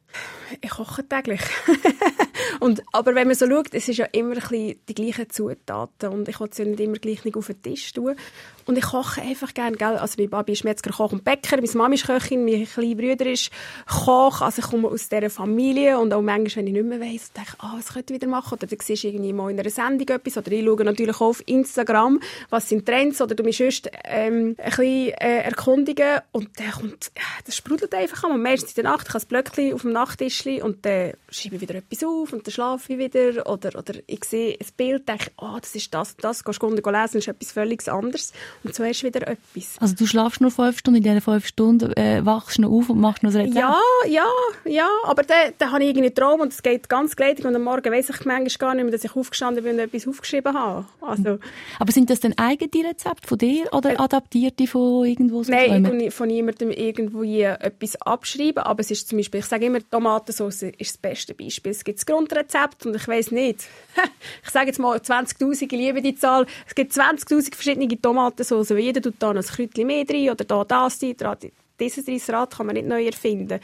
Ich 0.60 0.70
koche 0.70 1.06
täglich. 1.06 1.40
und, 2.60 2.82
aber 2.92 3.14
wenn 3.14 3.26
man 3.26 3.36
so 3.36 3.48
schaut, 3.48 3.72
es 3.72 3.88
ist 3.88 3.98
ja 3.98 4.06
immer 4.12 4.34
ein 4.34 4.40
bisschen 4.40 4.80
die 4.88 4.94
gleichen 4.94 5.30
Zutaten 5.30 6.10
und 6.10 6.28
ich 6.28 6.40
will 6.40 6.48
sie 6.52 6.62
ja 6.62 6.68
nicht 6.68 6.80
immer 6.80 6.98
gleich 6.98 7.24
nicht 7.24 7.36
auf 7.36 7.46
den 7.46 7.62
Tisch 7.62 7.92
tun. 7.92 8.16
Und 8.64 8.78
ich 8.78 8.84
koche 8.84 9.20
einfach 9.20 9.54
gerne, 9.54 9.76
gell? 9.76 9.96
Also 9.96 10.14
mein 10.18 10.30
Baby 10.30 10.52
ist 10.52 10.64
Metzger, 10.64 10.92
Koch 10.92 11.12
und 11.12 11.24
Bäcker, 11.24 11.56
meine 11.56 11.68
Mami 11.74 11.96
ist 11.96 12.06
Köchin, 12.06 12.44
mein 12.44 12.64
kleiner 12.64 12.94
Bruder 12.94 13.26
ist 13.26 13.50
Koch, 13.86 14.40
also 14.40 14.62
ich 14.62 14.70
komme 14.70 14.88
aus 14.88 15.08
dieser 15.08 15.30
Familie 15.30 15.98
und 15.98 16.12
auch 16.14 16.22
manchmal, 16.22 16.64
wenn 16.64 16.66
ich 16.68 16.72
nicht 16.72 16.86
mehr 16.86 17.00
weiss, 17.00 17.32
denke 17.32 17.54
ich, 17.54 17.60
ah, 17.60 17.74
was 17.76 17.92
könnte 17.92 18.14
ich 18.14 18.20
wieder 18.20 18.30
machen? 18.30 18.54
Oder 18.54 18.66
du 18.66 18.76
siehst 18.80 19.04
irgendwie 19.04 19.32
mal 19.32 19.50
in 19.50 19.58
einer 19.58 19.70
Sendung 19.70 20.08
etwas 20.08 20.36
oder 20.36 20.52
ich 20.52 20.64
schaue 20.64 20.84
natürlich 20.84 21.16
auch 21.16 21.20
auf 21.22 21.42
Instagram, 21.46 22.20
was 22.50 22.68
sind 22.68 22.86
Trends 22.86 23.20
oder 23.20 23.34
du 23.34 23.42
mich 23.42 23.56
sonst 23.56 23.90
ähm, 24.04 24.54
ein 24.58 24.70
bisschen 24.70 25.08
äh, 25.14 25.42
erkundigen 25.42 26.20
und 26.30 26.48
dann 26.58 26.70
kommt, 26.70 27.10
ja, 27.16 27.22
das 27.44 27.56
sprudelt 27.56 27.94
einfach 27.94 28.24
an. 28.24 28.32
Und 28.32 28.42
meistens 28.42 28.76
in 28.76 28.82
der 28.82 28.92
Nacht, 28.92 29.08
ich 29.08 29.14
habe 29.14 29.18
das 29.18 29.26
Blöckchen 29.26 29.74
auf 29.74 29.82
dem 29.82 29.92
Nachttischli 29.92 30.62
und 30.62 30.84
dann 30.84 31.12
schreibe 31.30 31.56
ich 31.56 31.62
wieder 31.62 31.74
etwas 31.76 32.04
auf 32.04 32.31
und 32.32 32.46
dann 32.46 32.52
schlafe 32.52 32.92
ich 32.92 32.98
wieder 32.98 33.46
oder, 33.50 33.78
oder 33.78 33.94
ich 34.06 34.24
sehe 34.24 34.54
ein 34.54 34.66
Bild, 34.76 35.08
denke, 35.08 35.30
ah, 35.36 35.58
das 35.60 35.74
ist 35.74 35.92
das 35.92 36.12
und 36.12 36.24
das, 36.24 36.44
gehst 36.44 36.62
du 36.62 36.68
lesen, 36.68 36.82
das 36.84 37.14
ist 37.14 37.28
etwas 37.28 37.52
völlig 37.52 37.88
anderes 37.90 38.32
und 38.64 38.74
so 38.74 38.84
hast 38.84 39.02
du 39.02 39.06
wieder 39.06 39.26
etwas. 39.26 39.76
Also 39.78 39.94
du 39.94 40.06
schlafst 40.06 40.40
nur 40.40 40.50
fünf 40.50 40.78
Stunden, 40.78 40.98
in 40.98 41.02
diesen 41.04 41.20
fünf 41.20 41.46
Stunden 41.46 41.92
äh, 41.94 42.24
wachst 42.24 42.58
du 42.58 42.62
noch 42.62 42.70
auf 42.70 42.90
und 42.90 43.00
machst 43.00 43.22
noch 43.22 43.30
ein 43.30 43.36
Rezept? 43.36 43.56
Ja, 43.56 43.76
ja, 44.08 44.26
ja, 44.64 44.88
aber 45.04 45.22
dann, 45.22 45.52
dann 45.58 45.72
habe 45.72 45.82
ich 45.82 45.90
irgendwie 45.90 46.06
einen 46.06 46.14
Traum 46.14 46.40
und 46.40 46.52
es 46.52 46.62
geht 46.62 46.88
ganz 46.88 47.16
gleitig 47.16 47.44
und 47.44 47.54
am 47.54 47.62
Morgen 47.62 47.92
weiss 47.92 48.10
ich 48.10 48.24
manchmal 48.24 48.48
gar 48.58 48.74
nicht 48.74 48.84
mehr, 48.84 48.92
dass 48.92 49.04
ich 49.04 49.16
aufgestanden 49.16 49.64
bin 49.64 49.74
und 49.74 49.78
etwas 49.80 50.06
aufgeschrieben 50.08 50.54
habe. 50.54 50.86
Also, 51.00 51.38
Aber 51.78 51.92
sind 51.92 52.10
das 52.10 52.20
denn 52.20 52.36
eigene 52.38 52.88
Rezepte 52.88 53.26
von 53.26 53.38
dir 53.38 53.72
oder 53.72 54.00
adaptierte 54.00 54.66
von 54.66 55.04
irgendwo? 55.04 55.42
so 55.42 55.52
Nein, 55.52 55.84
ich 55.84 55.90
Träumen? 55.90 56.10
von 56.10 56.28
niemandem 56.28 56.70
irgendwo 56.70 57.22
etwas 57.22 57.96
abschreiben, 58.02 58.62
aber 58.62 58.80
es 58.80 58.90
ist 58.90 59.08
zum 59.08 59.18
Beispiel, 59.18 59.40
ich 59.40 59.46
sage 59.46 59.66
immer, 59.66 59.78
Tomatensauce 59.88 60.62
ist 60.62 60.80
das 60.80 60.98
beste 60.98 61.34
Beispiel. 61.34 61.72
Es 61.72 61.84
gibt 61.84 61.98
das 61.98 62.06
Grundrezept 62.26 62.86
und 62.86 62.96
ich 62.96 63.06
weiß 63.06 63.30
nicht, 63.32 63.60
ich 64.44 64.50
sage 64.50 64.66
jetzt 64.68 64.78
mal 64.78 64.96
20'000, 64.98 65.62
ich 65.62 65.72
liebe 65.72 66.00
die 66.00 66.14
Zahl, 66.14 66.46
es 66.66 66.74
gibt 66.74 66.92
20'000 66.92 67.54
verschiedene 67.54 68.00
Tomatensauce, 68.00 68.70
jeder 68.70 69.02
tut 69.02 69.14
da 69.18 69.32
noch 69.32 69.42
ein 69.42 69.46
Kräutchen 69.46 69.86
mehr 69.86 70.04
drin 70.04 70.30
oder 70.30 70.44
da 70.44 70.64
das 70.64 71.02
rein, 71.02 71.16
da 71.16 71.36
dieses 71.80 72.06
rein, 72.06 72.36
Rad 72.36 72.56
kann 72.56 72.66
man 72.66 72.74
nicht 72.74 72.86
neu 72.86 73.04
erfinden. 73.04 73.60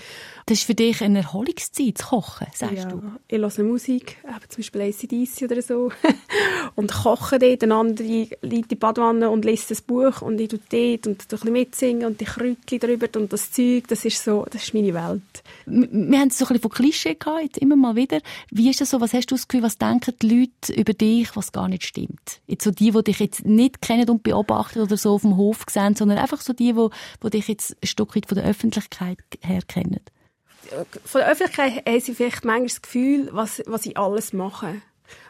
Das 0.49 0.61
ist 0.61 0.65
für 0.65 0.75
dich 0.75 1.03
eine 1.03 1.19
Erholungszeit, 1.19 1.99
zu 1.99 2.07
kochen, 2.07 2.47
sagst 2.55 2.75
Ja, 2.75 2.85
du? 2.87 3.03
ich 3.29 3.39
höre 3.39 3.65
Musik, 3.65 4.17
eben 4.25 4.49
zum 4.49 4.57
Beispiel 4.57 4.81
ACDC 4.81 5.43
oder 5.43 5.61
so. 5.61 5.93
und 6.75 6.91
koche 6.91 7.39
dort, 7.39 7.63
ein 7.63 7.73
anderer 7.73 8.09
liegt 8.09 8.43
in 8.43 8.69
die 8.69 8.75
Badwanne 8.75 9.29
und 9.29 9.45
liest 9.45 9.71
ein 9.71 9.77
Buch 9.87 10.23
und 10.23 10.41
ich 10.41 10.49
tue 10.49 10.59
dort 10.71 11.07
und 11.07 11.23
ein 11.23 11.29
bisschen 11.29 11.53
mitsingen 11.53 12.07
und 12.07 12.19
die 12.23 12.25
Kräutchen 12.25 12.81
drüber 12.81 13.09
und 13.17 13.31
das 13.31 13.53
Zeug, 13.53 13.89
das 13.89 14.07
ist 14.07 14.25
so, 14.25 14.47
das 14.51 14.63
ist 14.63 14.73
meine 14.73 14.95
Welt. 14.95 15.21
Wir 15.67 16.19
haben 16.19 16.31
so 16.31 16.47
ein 16.47 16.49
bisschen 16.49 16.61
von 16.63 16.71
Klischee 16.71 17.15
gehabt, 17.15 17.43
jetzt 17.43 17.59
immer 17.59 17.77
mal 17.77 17.95
wieder. 17.95 18.23
Wie 18.51 18.71
ist 18.71 18.81
das 18.81 18.89
so? 18.89 19.03
Was 19.03 19.13
hast 19.13 19.31
du 19.31 19.35
das 19.35 19.49
Gefühl, 19.49 19.63
was 19.63 19.77
denken 19.77 20.15
die 20.23 20.29
Leute 20.63 20.81
über 20.81 20.95
dich, 20.95 21.37
was 21.37 21.53
gar 21.53 21.69
nicht 21.69 21.85
stimmt? 21.85 22.41
Jetzt 22.47 22.65
so 22.65 22.71
die, 22.71 22.93
die 22.93 23.05
dich 23.05 23.19
jetzt 23.19 23.45
nicht 23.45 23.83
kennen 23.83 24.09
und 24.09 24.23
beobachten 24.23 24.81
oder 24.81 24.97
so 24.97 25.13
auf 25.13 25.21
dem 25.21 25.37
Hof 25.37 25.67
sehen, 25.69 25.95
sondern 25.95 26.17
einfach 26.17 26.41
so 26.41 26.55
die, 26.55 26.73
die, 26.73 26.89
die 27.23 27.31
dich 27.31 27.49
jetzt 27.49 27.77
ein 27.83 27.87
Stück 27.87 28.17
weit 28.17 28.25
von 28.25 28.37
der 28.37 28.47
Öffentlichkeit 28.47 29.19
her 29.43 29.61
kennen. 29.69 30.01
Von 31.05 31.21
der 31.21 31.31
Öffentlichkeit 31.31 31.87
haben 31.87 32.01
sie 32.01 32.15
vielleicht 32.15 32.45
manchmal 32.45 32.69
das 32.69 32.83
Gefühl, 32.83 33.29
was, 33.33 33.63
was 33.67 33.87
ich 33.87 33.97
alles 33.97 34.33
mache. 34.33 34.83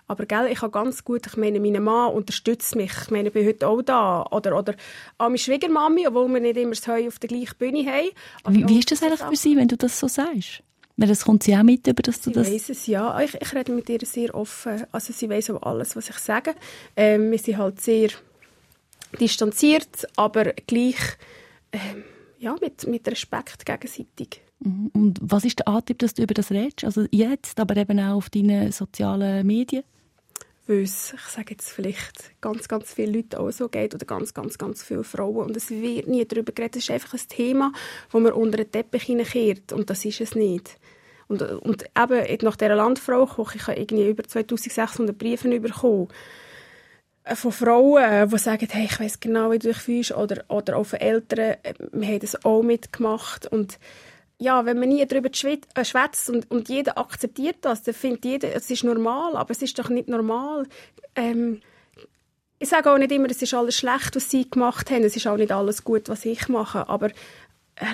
Aber 0.09 0.25
gell, 0.25 0.49
ich 0.51 0.63
habe 0.63 0.73
ganz 0.73 1.05
gut, 1.05 1.27
ich 1.27 1.37
meine, 1.37 1.61
mein 1.61 1.83
Mann 1.83 2.13
unterstützt 2.13 2.75
mich. 2.75 2.93
Ich 3.03 3.11
meine, 3.11 3.29
ich 3.29 3.35
bin 3.35 3.47
heute 3.47 3.69
auch 3.69 3.83
da. 3.83 4.27
Oder, 4.31 4.59
oder 4.59 4.75
auch 5.19 5.27
meine 5.27 5.39
Schwiegermami, 5.39 6.07
obwohl 6.09 6.29
wir 6.33 6.41
nicht 6.41 6.57
immer 6.57 6.71
das 6.71 6.89
Heu 6.89 7.07
auf 7.07 7.19
der 7.19 7.29
gleichen 7.29 7.57
Bühne 7.59 7.85
haben. 7.85 8.09
Aber 8.43 8.55
Wie, 8.55 8.69
wie 8.69 8.79
ist 8.79 8.91
das 8.91 9.03
eigentlich 9.03 9.21
für 9.21 9.37
sie, 9.37 9.57
wenn 9.57 9.69
du 9.69 9.77
das 9.77 9.99
so 9.99 10.09
sagst? 10.09 10.63
Weil 10.97 11.09
das 11.09 11.25
kommt 11.25 11.43
sie 11.43 11.55
auch 11.55 11.63
mit, 11.63 11.87
über 11.87 12.03
dass 12.03 12.21
du 12.23 12.31
Sie 12.31 12.33
das... 12.35 12.51
weiss 12.51 12.71
es, 12.71 12.87
ja. 12.87 13.21
Ich, 13.21 13.35
ich 13.35 13.55
rede 13.55 13.71
mit 13.71 13.89
ihr 13.89 14.01
sehr 14.03 14.35
offen. 14.35 14.85
Also 14.91 15.13
sie 15.13 15.29
weiss 15.29 15.51
auch 15.51 15.63
alles, 15.63 15.95
was 15.95 16.09
ich 16.09 16.17
sage. 16.17 16.55
Ähm, 16.97 17.31
wir 17.31 17.39
sind 17.39 17.59
halt 17.59 17.81
sehr 17.81 18.09
distanziert, 19.21 20.09
aber 20.17 20.55
gleich 20.67 20.97
ähm, 21.71 22.03
ja, 22.39 22.57
mit, 22.61 22.87
mit 22.87 23.07
Respekt 23.07 23.65
gegenseitig. 23.65 24.41
Mhm. 24.61 24.91
Und 24.93 25.19
was 25.23 25.45
ist 25.45 25.61
der 25.61 25.69
Antrieb, 25.69 25.99
dass 25.99 26.15
du 26.15 26.23
über 26.23 26.35
das 26.35 26.51
redest? 26.51 26.85
Also 26.85 27.07
jetzt, 27.11 27.59
aber 27.61 27.77
eben 27.77 27.99
auch 28.01 28.17
auf 28.17 28.31
deinen 28.31 28.73
sozialen 28.73 29.47
Medien? 29.47 29.85
weil 30.69 30.83
ich 30.83 30.93
sage 30.93 31.53
jetzt 31.53 31.71
vielleicht, 31.71 32.41
ganz, 32.43 32.69
ganz 32.69 32.93
viele 32.93 33.13
Leute 33.13 33.41
auch 33.41 33.51
so 33.51 33.69
geht 33.69 33.95
oder 33.95 34.05
ganz, 34.05 34.35
ganz, 34.35 34.59
ganz 34.59 34.83
viele 34.83 35.03
Frauen. 35.03 35.47
Und 35.47 35.57
es 35.57 35.71
wird 35.71 36.07
nie 36.09 36.27
darüber 36.27 36.53
geredet. 36.53 36.77
Es 36.77 36.85
ist 36.85 36.91
einfach 36.91 37.15
ein 37.15 37.29
Thema, 37.29 37.73
das 38.13 38.21
man 38.21 38.33
unter 38.33 38.59
den 38.59 38.71
Teppich 38.71 39.05
hineinkehrt. 39.05 39.73
Und 39.73 39.89
das 39.89 40.05
ist 40.05 40.21
es 40.21 40.35
nicht. 40.35 40.77
Und, 41.27 41.41
und 41.41 41.85
eben 41.99 42.39
nach 42.43 42.57
dieser 42.57 42.75
Landfrau, 42.75 43.25
ich 43.55 43.67
habe 43.67 43.79
irgendwie 43.79 44.11
über 44.11 44.25
2600 44.25 45.17
Briefe 45.17 45.49
bekommen 45.59 46.09
von 47.35 47.53
Frauen, 47.53 48.29
die 48.29 48.39
sagen, 48.39 48.69
hey, 48.71 48.87
ich 48.87 49.01
weiß 49.01 49.21
genau, 49.21 49.51
wie 49.51 49.59
du 49.59 49.69
dich 49.69 49.79
fühlst, 49.79 50.13
oder, 50.13 50.45
oder 50.49 50.77
auch 50.77 50.85
von 50.85 51.01
Eltern, 51.01 51.57
wir 51.93 52.09
haben 52.09 52.21
das 52.21 52.45
auch 52.45 52.63
mitgemacht 52.63 53.47
und 53.47 53.79
ja, 54.39 54.65
wenn 54.65 54.79
man 54.79 54.89
nie 54.89 55.05
darüber 55.05 55.31
äh, 55.31 55.85
schwätzt 55.85 56.31
und, 56.31 56.51
und 56.51 56.69
jeder 56.69 56.97
akzeptiert 56.97 57.57
das, 57.63 57.83
dann 57.83 57.95
findet 57.95 58.25
jeder, 58.25 58.55
es 58.55 58.71
ist 58.71 58.85
normal, 58.85 59.37
aber 59.37 59.51
es 59.51 59.63
ist 59.63 59.79
doch 59.79 59.89
nicht 59.89 60.09
normal. 60.09 60.67
Ähm, 61.17 61.61
ich 62.61 62.69
sage 62.69 62.91
auch 62.91 62.99
nicht 62.99 63.13
immer, 63.13 63.31
es 63.31 63.43
ist 63.43 63.55
alles 63.55 63.77
schlecht, 63.77 64.17
was 64.17 64.31
sie 64.31 64.49
gemacht 64.49 64.91
haben, 64.91 65.05
es 65.05 65.17
ist 65.17 65.27
auch 65.27 65.37
nicht 65.37 65.53
alles 65.53 65.85
gut, 65.85 66.09
was 66.09 66.25
ich 66.25 66.49
mache, 66.49 66.89
aber 66.89 67.11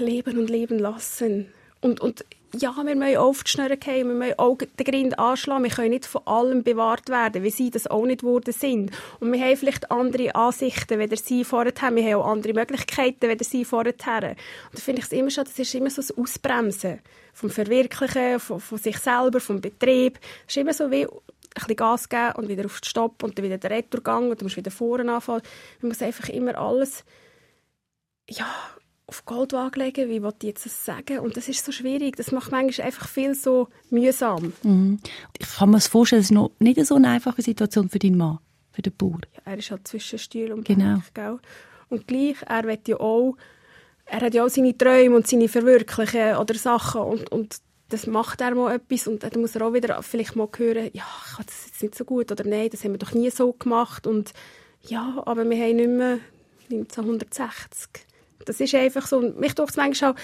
leben 0.01 0.39
und 0.39 0.49
leben 0.49 0.79
lassen. 0.79 1.53
Und, 1.81 2.01
und 2.01 2.25
ja, 2.59 2.75
wir 2.77 2.95
müssen 2.95 3.17
auf 3.17 3.45
die 3.45 3.77
gehen, 3.77 4.09
wir 4.09 4.15
müssen 4.15 4.39
auch 4.39 4.57
den 4.59 4.85
Grind 4.85 5.19
anschlagen, 5.19 5.65
wir 5.65 5.71
können 5.71 5.91
nicht 5.91 6.07
von 6.07 6.27
allem 6.27 6.63
bewahrt 6.63 7.09
werden, 7.09 7.43
wie 7.43 7.51
sie 7.51 7.71
das 7.71 7.87
auch 7.87 8.07
nicht 8.07 8.21
geworden 8.21 8.53
sind. 8.53 8.91
Und 9.21 9.33
wir 9.33 9.41
haben 9.41 9.57
vielleicht 9.57 9.91
andere 9.91 10.35
Ansichten, 10.35 10.99
weder 10.99 11.17
sie 11.17 11.45
vorher 11.45 11.73
haben, 11.81 11.97
wir 11.97 12.05
haben 12.05 12.23
auch 12.23 12.31
andere 12.31 12.55
Möglichkeiten, 12.55 13.29
weder 13.29 13.45
sie 13.45 13.65
vorher. 13.65 13.95
Und 13.95 14.37
da 14.73 14.81
finde 14.81 15.01
ich 15.01 15.07
es 15.07 15.13
immer 15.13 15.31
schon, 15.31 15.45
das 15.45 15.59
ist 15.59 15.75
immer 15.75 15.91
so 15.91 16.03
ein 16.03 16.23
Ausbremsen 16.23 17.01
vom 17.33 17.51
Verwirklichen, 17.51 18.41
von, 18.41 18.61
von 18.61 18.79
sich 18.79 18.99
selber, 18.99 19.41
vom 19.41 19.61
Betrieb. 19.61 20.19
Es 20.47 20.57
ist 20.57 20.61
immer 20.61 20.73
so 20.73 20.91
wie 20.91 21.07
ein 21.07 21.11
bisschen 21.55 21.77
Gas 21.77 22.09
geben 22.09 22.33
und 22.37 22.49
wieder 22.49 22.65
auf 22.65 22.81
den 22.81 22.89
Stopp 22.89 23.23
und 23.23 23.39
dann 23.39 23.45
wieder 23.45 23.59
den 23.59 23.73
Retourgang 23.73 24.31
und 24.31 24.41
dann 24.41 24.47
musst 24.47 24.57
du 24.57 24.61
wieder 24.61 24.71
vorne 24.71 25.13
anfangen. 25.13 25.43
Man 25.81 25.89
muss 25.89 26.03
einfach 26.03 26.29
immer 26.29 26.57
alles 26.57 27.05
ja, 28.29 28.47
auf 29.07 29.25
Goldwaage 29.27 29.79
legen, 29.79 30.09
wie 30.09 30.23
wollte 30.23 30.47
ich 30.47 30.55
jetzt 30.55 30.67
das 30.67 30.85
sagen? 30.85 31.19
Und 31.19 31.37
das 31.37 31.49
ist 31.49 31.65
so 31.65 31.73
schwierig. 31.73 32.17
Das 32.17 32.33
macht 32.33 32.51
manchmal 32.51 32.87
einfach 32.87 33.07
viel 33.07 33.35
so 33.35 33.69
mühsam. 33.91 34.53
Mhm. 34.63 34.99
Ich 35.39 35.49
kann 35.57 35.71
mir 35.71 35.77
das 35.77 35.89
vorstellen, 35.89 36.21
es 36.21 36.27
ist 36.27 36.33
noch 36.33 36.53
nicht 36.59 36.85
so 36.87 36.95
eine 36.95 37.09
einfache 37.09 37.43
Situation 37.43 37.89
für 37.89 37.99
deinen 37.99 38.17
Mann, 38.17 38.39
für 38.73 38.83
den 38.83 38.97
Bauer. 38.97 39.21
Ja, 39.35 39.53
er 39.53 39.59
ist 39.59 39.71
halt 39.71 39.87
zwischen 39.87 40.19
Stuhl 40.19 40.53
und 40.53 40.65
genau. 40.65 41.01
Gell? 41.13 41.39
Und 41.91 42.07
gleich, 42.07 42.37
er 42.47 42.65
will 42.65 42.79
ja 42.87 42.99
auch, 42.99 43.37
er 44.07 44.21
hat 44.23 44.35
ja 44.35 44.45
auch 44.45 44.49
seine 44.49 44.77
Träume 44.77 45.17
und 45.17 45.27
seine 45.27 45.49
Verwirklichen 45.49 46.37
oder 46.37 46.55
Sachen 46.55 47.03
und, 47.03 47.31
und 47.31 47.57
das 47.91 48.07
macht 48.07 48.41
er 48.41 48.55
mal 48.55 48.75
etwas 48.75 49.07
und 49.07 49.23
dann 49.23 49.41
muss 49.41 49.55
er 49.55 49.67
auch 49.67 49.75
wieder 49.75 50.03
vielleicht 50.03 50.35
mal 50.35 50.49
hören, 50.57 50.91
ja, 50.95 51.05
ich 51.27 51.33
habe 51.35 51.45
das 51.45 51.67
jetzt 51.67 51.83
nicht 51.83 51.95
so 51.95 52.05
gut 52.05 52.33
oder 52.33 52.45
nein, 52.45 52.71
das 52.71 52.83
haben 52.85 52.93
wir 52.93 52.99
doch 52.99 53.13
nie 53.13 53.31
so 53.31 53.53
gemacht 53.53 54.07
und 54.07 54.33
ja, 54.81 55.23
aber 55.27 55.49
wir 55.49 55.57
haben 55.57 55.77
nicht 55.77 55.89
mehr 55.89 56.19
1960 56.71 58.07
das 58.45 58.61
ist 58.61 58.75
einfach 58.75 59.07
so. 59.07 59.21
Mich 59.21 59.55
tut 59.55 59.71
es 59.71 59.77
manchmal 59.77 60.13
auch, 60.13 60.17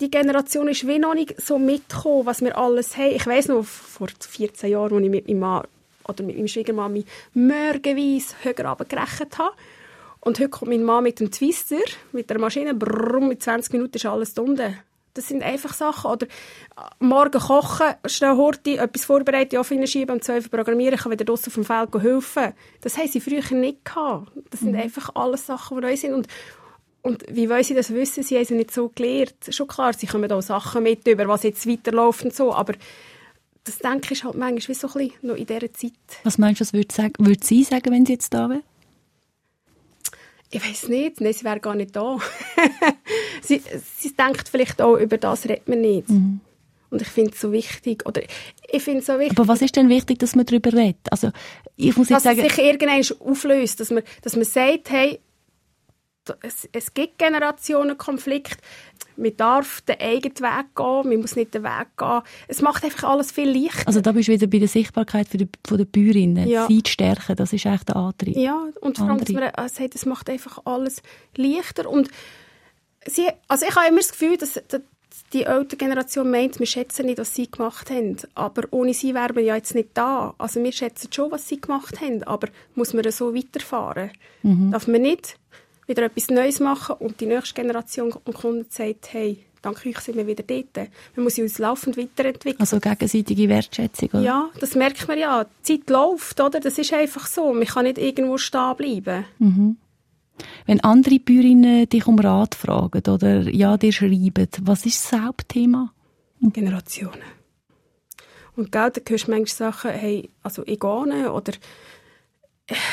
die 0.00 0.10
Generation 0.10 0.68
ist 0.68 0.86
wie 0.86 0.98
noch 0.98 1.14
nicht 1.14 1.40
so 1.40 1.58
mitgekommen, 1.58 2.26
was 2.26 2.40
wir 2.40 2.56
alles 2.56 2.96
haben. 2.96 3.14
Ich 3.14 3.26
weiß 3.26 3.48
noch, 3.48 3.64
vor 3.64 4.08
14 4.08 4.70
Jahren, 4.70 4.94
als 4.94 5.04
ich 5.04 5.10
mit 5.10 5.28
meinem 5.28 5.40
Mann 5.40 5.66
oder 6.08 6.24
mit 6.24 6.36
meinem 6.36 6.48
Schwiegermann 6.48 7.04
morgenweise 7.34 8.34
höher 8.42 8.68
runtergerechnet 8.68 9.38
habe. 9.38 9.54
Und 10.20 10.38
heute 10.38 10.50
kommt 10.50 10.70
mein 10.70 10.84
Mann 10.84 11.02
mit 11.02 11.18
dem 11.18 11.30
Twister, 11.30 11.80
mit 12.12 12.30
der 12.30 12.38
Maschine, 12.38 12.74
brumm, 12.74 13.28
mit 13.28 13.42
20 13.42 13.72
Minuten 13.72 13.96
ist 13.96 14.06
alles 14.06 14.38
unten. 14.38 14.78
Das 15.14 15.28
sind 15.28 15.42
einfach 15.42 15.74
Sachen. 15.74 16.10
Oder 16.10 16.26
äh, 16.26 16.80
morgen 17.00 17.40
kochen, 17.40 17.94
schnell 18.06 18.36
Horti, 18.36 18.76
etwas 18.76 19.04
vorbereiten, 19.04 19.58
auf 19.58 19.68
schieben, 19.68 20.14
um 20.14 20.22
12 20.22 20.44
Uhr 20.44 20.50
programmieren, 20.50 20.98
kann 20.98 21.12
wieder 21.12 21.24
draussen 21.24 21.52
vom 21.52 21.64
Feld 21.64 21.90
helfen. 22.00 22.54
Das 22.80 22.96
haben 22.96 23.08
sie 23.08 23.20
früher 23.20 23.42
nicht 23.52 23.84
gehabt. 23.84 24.30
Das 24.50 24.60
sind 24.60 24.72
mhm. 24.72 24.80
einfach 24.80 25.10
alles 25.14 25.46
Sachen, 25.46 25.76
die 25.76 25.82
neu 25.82 25.96
sind. 25.96 26.14
Und, 26.14 26.28
und 27.02 27.24
wie 27.28 27.50
wollen 27.50 27.64
sie 27.64 27.74
das 27.74 27.92
wissen? 27.92 28.22
Sie 28.22 28.36
haben 28.36 28.44
sie 28.44 28.54
nicht 28.54 28.70
so 28.70 28.90
gelernt. 28.94 29.34
Schon 29.50 29.66
klar, 29.66 29.92
sie 29.92 30.06
kommen 30.06 30.30
auch 30.30 30.40
Sachen 30.40 30.84
mit, 30.84 31.06
über 31.06 31.26
was 31.26 31.42
jetzt 31.42 31.68
weiterläuft 31.68 32.24
und 32.24 32.34
so, 32.34 32.54
aber 32.54 32.74
das 33.64 33.78
denke 33.78 34.14
ich 34.14 34.24
halt 34.24 34.36
manchmal 34.36 34.68
wie 34.68 34.74
so 34.74 34.88
ein 34.88 34.92
bisschen 34.92 35.28
noch 35.28 35.36
in 35.36 35.46
dieser 35.46 35.72
Zeit. 35.72 35.92
Was 36.24 36.38
meinst 36.38 36.60
du, 36.60 36.64
was 36.64 36.72
würde, 36.72 36.94
sagen, 36.94 37.12
würde 37.18 37.44
sie 37.44 37.64
sagen, 37.64 37.92
wenn 37.92 38.06
sie 38.06 38.14
jetzt 38.14 38.32
da 38.32 38.48
wäre? 38.48 38.62
Ich 40.50 40.62
weiß 40.62 40.88
nicht. 40.88 41.20
Nein, 41.20 41.32
sie 41.32 41.44
wäre 41.44 41.60
gar 41.60 41.74
nicht 41.74 41.96
da. 41.96 42.18
sie, 43.42 43.62
sie 43.98 44.14
denkt 44.14 44.48
vielleicht 44.48 44.82
auch, 44.82 44.96
über 44.96 45.16
das 45.16 45.44
redet 45.44 45.68
man 45.68 45.80
nicht. 45.80 46.10
Mhm. 46.10 46.40
Und 46.90 47.00
ich 47.00 47.08
finde 47.08 47.32
es 47.32 47.40
so 47.40 47.52
wichtig. 47.52 48.04
Oder 48.04 48.22
ich 48.70 48.82
finde 48.82 49.02
so 49.02 49.18
wichtig. 49.18 49.38
Aber 49.38 49.48
was 49.48 49.62
ist 49.62 49.76
denn 49.76 49.88
wichtig, 49.88 50.18
dass 50.18 50.36
man 50.36 50.44
darüber 50.44 50.74
redet? 50.74 51.10
Also, 51.10 51.30
ich 51.76 51.96
muss 51.96 52.10
jetzt 52.10 52.26
dass 52.26 52.36
sagen... 52.36 52.46
Dass 52.46 52.54
sich 52.54 52.64
irgendwann 52.64 53.26
auflöst. 53.26 53.80
Dass 53.80 53.90
man, 53.90 54.02
dass 54.20 54.36
man 54.36 54.44
sagt, 54.44 54.90
hey, 54.90 55.20
es, 56.42 56.68
es 56.72 56.94
gibt 56.94 57.18
Generationenkonflikt. 57.18 58.58
Man 59.16 59.36
darf 59.36 59.82
den 59.82 60.00
eigenen 60.00 60.38
Weg 60.38 60.74
gehen, 60.74 61.08
man 61.08 61.20
muss 61.20 61.36
nicht 61.36 61.54
den 61.54 61.64
Weg 61.64 61.96
gehen. 61.98 62.20
Es 62.48 62.62
macht 62.62 62.84
einfach 62.84 63.10
alles 63.10 63.32
viel 63.32 63.50
leichter. 63.50 63.86
Also 63.86 64.00
da 64.00 64.12
bist 64.12 64.28
du 64.28 64.32
wieder 64.32 64.46
bei 64.46 64.58
der 64.58 64.68
Sichtbarkeit 64.68 65.28
für 65.28 65.36
die, 65.36 65.48
von 65.66 65.78
der 65.78 65.84
Bäuerinnen. 65.84 66.48
Ja. 66.48 66.66
Sie 66.66 66.82
zu 66.82 66.92
stärken, 66.92 67.36
das 67.36 67.52
ist 67.52 67.66
echt 67.66 67.88
der 67.88 67.96
Antrieb. 67.96 68.36
Ja, 68.36 68.64
und 68.80 68.98
vor 68.98 69.08
allem, 69.08 69.18
dass 69.18 69.28
man 69.28 69.68
sagt, 69.68 69.94
es 69.94 70.06
macht 70.06 70.30
einfach 70.30 70.60
alles 70.64 71.02
leichter. 71.36 71.88
Und 71.90 72.08
sie, 73.06 73.28
also 73.48 73.66
ich 73.68 73.76
habe 73.76 73.88
immer 73.88 73.98
das 73.98 74.12
Gefühl, 74.12 74.36
dass, 74.38 74.54
dass 74.68 74.80
die 75.32 75.44
ältere 75.44 75.76
Generation 75.76 76.30
meint, 76.30 76.58
wir 76.58 76.66
schätzen 76.66 77.06
nicht, 77.06 77.18
was 77.18 77.34
sie 77.34 77.50
gemacht 77.50 77.90
haben. 77.90 78.16
Aber 78.34 78.62
ohne 78.70 78.94
sie 78.94 79.14
wären 79.14 79.36
wir 79.36 79.42
ja 79.42 79.56
jetzt 79.56 79.74
nicht 79.74 79.90
da. 79.94 80.34
Also 80.38 80.62
wir 80.62 80.72
schätzen 80.72 81.12
schon, 81.12 81.30
was 81.30 81.48
sie 81.48 81.60
gemacht 81.60 82.00
haben, 82.00 82.22
aber 82.22 82.48
muss 82.74 82.94
man 82.94 83.10
so 83.10 83.34
weiterfahren? 83.34 84.10
Mhm. 84.42 84.70
Darf 84.72 84.86
man 84.86 85.02
nicht 85.02 85.36
wieder 85.92 86.06
etwas 86.06 86.28
Neues 86.28 86.60
machen 86.60 86.96
und 86.98 87.20
die 87.20 87.26
nächste 87.26 87.54
Generation 87.54 88.12
und 88.12 88.34
Kunden 88.34 88.66
sagt, 88.68 89.12
hey, 89.12 89.38
dank 89.60 89.84
euch 89.86 89.98
sind 89.98 90.16
wir 90.16 90.26
wieder 90.26 90.42
dort. 90.42 90.88
Wir 91.14 91.22
müssen 91.22 91.42
uns 91.42 91.58
laufend 91.58 91.96
weiterentwickeln. 91.96 92.60
Also 92.60 92.80
gegenseitige 92.80 93.48
Wertschätzung, 93.48 94.08
oder? 94.10 94.20
Ja, 94.20 94.50
das 94.58 94.74
merkt 94.74 95.06
man 95.06 95.18
ja. 95.18 95.44
Die 95.44 95.80
Zeit 95.80 95.90
läuft, 95.90 96.40
oder? 96.40 96.60
Das 96.60 96.78
ist 96.78 96.92
einfach 96.92 97.26
so. 97.26 97.52
Man 97.52 97.66
kann 97.66 97.84
nicht 97.84 97.98
irgendwo 97.98 98.38
stehen 98.38 98.76
bleiben. 98.76 99.24
Mhm. 99.38 99.76
Wenn 100.66 100.80
andere 100.80 101.18
Bäuerinnen 101.18 101.88
dich 101.88 102.06
um 102.06 102.18
Rat 102.18 102.54
fragen 102.54 103.02
oder 103.06 103.42
ja, 103.48 103.76
dir 103.76 103.92
schreiben, 103.92 104.48
was 104.62 104.86
ist 104.86 105.12
das 105.12 105.20
Hauptthema? 105.20 105.92
Generationen. 106.40 107.22
Und 108.56 108.72
gell, 108.72 108.90
da 108.90 109.00
hörst 109.08 109.28
du 109.28 109.30
manchmal 109.30 109.46
Sachen, 109.46 109.90
hey, 109.92 110.30
also 110.42 110.62
ich 110.66 110.80
gehe 110.80 111.32
oder 111.32 111.52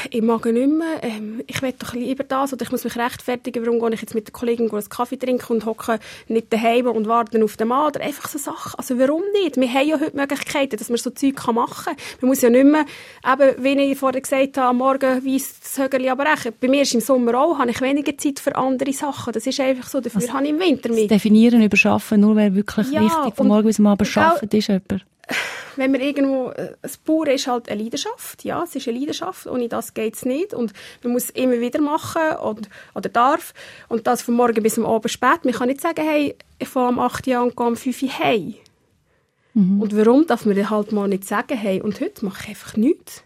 ich 0.09 0.21
mag 0.21 0.45
nicht 0.45 0.67
mehr, 0.67 1.03
ähm, 1.03 1.43
ich 1.47 1.61
will 1.61 1.73
doch 1.77 1.93
lieber 1.93 2.23
das 2.23 2.53
oder 2.53 2.63
ich 2.63 2.71
muss 2.71 2.83
mich 2.83 2.95
rechtfertigen, 2.95 3.65
warum 3.65 3.79
gehe 3.79 3.93
ich 3.93 4.01
jetzt 4.01 4.15
mit 4.15 4.27
der 4.27 4.33
Kollegin 4.33 4.69
einen 4.71 4.89
Kaffee 4.89 5.17
trinken 5.17 5.53
und 5.53 5.65
hocke 5.65 5.99
nicht 6.27 6.51
daheim 6.51 6.87
und 6.87 7.07
warte 7.07 7.43
auf 7.43 7.55
den 7.55 7.67
Mann 7.67 7.87
oder 7.87 8.01
einfach 8.01 8.27
so 8.27 8.37
Sachen. 8.37 8.77
Also 8.77 8.97
warum 8.97 9.21
nicht? 9.33 9.57
Wir 9.57 9.71
haben 9.71 9.87
ja 9.87 9.99
heute 9.99 10.15
Möglichkeiten, 10.15 10.77
dass 10.77 10.89
man 10.89 10.97
so 10.97 11.11
Zeug 11.11 11.35
machen 11.53 11.85
kann. 11.85 11.95
Man 12.21 12.29
muss 12.29 12.41
ja 12.41 12.49
nicht 12.49 12.65
mehr, 12.65 12.85
eben, 13.25 13.63
wie 13.63 13.91
ich 13.91 13.97
vorher 13.97 14.21
gesagt 14.21 14.57
habe, 14.57 14.69
am 14.69 14.77
Morgen 14.77 15.25
weiss 15.25 15.59
das 15.59 15.77
Högerli 15.77 16.09
aber 16.09 16.25
recht. 16.25 16.59
Bei 16.59 16.67
mir 16.67 16.81
ist 16.81 16.93
im 16.93 17.01
Sommer 17.01 17.39
auch, 17.39 17.59
habe 17.59 17.71
ich 17.71 17.79
weniger 17.81 18.17
Zeit 18.17 18.39
für 18.39 18.55
andere 18.55 18.91
Sachen. 18.91 19.33
Das 19.33 19.45
ist 19.45 19.59
einfach 19.59 19.87
so, 19.87 20.01
dafür 20.01 20.21
also, 20.21 20.33
habe 20.33 20.45
ich 20.45 20.49
im 20.49 20.59
Winter 20.59 20.89
mit. 20.89 21.11
Das 21.11 21.21
Definieren 21.21 21.61
über 21.61 21.77
Schaffen, 21.77 22.21
nur 22.21 22.35
wer 22.35 22.53
wirklich 22.55 22.89
ja, 22.91 23.01
wichtig 23.01 23.35
von 23.35 23.47
morgen 23.47 23.67
bis 23.67 23.79
am 23.79 23.87
Abend 23.87 24.17
arbeitet, 24.17 24.53
ist 24.53 24.67
jemand 24.67 25.05
wenn 25.75 25.91
man 25.91 26.01
irgendwo, 26.01 26.51
äh, 26.51 26.75
das 26.81 26.97
Bauern 26.97 27.29
ist 27.29 27.47
halt 27.47 27.69
eine 27.69 27.81
Leidenschaft, 27.81 28.43
ja, 28.43 28.63
es 28.63 28.75
ist 28.75 28.87
eine 28.87 28.99
Leidenschaft, 28.99 29.47
ohne 29.47 29.69
das 29.69 29.93
geht 29.93 30.15
es 30.15 30.25
nicht 30.25 30.53
und 30.53 30.73
man 31.03 31.13
muss 31.13 31.25
es 31.25 31.29
immer 31.31 31.59
wieder 31.59 31.81
machen 31.81 32.37
und, 32.43 32.69
oder 32.95 33.09
darf 33.09 33.53
und 33.87 34.07
das 34.07 34.21
von 34.21 34.35
morgen 34.35 34.61
bis 34.61 34.77
am 34.77 34.85
Abend 34.85 35.11
spät. 35.11 35.45
Man 35.45 35.53
kann 35.53 35.67
nicht 35.67 35.81
sagen, 35.81 36.05
hey, 36.05 36.35
ich 36.59 36.67
fahre 36.67 36.89
um 36.89 36.99
8 36.99 37.27
Uhr 37.27 37.41
und 37.41 37.55
gehe 37.55 37.65
um 37.65 37.75
5 37.75 38.03
Uhr 38.03 38.19
heim. 38.19 38.55
Mhm. 39.53 39.81
Und 39.81 39.95
warum 39.95 40.27
darf 40.27 40.45
man 40.45 40.69
halt 40.69 40.91
mal 40.91 41.07
nicht 41.07 41.25
sagen, 41.25 41.57
hey, 41.57 41.81
und 41.81 41.99
heute 42.01 42.25
mache 42.25 42.43
ich 42.43 42.49
einfach 42.49 42.75
nichts? 42.77 43.23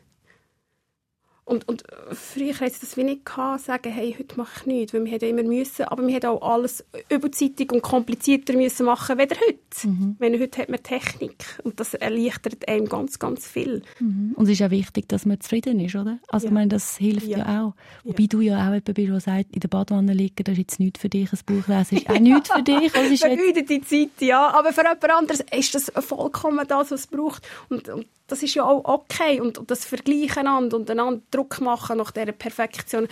Und, 1.46 1.68
und 1.68 1.84
früher 2.12 2.54
hätte 2.54 2.80
das 2.80 2.96
wie 2.96 3.04
nicht 3.04 3.26
gehabt, 3.26 3.62
sagen, 3.62 3.91
hey, 3.91 4.16
heute 4.18 4.38
mache 4.38 4.62
ich 4.62 4.66
nichts, 4.66 4.94
weil 4.94 5.04
wir 5.04 5.12
hätten 5.12 5.26
immer 5.26 5.44
müssen, 5.44 5.84
aber 5.84 6.06
wir 6.08 6.16
hätten 6.16 6.28
auch 6.28 6.41
alles 6.41 6.86
überzeitig 7.10 7.72
und 7.74 7.82
komplizierter 7.82 8.54
müssen 8.54 8.86
machen, 8.86 9.18
weder 9.18 9.36
heute. 9.36 9.88
Mhm. 9.88 10.16
Wenn 10.20 10.39
heute 10.39 10.62
hat 10.62 10.70
man 10.70 10.82
Technik 10.82 11.60
und 11.64 11.82
das 11.82 11.96
erleichtert 11.96 12.66
einem 12.70 12.88
ganz, 12.88 13.20
ganz 13.20 13.46
viel. 13.46 13.82
Mhm. 14.00 14.34
Und 14.36 14.46
es 14.46 14.52
ist 14.52 14.62
auch 14.62 14.70
wichtig, 14.70 15.10
dass 15.10 15.26
man 15.26 15.41
zufrieden 15.41 15.82
ist, 15.82 15.96
oder? 15.96 16.20
Also 16.30 16.46
ja. 16.46 16.50
ich 16.50 16.54
meine, 16.54 16.70
das 16.70 16.96
hilft 16.96 17.28
ja, 17.28 17.39
ja 17.39 17.64
auch. 17.66 17.74
Wobei 18.06 18.24
ja. 18.24 18.28
du 18.28 18.41
ja 18.41 18.56
auch 18.60 18.64
jemand 18.64 18.86
bist, 18.86 18.98
der 18.98 19.20
sagt, 19.20 19.52
in 19.52 19.60
der 19.60 19.68
Badwanne 19.68 20.14
liegen, 20.14 20.44
das 20.46 20.54
ist 20.54 20.60
jetzt 20.60 20.80
nichts 20.80 21.02
für 21.02 21.10
dich, 21.10 21.30
ein 21.34 21.39
Buch 21.46 21.68
lesen 21.68 21.98
ist 21.98 22.10
auch 22.10 22.20
nichts 22.20 22.50
für 22.54 22.64
dich. 22.64 22.96
Also 22.96 23.18
Vergeudet 23.18 23.70
die 23.70 23.82
Zeit, 23.82 24.22
ja, 24.22 24.48
aber 24.50 24.72
für 24.72 24.82
jemand 24.82 25.12
anderes 25.12 25.44
ist 25.56 25.76
das 25.76 25.91
vollkommen 26.06 26.66
das, 26.68 26.91
was 26.91 27.02
es 27.02 27.08
braucht 27.08 27.44
und, 27.70 27.89
und 27.89 28.06
das 28.28 28.41
ist 28.41 28.56
ja 28.56 28.64
auch 28.64 28.86
okay 28.86 29.41
und, 29.41 29.58
und 29.58 29.70
das 29.70 29.86
Vergleichen 29.86 30.48
und 30.48 30.89
einander 30.89 31.22
Druck 31.34 31.61
machen 31.61 31.97
nach 31.97 32.11
dieser 32.11 32.31
Perfektion, 32.31 33.07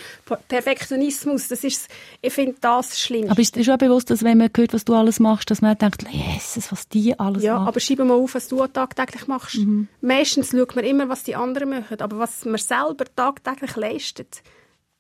Perfektionismus. 0.48 1.48
Das 1.48 1.64
ist, 1.64 1.90
ich 2.22 2.34
finde 2.34 2.56
das 2.62 3.00
schlimm. 3.00 3.30
Aber 3.30 3.42
ist 3.42 3.56
dir 3.56 3.64
schon 3.64 3.78
bewusst, 3.78 4.10
dass 4.10 4.24
wenn 4.24 4.38
man 4.38 4.50
hört, 4.56 4.74
was 4.74 4.86
du 4.86 4.94
alles 4.94 5.20
machst, 5.20 5.50
dass 5.52 5.62
man 5.62 5.78
denkt, 5.78 6.06
Jesus, 6.10 6.72
was 6.72 6.88
die 6.88 7.18
alles 7.20 7.44
ja, 7.44 7.54
machen? 7.54 7.64
Ja, 7.64 7.68
aber 7.68 7.80
schreib 7.80 8.00
mal 8.00 8.14
auf, 8.14 8.36
was 8.36 8.48
du 8.48 8.66
tagtäglich 8.68 9.28
machst. 9.28 9.58
Mhm. 9.58 9.88
Meistens 10.02 10.52
schaut 10.52 10.76
man 10.76 10.86
immer, 10.86 11.10
was 11.10 11.24
die 11.24 11.36
anderen 11.36 11.70
machen, 11.70 12.00
aber 12.00 12.20
was 12.20 12.46
man 12.46 12.58
selber 12.58 13.06
tagtäglich 13.16 13.76
leistet, 13.76 14.44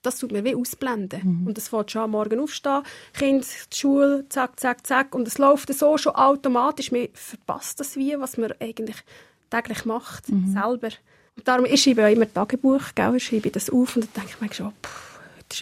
das 0.01 0.17
tut 0.17 0.31
mir 0.31 0.43
wie 0.43 0.55
ausblenden. 0.55 1.21
Mhm. 1.41 1.47
Und 1.47 1.57
das 1.57 1.69
fängt 1.69 1.91
schon 1.91 2.03
am 2.03 2.11
Morgen 2.11 2.39
aufstehen, 2.39 2.83
Kind, 3.13 3.45
die 3.71 3.77
Schule, 3.77 4.25
zack, 4.29 4.59
zack, 4.59 4.85
zack. 4.85 5.13
Und 5.13 5.27
es 5.27 5.37
läuft 5.37 5.73
so 5.73 5.97
schon 5.97 6.15
automatisch. 6.15 6.91
Man 6.91 7.09
verpasst 7.13 7.79
das 7.79 7.95
wie, 7.95 8.19
was 8.19 8.37
man 8.37 8.53
eigentlich 8.59 8.97
täglich 9.49 9.85
macht, 9.85 10.29
mhm. 10.29 10.51
selber. 10.51 10.89
Und 11.37 11.47
darum, 11.47 11.65
ich 11.65 11.81
schreibe 11.81 12.05
auch 12.05 12.11
immer 12.11 12.31
Tagebuch, 12.31 12.93
gell? 12.95 13.15
ich 13.15 13.25
schreibe 13.25 13.49
das 13.49 13.69
auf 13.69 13.95
und 13.95 14.05
dann 14.05 14.25
denke 14.25 14.31
ich 14.35 14.41
mir 14.41 14.53
schon, 14.53 14.73
pff, 14.83 15.11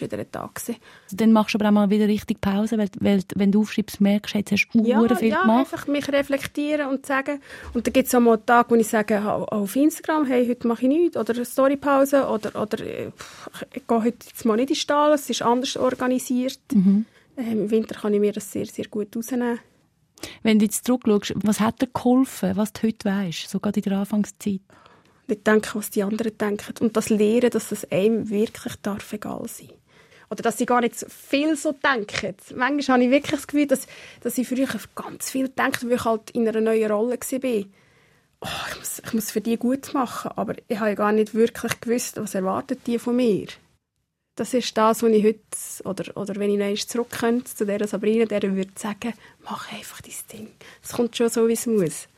war 0.00 0.18
wieder 0.18 0.18
ein 0.18 0.32
Tag. 0.32 0.54
Gewesen. 0.54 0.80
Dann 1.12 1.32
machst 1.32 1.54
du 1.54 1.58
aber 1.58 1.68
auch 1.68 1.72
mal 1.72 1.90
wieder 1.90 2.08
richtig 2.08 2.40
Pause, 2.40 2.78
weil, 2.78 2.88
weil 3.00 3.22
wenn 3.34 3.52
du 3.52 3.60
aufschreibst, 3.60 4.00
merkst 4.00 4.34
du, 4.34 4.38
jetzt 4.38 4.52
hast 4.52 4.68
du 4.72 4.84
ja, 4.84 5.16
viel 5.16 5.28
ja, 5.28 5.42
gemacht. 5.42 5.72
einfach 5.72 5.86
mich 5.86 6.08
reflektieren 6.08 6.88
und 6.88 7.06
sagen. 7.06 7.40
Und 7.72 7.86
dann 7.86 7.92
gibt 7.92 8.08
es 8.08 8.14
auch 8.14 8.20
mal 8.20 8.34
einen 8.34 8.46
Tag, 8.46 8.70
wo 8.70 8.74
ich 8.74 8.88
sage, 8.88 9.22
auf 9.24 9.76
Instagram, 9.76 10.26
hey, 10.26 10.46
heute 10.46 10.66
mache 10.66 10.82
ich 10.82 10.88
nichts, 10.88 11.16
oder 11.16 11.44
Storypause, 11.44 12.26
oder, 12.26 12.60
oder 12.60 12.76
pff, 12.76 13.50
ich 13.74 13.86
gehe 13.86 14.02
heute 14.02 14.26
jetzt 14.26 14.44
mal 14.44 14.56
nicht 14.56 14.70
in 14.70 14.74
den 14.74 14.76
Stall, 14.76 15.12
es 15.12 15.30
ist 15.30 15.42
anders 15.42 15.76
organisiert. 15.76 16.60
Mhm. 16.72 17.06
Ähm, 17.36 17.62
Im 17.62 17.70
Winter 17.70 17.94
kann 17.94 18.14
ich 18.14 18.20
mir 18.20 18.32
das 18.32 18.50
sehr, 18.50 18.66
sehr 18.66 18.86
gut 18.86 19.16
rausnehmen. 19.16 19.60
Wenn 20.42 20.58
du 20.58 20.66
jetzt 20.66 20.84
zurückschaust, 20.84 21.34
was 21.36 21.60
hat 21.60 21.80
dir 21.80 21.88
geholfen, 21.92 22.56
was 22.56 22.72
du 22.72 22.82
heute 22.82 23.08
weißt, 23.08 23.48
so 23.48 23.58
gerade 23.58 23.80
in 23.80 23.84
der 23.88 23.98
Anfangszeit? 24.00 24.60
Nicht 25.30 25.46
denken, 25.46 25.70
was 25.74 25.90
die 25.90 26.02
anderen 26.02 26.36
denken. 26.36 26.74
Und 26.80 26.96
das 26.96 27.08
Lehren, 27.08 27.50
dass 27.50 27.72
es 27.72 27.90
einem 27.90 28.28
wirklich 28.28 28.74
darf 28.82 29.12
egal 29.12 29.46
sein 29.48 29.70
oder 30.30 30.42
dass 30.42 30.58
sie 30.58 30.66
gar 30.66 30.80
nicht 30.80 30.94
viel 31.10 31.56
so 31.56 31.72
denken. 31.72 32.36
Manchmal 32.54 32.94
habe 32.94 33.04
ich 33.04 33.10
wirklich 33.10 33.32
das 33.32 33.46
Gefühl, 33.46 33.66
dass, 33.66 33.86
dass 34.20 34.38
ich 34.38 34.48
früher 34.48 34.68
ganz 34.94 35.30
viel 35.30 35.48
denke, 35.48 35.86
weil 35.86 35.96
ich 35.96 36.04
halt 36.04 36.30
in 36.30 36.48
einer 36.48 36.60
neuen 36.60 36.90
Rolle 36.90 37.18
war. 37.18 37.64
Oh, 38.42 38.68
ich, 38.70 38.78
muss, 38.78 39.02
ich 39.04 39.12
muss 39.12 39.30
für 39.32 39.40
die 39.40 39.58
gut 39.58 39.92
machen, 39.92 40.30
aber 40.36 40.54
ich 40.68 40.78
habe 40.78 40.94
gar 40.94 41.12
nicht 41.12 41.34
wirklich 41.34 41.80
gewusst, 41.80 42.16
was 42.16 42.34
erwartet 42.34 42.86
die 42.86 42.98
von 42.98 43.16
mir. 43.16 43.48
Das 44.36 44.54
ist 44.54 44.74
das, 44.78 45.02
was 45.02 45.10
ich 45.10 45.24
heute, 45.24 45.40
oder, 45.84 46.16
oder 46.16 46.36
wenn 46.36 46.50
ich 46.50 46.58
noch 46.58 46.86
zurück 46.86 47.10
könnte, 47.10 47.52
zu 47.54 47.66
dieser 47.66 47.86
Sabrina, 47.86 48.24
der 48.24 48.54
würde 48.56 48.70
sagen, 48.76 49.12
mach 49.44 49.70
einfach 49.72 50.00
dein 50.00 50.14
Ding. 50.32 50.48
Es 50.82 50.92
kommt 50.92 51.16
schon 51.16 51.28
so, 51.28 51.48
wie 51.48 51.52
es 51.52 51.66
muss. 51.66 52.08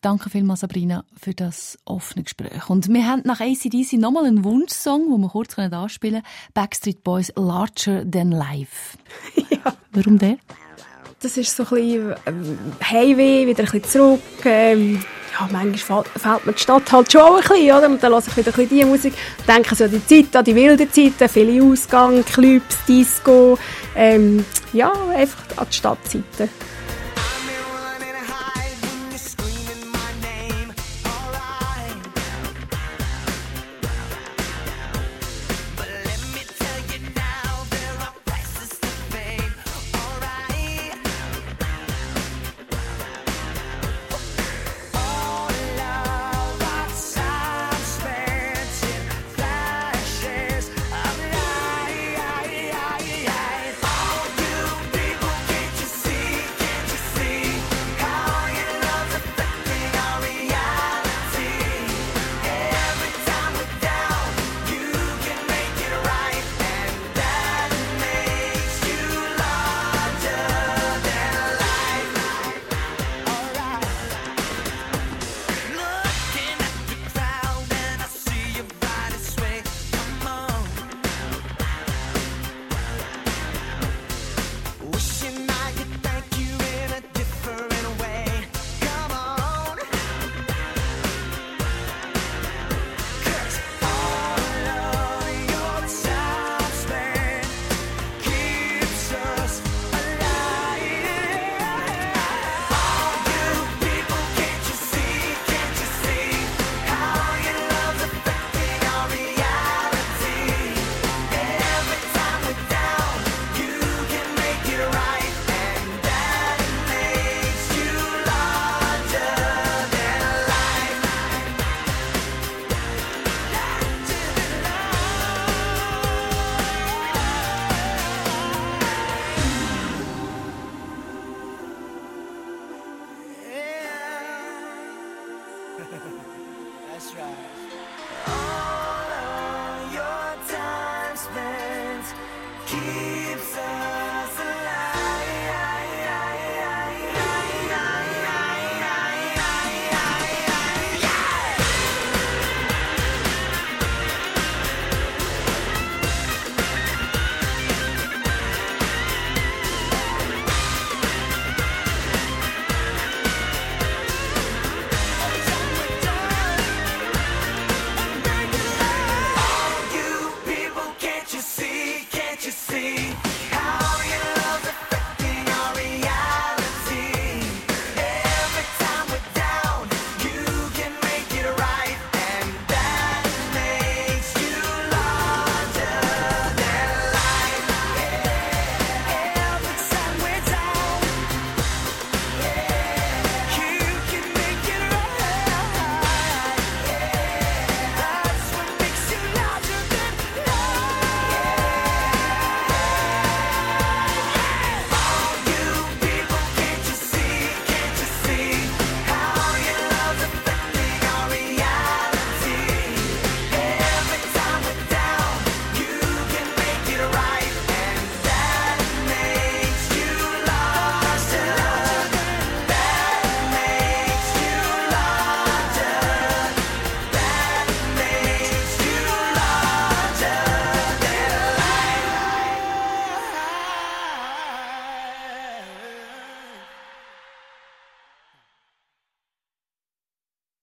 Danke 0.00 0.30
vielmals, 0.30 0.60
Sabrina, 0.60 1.04
für 1.20 1.34
das 1.34 1.76
offene 1.84 2.22
Gespräch. 2.22 2.70
Und 2.70 2.88
wir 2.88 3.04
haben 3.04 3.22
nach 3.24 3.40
ACDC 3.40 3.94
nochmal 3.94 4.26
einen 4.26 4.44
Wunschsong, 4.44 5.10
den 5.10 5.20
wir 5.20 5.28
kurz 5.28 5.58
anspielen 5.58 6.22
können. 6.22 6.34
Backstreet 6.54 7.02
Boys 7.02 7.32
Larger 7.34 8.08
Than 8.08 8.30
Life. 8.30 8.96
ja. 9.50 9.74
Warum 9.90 10.18
der? 10.18 10.36
Das 11.20 11.36
ist 11.36 11.56
so 11.56 11.64
ein 11.64 11.68
bisschen 11.70 12.14
ähm, 12.26 12.58
Heimweh, 12.80 13.48
wieder 13.48 13.64
ein 13.64 13.64
bisschen 13.64 13.84
zurück. 13.84 14.20
Ähm, 14.44 15.04
ja, 15.32 15.48
manchmal 15.50 16.04
fällt, 16.04 16.22
fällt 16.22 16.46
mir 16.46 16.52
die 16.52 16.60
Stadt 16.60 16.92
halt 16.92 17.10
schon 17.10 17.22
ein 17.22 17.40
bisschen, 17.40 17.76
oder? 17.76 17.86
Und 17.88 18.00
dann 18.00 18.12
höre 18.12 18.18
ich 18.20 18.36
wieder 18.36 18.52
ein 18.52 18.54
bisschen 18.54 18.68
diese 18.68 18.86
Musik. 18.86 19.14
Denke 19.48 19.74
so 19.74 19.84
an 19.84 19.90
die 19.90 20.06
Zeit, 20.06 20.36
an 20.36 20.44
die 20.44 20.54
wilden 20.54 20.92
Zeiten, 20.92 21.28
viele 21.28 21.60
Ausgänge, 21.64 22.22
Clubs, 22.22 22.84
Disco. 22.86 23.58
Ähm, 23.96 24.44
ja, 24.72 24.92
einfach 25.12 25.56
an 25.56 25.66
die 25.68 25.76
Stadtzeiten. 25.76 26.48